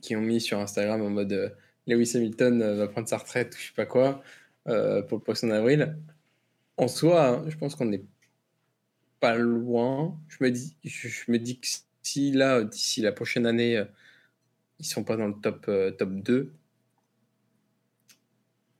[0.00, 1.56] qui, ont mis sur Instagram en mode
[1.88, 4.22] Lewis Hamilton va prendre sa retraite ou je sais pas quoi
[4.64, 5.98] pour le poisson d'avril.
[6.76, 8.04] En soi, je pense qu'on est
[9.24, 10.20] pas loin.
[10.28, 11.66] Je me dis, je, me dis que
[12.02, 13.86] si là, d'ici la prochaine année, euh,
[14.78, 16.52] ils sont pas dans le top, euh, top 2,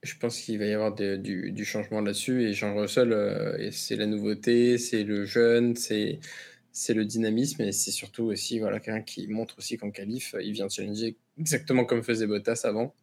[0.03, 2.43] je pense qu'il va y avoir du, changement là-dessus.
[2.43, 6.19] Et Jean Russell, euh, c'est la nouveauté, c'est le jeune, c'est
[6.71, 10.51] c'est le dynamisme et c'est surtout aussi voilà quelqu'un qui montre aussi qu'en qualif il
[10.51, 12.93] vient challenger exactement comme faisait Bottas avant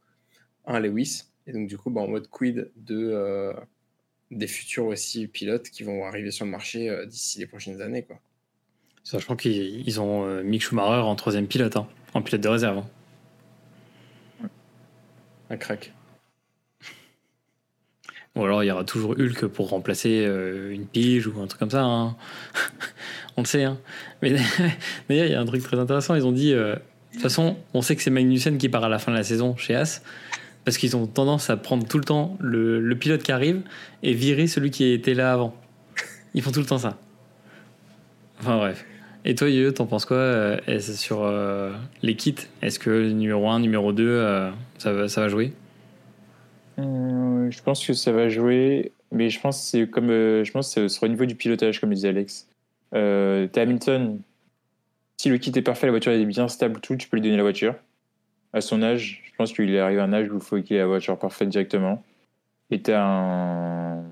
[0.66, 3.54] un Lewis et donc du coup bah, en mode quid de
[4.32, 8.02] des futurs aussi pilotes qui vont arriver sur le marché euh, d'ici les prochaines années.
[8.02, 8.18] Quoi.
[9.04, 12.78] Sachant qu'ils ont euh, Mick Schumacher en troisième pilote, hein, en pilote de réserve.
[12.78, 14.48] Hein.
[15.50, 15.92] Un crack.
[18.34, 21.58] Ou alors il y aura toujours Hulk pour remplacer euh, une pige ou un truc
[21.58, 21.82] comme ça.
[21.82, 22.16] Hein.
[23.36, 23.64] on le sait.
[23.64, 23.78] Hein.
[24.22, 24.30] Mais
[25.08, 26.14] d'ailleurs, il y a un truc très intéressant.
[26.14, 26.78] Ils ont dit, de
[27.12, 29.54] toute façon, on sait que c'est Magnussen qui part à la fin de la saison
[29.56, 30.02] chez As
[30.64, 33.62] parce qu'ils ont tendance à prendre tout le temps le, pilote qui arrive
[34.02, 35.54] et virer celui qui était là avant.
[36.34, 36.98] Ils font tout le temps ça.
[38.40, 38.84] Enfin bref.
[39.24, 42.34] Et toi, Yo, t'en penses quoi euh, sur euh, les kits?
[42.60, 45.52] Est-ce que numéro 1, numéro 2, euh, ça, va, jouer?
[46.78, 50.08] Je pense que ça va jouer, mais je pense que c'est comme
[50.62, 52.48] sera au niveau du pilotage, comme disait Alex.
[52.94, 54.20] Euh, Hamilton.
[55.16, 57.36] Si le kit est parfait, la voiture est bien stable, tout, tu peux lui donner
[57.36, 57.74] la voiture
[58.52, 60.78] à son âge, pense qu'il est arrivé à un âge où il faut qu'il ait
[60.78, 62.00] la voiture parfaite directement.
[62.70, 64.04] Et tu un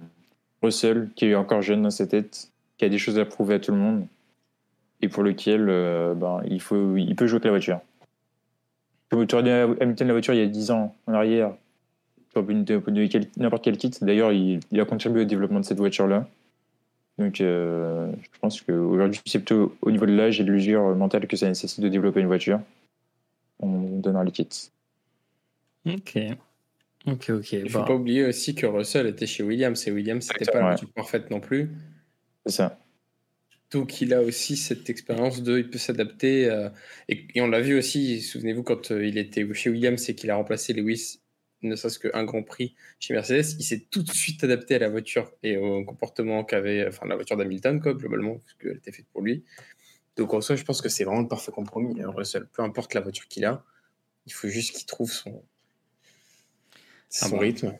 [0.61, 3.59] Russell qui est encore jeune dans sa tête, qui a des choses à prouver à
[3.61, 4.07] tout le monde,
[5.03, 7.81] et pour lequel euh, ben, il, faut, il peut jouer avec la voiture.
[9.09, 11.53] Tu aurais donné à Hamilton la voiture il y a 10 ans en arrière,
[12.35, 13.93] n'importe quel kit.
[14.03, 16.27] D'ailleurs, il, a contribué au développement de cette voiture-là.
[17.19, 21.29] Donc, euh, je pense qu'aujourd'hui, c'est plutôt au niveau de l'âge et de l'usure mentale
[21.29, 22.61] que ça nécessite de développer une voiture
[23.61, 24.71] on donnera les kits.
[25.87, 26.19] Ok.
[27.07, 27.53] Ok, ok.
[27.53, 30.61] Il ne faut pas oublier aussi que Russell était chez Williams et Williams, c'était pas
[30.61, 31.71] la voiture parfaite non plus.
[32.45, 32.79] C'est ça.
[33.71, 36.51] Donc il a aussi cette expérience de, il peut s'adapter.
[36.51, 36.69] Euh,
[37.09, 40.37] et, on l'a vu aussi, souvenez-vous, quand euh, il était chez Williams et qu'il a
[40.37, 41.21] remplacé Lewis,
[41.63, 44.89] ne serait-ce qu'un Grand Prix chez Mercedes, il s'est tout de suite adapté à la
[44.89, 49.07] voiture et au comportement qu'avait, enfin la voiture d'Hamilton, quoi, globalement, parce qu'elle était faite
[49.13, 49.45] pour lui.
[50.17, 52.01] Donc en soi, je pense que c'est vraiment le parfait compromis.
[52.03, 53.65] Hein, Russell, peu importe la voiture qu'il a,
[54.27, 55.43] il faut juste qu'il trouve son,
[57.23, 57.73] ah son rythme.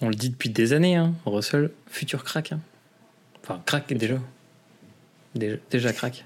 [0.00, 1.14] On le dit depuis des années, hein.
[1.26, 2.52] Russell, futur crack.
[2.52, 2.60] Hein.
[3.42, 4.16] Enfin, crack déjà.
[5.34, 5.56] déjà.
[5.70, 6.24] Déjà crack.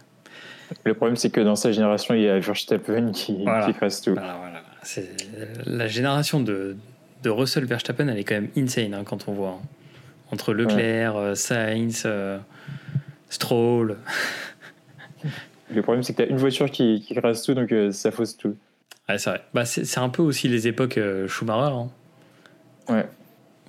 [0.85, 4.17] Le problème, c'est que dans sa génération, il y a Verstappen qui, qui fasse tout.
[4.83, 5.09] C'est
[5.67, 6.77] la génération de,
[7.23, 9.51] de Russell Verstappen, elle est quand même insane hein, quand on voit.
[9.51, 9.67] hein.
[10.33, 12.39] Entre Leclerc, euh, Sainz, euh,
[13.29, 13.99] Stroll.
[15.71, 18.37] Le problème, c'est que tu as une voiture qui, qui tout, donc euh, ça fausse
[18.37, 18.57] tout.
[19.09, 19.43] Ouais, c'est vrai.
[19.53, 21.75] Bah, c'est c'est un peu aussi les époques euh, Schumacher.
[21.75, 21.91] hein.
[22.89, 23.07] Ouais.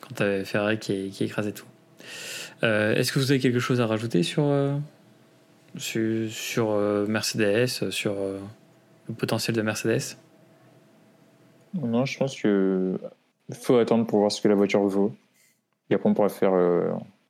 [0.02, 1.66] quand t'avais Ferrari qui, qui écrasait tout.
[2.64, 4.76] Euh, Est-ce que vous avez quelque chose à rajouter sur, euh,
[5.78, 10.18] sur, sur, euh, Mercedes, sur le potentiel de Mercedes?
[11.74, 13.00] Non, je pense que
[13.52, 15.16] faut attendre pour voir ce que la voiture vaut.
[15.90, 16.54] Et après, on pourra faire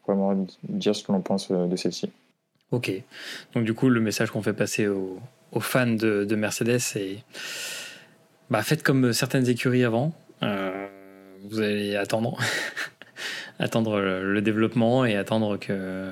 [0.06, 2.12] vraiment dire ce que l'on pense de celle-ci.
[2.72, 2.92] Ok.
[3.54, 5.20] Donc du coup, le message qu'on fait passer aux,
[5.52, 7.18] aux fans de, de Mercedes, c'est
[8.50, 10.12] bah, faites comme certaines écuries avant.
[10.44, 10.88] Euh,
[11.54, 12.38] vous allez attendre,
[13.60, 16.10] attendre le, le développement et attendre que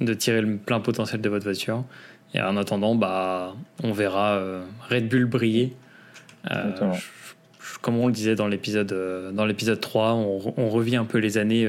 [0.00, 1.84] de tirer le plein potentiel de votre voiture.
[2.34, 5.72] Et en attendant, bah, on verra euh, Red Bull briller.
[6.50, 6.92] Euh, Exactement.
[6.94, 10.96] je- je- comme on le disait dans l'épisode euh, dans l'épisode 3, on, on revit
[10.96, 11.68] un peu les années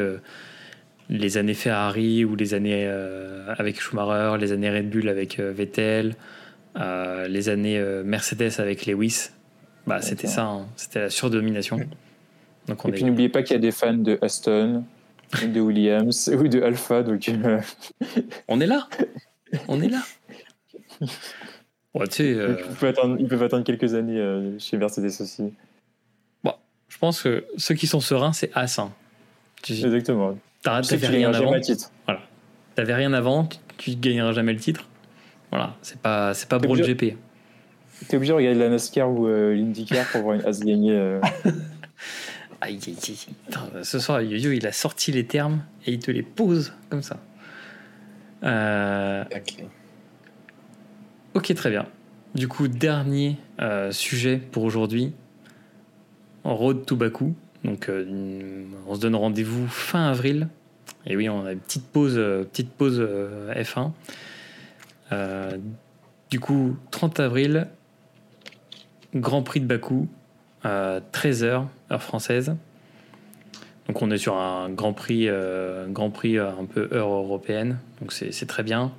[1.09, 5.51] les années Ferrari ou les années euh, avec Schumacher, les années Red Bull avec euh,
[5.55, 6.15] Vettel,
[6.77, 9.29] euh, les années Mercedes avec Lewis.
[9.85, 10.65] Bah, c'était ça, hein.
[10.77, 11.79] c'était la surdomination.
[12.67, 14.83] Donc on Et puis n'oubliez pas qu'il y a des fans de Aston,
[15.43, 17.59] de Williams ou de Alpha, donc euh,
[18.47, 18.87] on est là,
[19.67, 20.01] on est là.
[21.93, 25.53] Ouais, euh, ils, peuvent attendre, ils peuvent attendre quelques années euh, chez Mercedes aussi.
[26.43, 28.79] je pense que ceux qui sont sereins, c'est As.
[28.79, 28.91] hein.
[29.61, 30.37] Tu Exactement.
[30.61, 31.91] t'avais rien avant, titre.
[32.75, 34.87] t'avais rien avant, tu, tu gagneras jamais le titre.
[35.51, 37.17] Voilà, c'est pas c'est pas Brawl obligé- GP.
[38.09, 40.91] T'es obligé de regarder la NASCAR ou euh, l'IndyCar pour voir une As gagner.
[42.61, 43.17] Aïe, aïe, aïe.
[43.45, 47.03] Putain, ce soir, Yo-Yo, il a sorti les termes et il te les pose comme
[47.03, 47.19] ça.
[48.43, 49.63] Euh, Ok.
[51.35, 51.85] ok, très bien.
[52.33, 55.13] Du coup, dernier euh, sujet pour aujourd'hui.
[56.43, 57.33] Road to Baku.
[57.63, 60.47] Donc, euh, on se donne rendez-vous fin avril.
[61.07, 63.91] Et oui, on a une petite pause, euh, petite pause euh, F1.
[65.11, 65.57] Euh,
[66.29, 67.67] du coup, 30 avril,
[69.15, 70.07] Grand Prix de Bakou,
[70.65, 72.55] euh, 13h, heure française.
[73.87, 77.77] Donc on est sur un Grand Prix, euh, Grand Prix euh, un peu heure européenne,
[78.01, 78.91] donc c'est c'est très bien.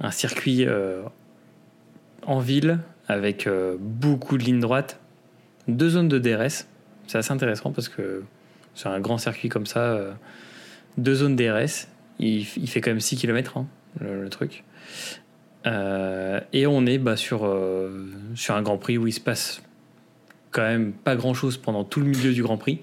[0.00, 1.02] Un circuit euh,
[2.26, 2.78] en ville
[3.08, 4.98] avec euh, beaucoup de lignes droites,
[5.68, 6.66] deux zones de DRS.
[7.06, 8.22] C'est assez intéressant parce que
[8.74, 9.98] sur un grand circuit comme ça,
[10.96, 11.88] deux zones DRS,
[12.20, 13.64] il, fait quand même 6 km
[14.00, 14.62] le, le truc.
[15.66, 17.52] Et on est bah, sur,
[18.36, 19.60] sur un Grand Prix où il se passe
[20.50, 22.80] quand même pas grand chose pendant tout le milieu du Grand Prix.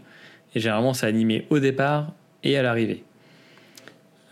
[0.56, 2.14] Et généralement, c'est animé au départ
[2.44, 3.04] et à l'arrivée.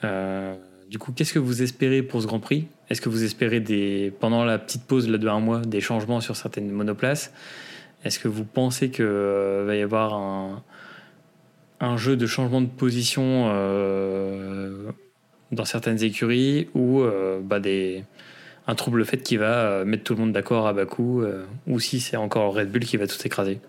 [0.03, 0.55] Euh,
[0.89, 2.67] du coup, qu'est-ce que vous espérez pour ce Grand Prix?
[2.89, 6.21] Est-ce que vous espérez des, pendant la petite pause là, de un mois des changements
[6.21, 7.33] sur certaines monoplaces?
[8.03, 10.63] Est-ce que vous pensez qu'il va y avoir un,
[11.79, 14.91] un jeu de changement de position euh,
[15.51, 18.03] dans certaines écuries ou euh, bah, des,
[18.68, 21.45] un trouble fait qui va euh, mettre tout le monde d'accord à bas coût euh,
[21.68, 23.59] ou si c'est encore Red Bull qui va tout écraser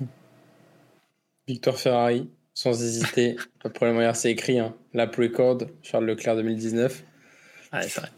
[1.48, 3.36] Victoire Ferrari, sans hésiter.
[3.62, 4.58] Pas de problème, c'est écrit.
[4.58, 4.74] Hein.
[4.94, 7.04] Lap record, Charles Leclerc 2019.
[7.72, 8.08] Ouais, c'est vrai.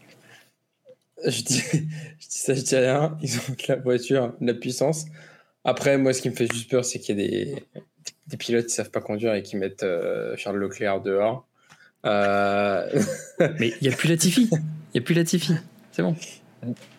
[1.25, 3.17] Je dis, je dis ça, je dis rien.
[3.21, 5.05] Ils ont de la voiture, de la puissance.
[5.63, 7.55] Après, moi, ce qui me fait juste peur, c'est qu'il y a des,
[8.27, 11.47] des pilotes qui savent pas conduire et qui mettent euh, Charles Leclerc dehors.
[12.05, 12.87] Euh,
[13.59, 14.49] Mais il n'y a plus Latifi.
[14.51, 14.59] Il
[14.95, 15.53] n'y a plus Latifi.
[15.91, 16.15] C'est bon.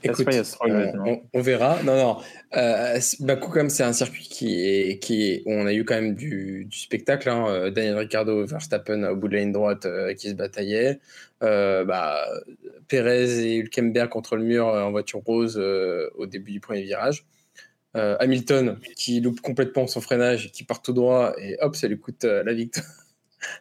[0.05, 1.83] Écoute, Stroll, on, verra.
[1.83, 2.17] Non, non.
[2.57, 5.97] Euh, Bakou, comme c'est un circuit qui est, qui est, où on a eu quand
[5.97, 7.29] même du, du spectacle.
[7.29, 7.45] hein.
[7.49, 11.01] Euh, Daniel Ricciardo, Verstappen au bout de la ligne droite euh, qui se bataillaient.
[11.43, 12.25] Euh, bah,
[12.87, 16.83] Perez et Hülkenberg contre le mur euh, en voiture rose euh, au début du premier
[16.83, 17.27] virage.
[17.97, 21.89] Euh, Hamilton qui loupe complètement son freinage, et qui part tout droit et hop, ça
[21.89, 22.87] lui coûte euh, la victoire.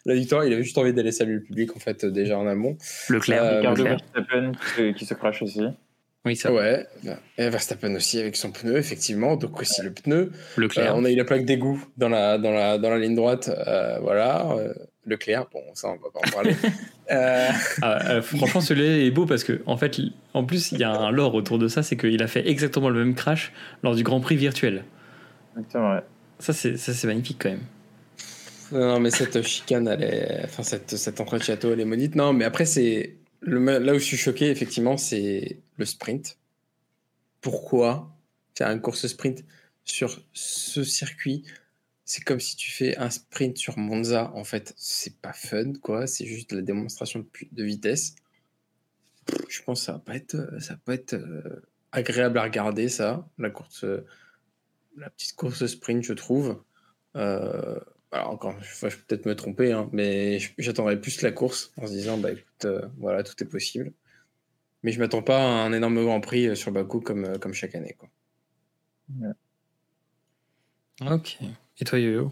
[0.06, 2.48] La victoire, il avait juste envie d'aller saluer le public en fait euh, déjà en
[2.48, 2.78] amont.
[3.10, 3.44] Leclerc.
[3.44, 4.00] Euh, Ricardo Leclerc.
[4.16, 5.62] Verstappen qui se, qui se crache aussi.
[6.26, 6.52] Oui, ça.
[6.52, 6.86] Ouais,
[7.38, 10.32] et Verstappen aussi avec son pneu, effectivement, donc aussi le pneu.
[10.58, 10.92] Leclerc.
[10.92, 13.50] Euh, on a eu la plaque d'égout dans la, dans, la, dans la ligne droite,
[13.66, 14.46] euh, voilà.
[14.52, 14.74] euh,
[15.06, 16.56] Leclerc, bon, ça, on va pas en parler.
[17.10, 17.48] Euh,
[17.82, 19.98] Ah, euh, franchement, celui-là est beau parce que, en fait,
[20.34, 22.90] en plus, il y a un lore autour de ça, c'est qu'il a fait exactement
[22.90, 24.84] le même crash lors du Grand Prix virtuel.
[25.56, 26.02] Exactement, ouais.
[26.40, 27.62] Ça, c'est ça, c'est magnifique quand même.
[28.72, 29.88] Non, mais cette chicane.
[30.44, 32.16] Enfin, cette, cette entrée de château, elle est maudite.
[32.16, 33.18] Non, mais après, c'est...
[33.42, 36.38] Là où je suis choqué, effectivement, c'est le sprint.
[37.42, 38.16] Pourquoi
[38.56, 39.46] faire une course sprint
[39.84, 41.46] sur ce circuit?
[42.04, 46.08] C'est comme si tu fais un sprint sur Monza, en fait, c'est pas fun, quoi.
[46.08, 48.16] C'est juste la démonstration de, vitesse.
[49.50, 51.62] Je pense que ça va pas être, euh,
[51.92, 53.86] agréable à regarder, ça, la course.
[54.96, 56.62] la petite course sprint, je trouve.
[57.16, 57.80] Euh,
[58.12, 61.92] alors encore, je vais peut-être me tromper, hein, mais j'attendrais plus la course en se
[61.92, 63.92] disant, bah écoute, euh, voilà, tout est possible.
[64.84, 67.98] Mais je m'attends pas à un énorme Grand Prix sur Bakou comme, comme chaque année.
[67.98, 68.10] Quoi.
[71.12, 71.38] Ok.
[71.80, 72.32] Et toi, Yo-Yo?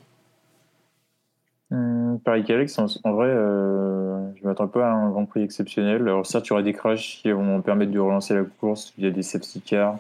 [1.72, 6.04] Hum, Pareil qu'Alex, en, vrai, euh, je m'attends pas à un Grand Prix exceptionnel.
[6.04, 8.94] Alors certes, il y aura des crashs qui vont permettre de relancer la course.
[8.98, 10.00] Il y a des safety cars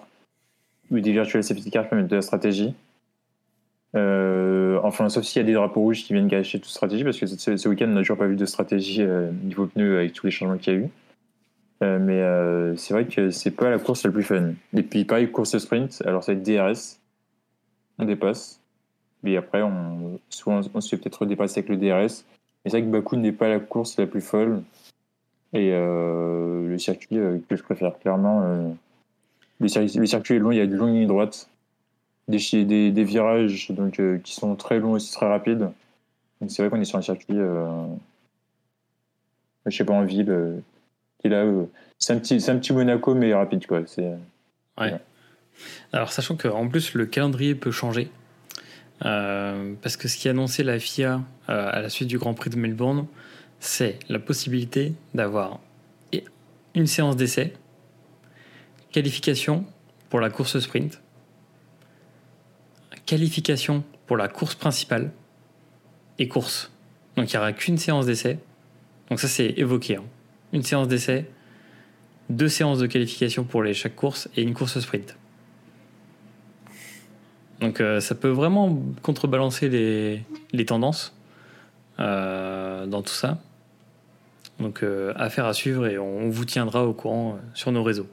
[0.91, 2.75] ou des virtual safety cars qui permettent de la stratégie.
[3.95, 7.17] Euh, enfin, sauf s'il y a des drapeaux rouges qui viennent gâcher toute stratégie, parce
[7.17, 10.25] que ce, week-end, on n'a toujours pas vu de stratégie euh, niveau pneu avec tous
[10.25, 10.89] les changements qu'il y a eu.
[11.83, 14.53] Euh, mais c'est vrai que c'est pas la course la plus fun.
[14.73, 16.99] Et puis, pareil, course sprint, alors ça va être DRS,
[17.97, 18.59] on dépasse.
[19.23, 22.23] Mais après, on, soit on, se fait peut-être redépasser avec le DRS.
[22.63, 24.61] Mais c'est vrai que Bakou n'est pas la course la plus folle.
[25.53, 27.17] Et le circuit
[27.47, 28.75] que je préfère clairement,
[29.59, 31.49] le, circuit, est long, il y a de longues lignes droites
[32.27, 35.69] des, des, des virages donc, euh, qui sont très longs aussi très rapides.
[36.41, 37.85] Donc c'est vrai qu'on est sur un circuit, euh,
[39.65, 40.59] je sais pas, en ville, euh,
[41.19, 41.45] qui est là.
[41.99, 43.65] c'est un, petit, un petit Monaco, mais rapide.
[43.67, 43.81] Quoi.
[43.85, 44.13] C'est,
[44.79, 44.95] ouais.
[45.93, 48.09] Alors, sachant qu'en plus, le calendrier peut changer.
[48.99, 52.57] parce que ce qui a annoncé la FIA à la suite du Grand Prix de
[52.57, 53.07] Melbourne,
[53.59, 55.59] c'est la possibilité d'avoir
[56.75, 57.53] une séance d'essai,
[58.91, 59.65] qualification
[60.09, 61.01] pour la course sprint,
[63.05, 65.11] qualification pour la course principale
[66.19, 66.71] et course.
[67.15, 68.39] Donc il n'y aura qu'une séance d'essai.
[69.09, 69.97] Donc ça c'est évoqué.
[69.97, 70.03] Hein.
[70.53, 71.29] Une séance d'essai,
[72.29, 75.17] deux séances de qualification pour les, chaque course et une course sprint.
[77.59, 81.15] Donc euh, ça peut vraiment contrebalancer les, les tendances
[81.99, 83.39] euh, dans tout ça.
[84.59, 88.07] Donc euh, affaire à suivre et on, vous tiendra au courant sur nos réseaux.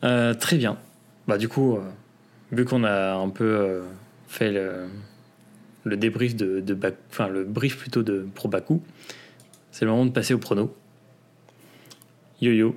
[0.00, 0.78] très bien.
[1.28, 1.78] Bah du coup
[2.52, 3.80] vu qu'on a un peu euh,
[4.28, 4.86] fait le,
[5.84, 6.78] le, débrief de, de
[7.10, 8.80] enfin le brief plutôt de pour Baku,
[9.70, 10.74] c'est le moment de passer au prono.
[12.40, 12.76] Yo-yo,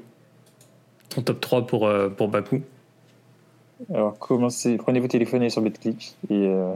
[1.10, 2.64] ton top 3 pour, euh, pour Baku
[3.93, 6.15] alors, commencez, prenez vos téléphones et sur BetClick.
[6.30, 6.73] Et euh,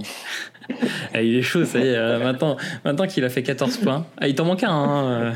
[1.14, 2.20] ah, il est chaud, ça y est.
[2.24, 4.06] maintenant, maintenant qu'il a fait 14 points.
[4.18, 4.70] Ah, il t'en manque un.
[4.70, 5.34] Hein,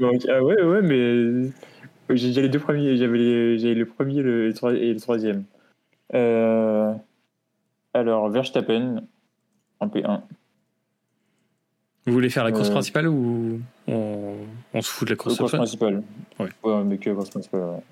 [0.00, 1.50] ah ouais, ouais, mais
[2.10, 2.96] j'ai les deux premiers.
[2.96, 5.44] J'avais le premier et le troisième.
[6.14, 6.94] Euh,
[7.94, 9.02] alors, Verstappen
[9.80, 10.22] en P1.
[12.06, 14.34] Vous voulez faire la course euh, principale ou on,
[14.72, 16.02] on, se fout de la course, course principale
[16.38, 16.48] Ouais.
[16.62, 17.82] ouais, mais que la course principale, ouais.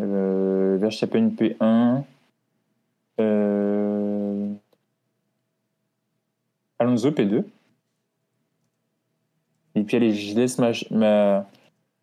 [0.00, 2.04] Euh, Verstappen P1.
[3.20, 4.48] Euh,
[6.78, 7.44] Alonso P2.
[9.74, 11.46] Et puis allez, je laisse ma, ma,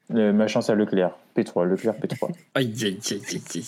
[0.09, 1.15] ma chance à Leclerc.
[1.35, 2.31] P3, Leclerc P3.
[2.55, 3.63] aïe, aïe, aïe, aïe, aïe.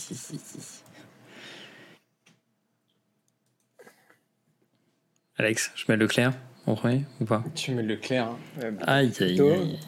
[5.38, 6.34] Alex, je mets Leclerc
[6.66, 7.44] en premier ou pas?
[7.56, 8.28] Tu mets Leclerc.
[8.28, 8.38] Hein.
[8.86, 9.80] aïe, aïe, aïe.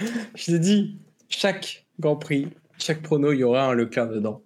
[0.34, 0.98] Je t'ai dit,
[1.28, 2.48] chaque Grand Prix,
[2.78, 4.42] chaque prono, il y aura un Leclerc dedans.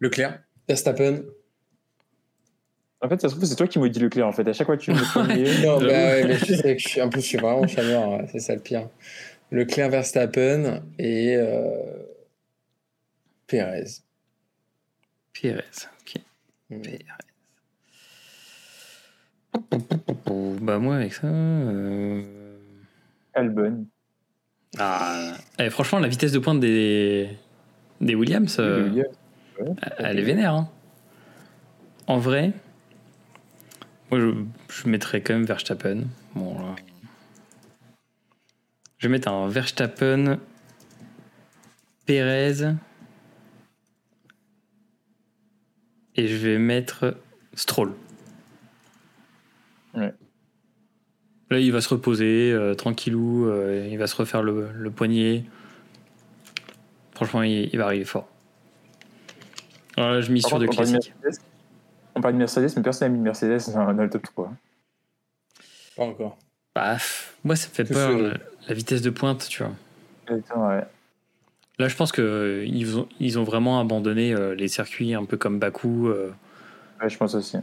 [0.00, 1.22] Leclerc, Verstappen.
[3.00, 4.46] En fait, ça se trouve, c'est toi qui me dis Leclerc, en fait.
[4.48, 5.64] À chaque fois, tu me premier.
[5.64, 8.20] non, bah ouais, mais je sais que je suis, un peu, je suis vraiment chaleur,
[8.30, 8.88] c'est ça le pire.
[9.50, 12.02] Leclerc, Verstappen et euh,
[13.46, 14.02] Pérez.
[15.32, 15.62] Pérez,
[16.00, 16.22] ok.
[16.70, 16.82] Mm.
[16.82, 17.04] Pérez.
[20.60, 21.26] Bah moi avec ça...
[21.26, 22.22] Euh...
[23.34, 23.86] Albon.
[24.78, 27.30] Ah, eh, franchement, la vitesse de pointe des,
[28.00, 29.02] des Williams, euh,
[29.98, 30.54] elle est vénère.
[30.54, 30.68] Hein.
[32.06, 32.52] En vrai,
[34.10, 34.30] moi je,
[34.68, 36.04] je, mettrais quand même Verstappen.
[36.34, 36.56] Bon,
[38.98, 40.38] Je vais mettre un Verstappen,
[42.04, 42.74] Perez,
[46.16, 47.16] et je vais mettre
[47.54, 47.94] Stroll.
[49.94, 55.44] Là, il va se reposer euh, tranquillou, euh, il va se refaire le, poignet.
[57.12, 58.28] Franchement, il, va arriver fort.
[59.96, 61.14] Voilà, je mise sur de classiques.
[62.14, 64.52] On parle de Mercedes, mais personne n'a mis de Mercedes dans, le top 3.
[65.96, 66.38] Pas encore.
[66.74, 66.96] Bah,
[67.44, 68.38] moi, ça me fait peur,
[68.68, 69.72] la, vitesse de pointe, tu vois.
[71.78, 75.58] Là, je pense qu'ils ont, ils ont vraiment abandonné euh, les circuits un peu comme
[75.58, 76.08] Bakou.
[76.08, 77.56] Ouais, je pense aussi.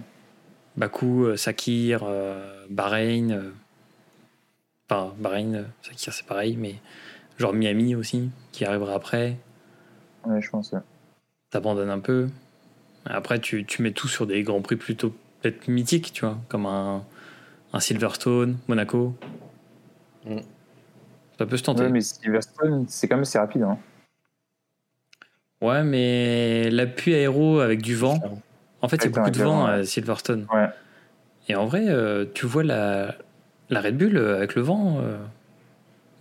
[0.77, 2.03] Bakou, Sakir,
[2.69, 3.53] Bahreïn.
[4.89, 5.65] Enfin, Bahreïn,
[5.95, 6.76] c'est pareil, mais
[7.38, 9.38] genre Miami aussi, qui arrivera après.
[10.26, 10.73] Ouais, je pense.
[11.49, 12.27] T'abandonnes un peu.
[13.06, 16.65] Après, tu, tu, mets tout sur des grands prix plutôt peut-être mythiques, tu vois, comme
[16.65, 17.03] un,
[17.73, 19.15] un Silverstone, Monaco.
[20.26, 20.39] Mm.
[21.38, 21.84] Ça peut se tenter.
[21.84, 23.64] Ouais, mais Silverstone, c'est quand même assez rapide.
[23.64, 23.77] Hein.
[25.61, 28.19] Ouais, mais l'appui aéro avec du vent,
[28.86, 30.45] En fait, il y a beaucoup de vent à Silverstone.
[30.53, 30.68] Ouais.
[31.49, 33.16] Et en vrai, euh, tu vois la,
[33.72, 35.18] la Red Bull euh, avec le vent, euh,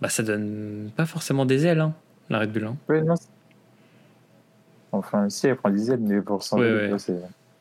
[0.01, 1.93] bah, ça donne pas forcément des ailes, hein,
[2.31, 2.65] la Red Bull.
[2.65, 2.75] hein.
[2.89, 3.13] Ouais, non.
[4.91, 7.13] Enfin, si, elle prend des ailes, mais pour s'envoler, Ouais, c'est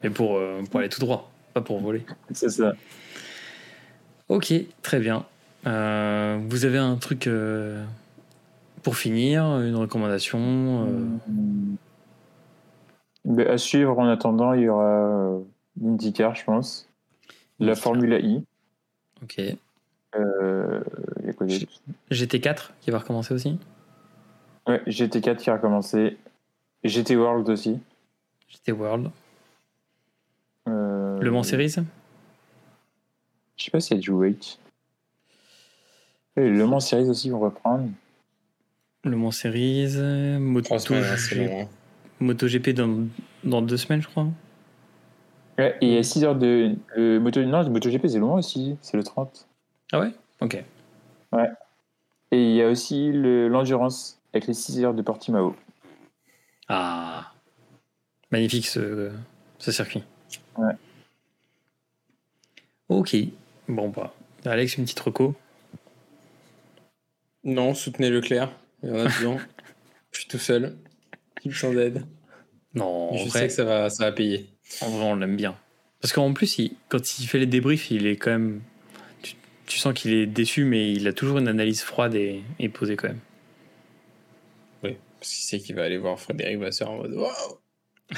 [0.03, 2.07] Mais pour, euh, pour aller tout droit, pas pour voler.
[2.33, 2.73] c'est ça.
[4.29, 5.27] Ok, très bien.
[5.67, 7.85] Euh, vous avez un truc euh,
[8.83, 10.39] pour finir, une recommandation
[10.87, 10.87] euh,
[11.29, 11.77] Hmm.
[13.25, 15.41] Mais à suivre en attendant, il y aura euh,
[15.81, 16.89] l'IndyCar, je pense.
[17.59, 17.75] La.
[17.75, 18.45] Formule I.
[19.23, 19.41] Ok.
[20.17, 20.81] Euh,
[21.21, 21.67] il y a quoi d'autre
[22.11, 23.59] GT4 qui va recommencer aussi?
[24.67, 26.17] Ouais, GT4 qui a recommencé.
[26.85, 27.81] GT World aussi.
[28.49, 29.11] GT World.
[30.69, 31.77] Euh, Le Mans Series?
[33.57, 34.59] Je sais pas s'il y a du weight.
[36.37, 37.89] Le Mans Series aussi vont reprendre.
[39.05, 40.77] Le Mans Series, euh, Moto,
[42.21, 43.07] MotoGP dans,
[43.45, 44.27] dans deux semaines, je crois.
[45.59, 46.75] Ouais, et il y a 6 heures de.
[46.97, 49.47] euh, moto, non, le MotoGP c'est loin aussi, c'est le 30.
[49.93, 50.13] Ah ouais?
[50.41, 50.55] Ok.
[52.31, 55.55] Et il y a aussi le- l'endurance avec les 6 heures de Portimao.
[56.69, 57.33] Ah
[58.33, 59.13] Magnifique ce,
[59.59, 60.03] ce circuit.
[60.57, 60.73] Ouais.
[62.89, 63.17] Ok.
[63.69, 64.13] Bon, bah.
[64.45, 65.35] Alex, une petite reco.
[67.45, 68.51] Non, soutenez Leclerc.
[68.83, 69.39] Il y en a besoin.
[70.13, 70.77] Je suis tout seul.
[71.45, 72.05] Il me sent d'aide.
[72.75, 74.49] Non, en Je vrai, sais que ça va, ça va payer.
[74.81, 75.57] en vrai, on l'aime bien.
[76.01, 78.61] Parce qu'en plus, il- quand il fait les débriefs, il est quand même.
[79.23, 79.35] Tu,
[79.67, 82.97] tu sens qu'il est déçu, mais il a toujours une analyse froide et, et posée
[82.97, 83.21] quand même.
[84.83, 87.33] Oui, parce qu'il sait qu'il va aller voir Frédéric Vasseur en mode Waouh,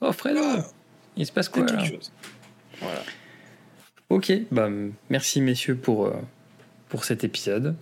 [0.00, 0.40] Oh, Fredo
[1.16, 1.72] Il se passe quoi là?
[1.72, 2.12] quelque chose.
[2.80, 3.02] Voilà.
[4.08, 4.68] Ok, bah,
[5.08, 6.14] merci messieurs pour, euh,
[6.88, 7.76] pour cet épisode.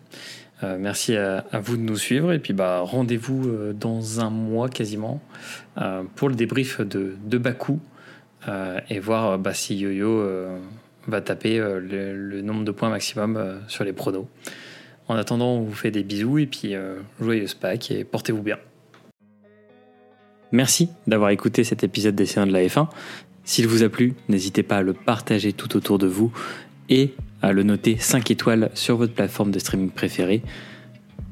[0.64, 4.68] Euh, merci à, vous de nous suivre et puis bah, rendez-vous euh, dans un mois
[4.68, 5.20] quasiment
[5.80, 7.80] euh, pour le débrief de, de Bakou
[8.88, 10.24] et voir bah, si Yo-Yo
[11.06, 14.26] va taper le, nombre de points maximum sur les pronos.
[15.06, 16.74] En attendant, on vous fait des bisous et puis
[17.20, 18.56] joyeuse Pâques et portez-vous bien.
[20.50, 22.88] Merci d'avoir écouté cet épisode des séances de la F1.
[23.44, 26.32] S'il vous a plu, n'hésitez pas à le partager tout autour de vous
[26.88, 30.42] et à le noter 5 étoiles sur votre plateforme de streaming préférée.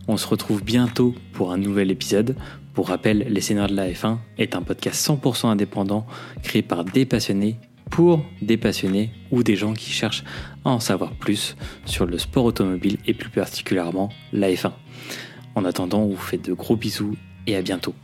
[0.09, 2.37] On se retrouve bientôt pour un nouvel épisode.
[2.75, 6.07] Pour rappel, Les Seigneurs de la F1 est un podcast 100% indépendant
[6.43, 7.57] créé par des passionnés
[7.91, 10.25] pour des passionnés ou des gens qui cherchent
[10.65, 14.73] à en savoir plus sur le sport automobile et plus particulièrement la F1.
[15.55, 17.17] En attendant, on vous fait de gros bisous
[17.47, 17.95] et à bientôt.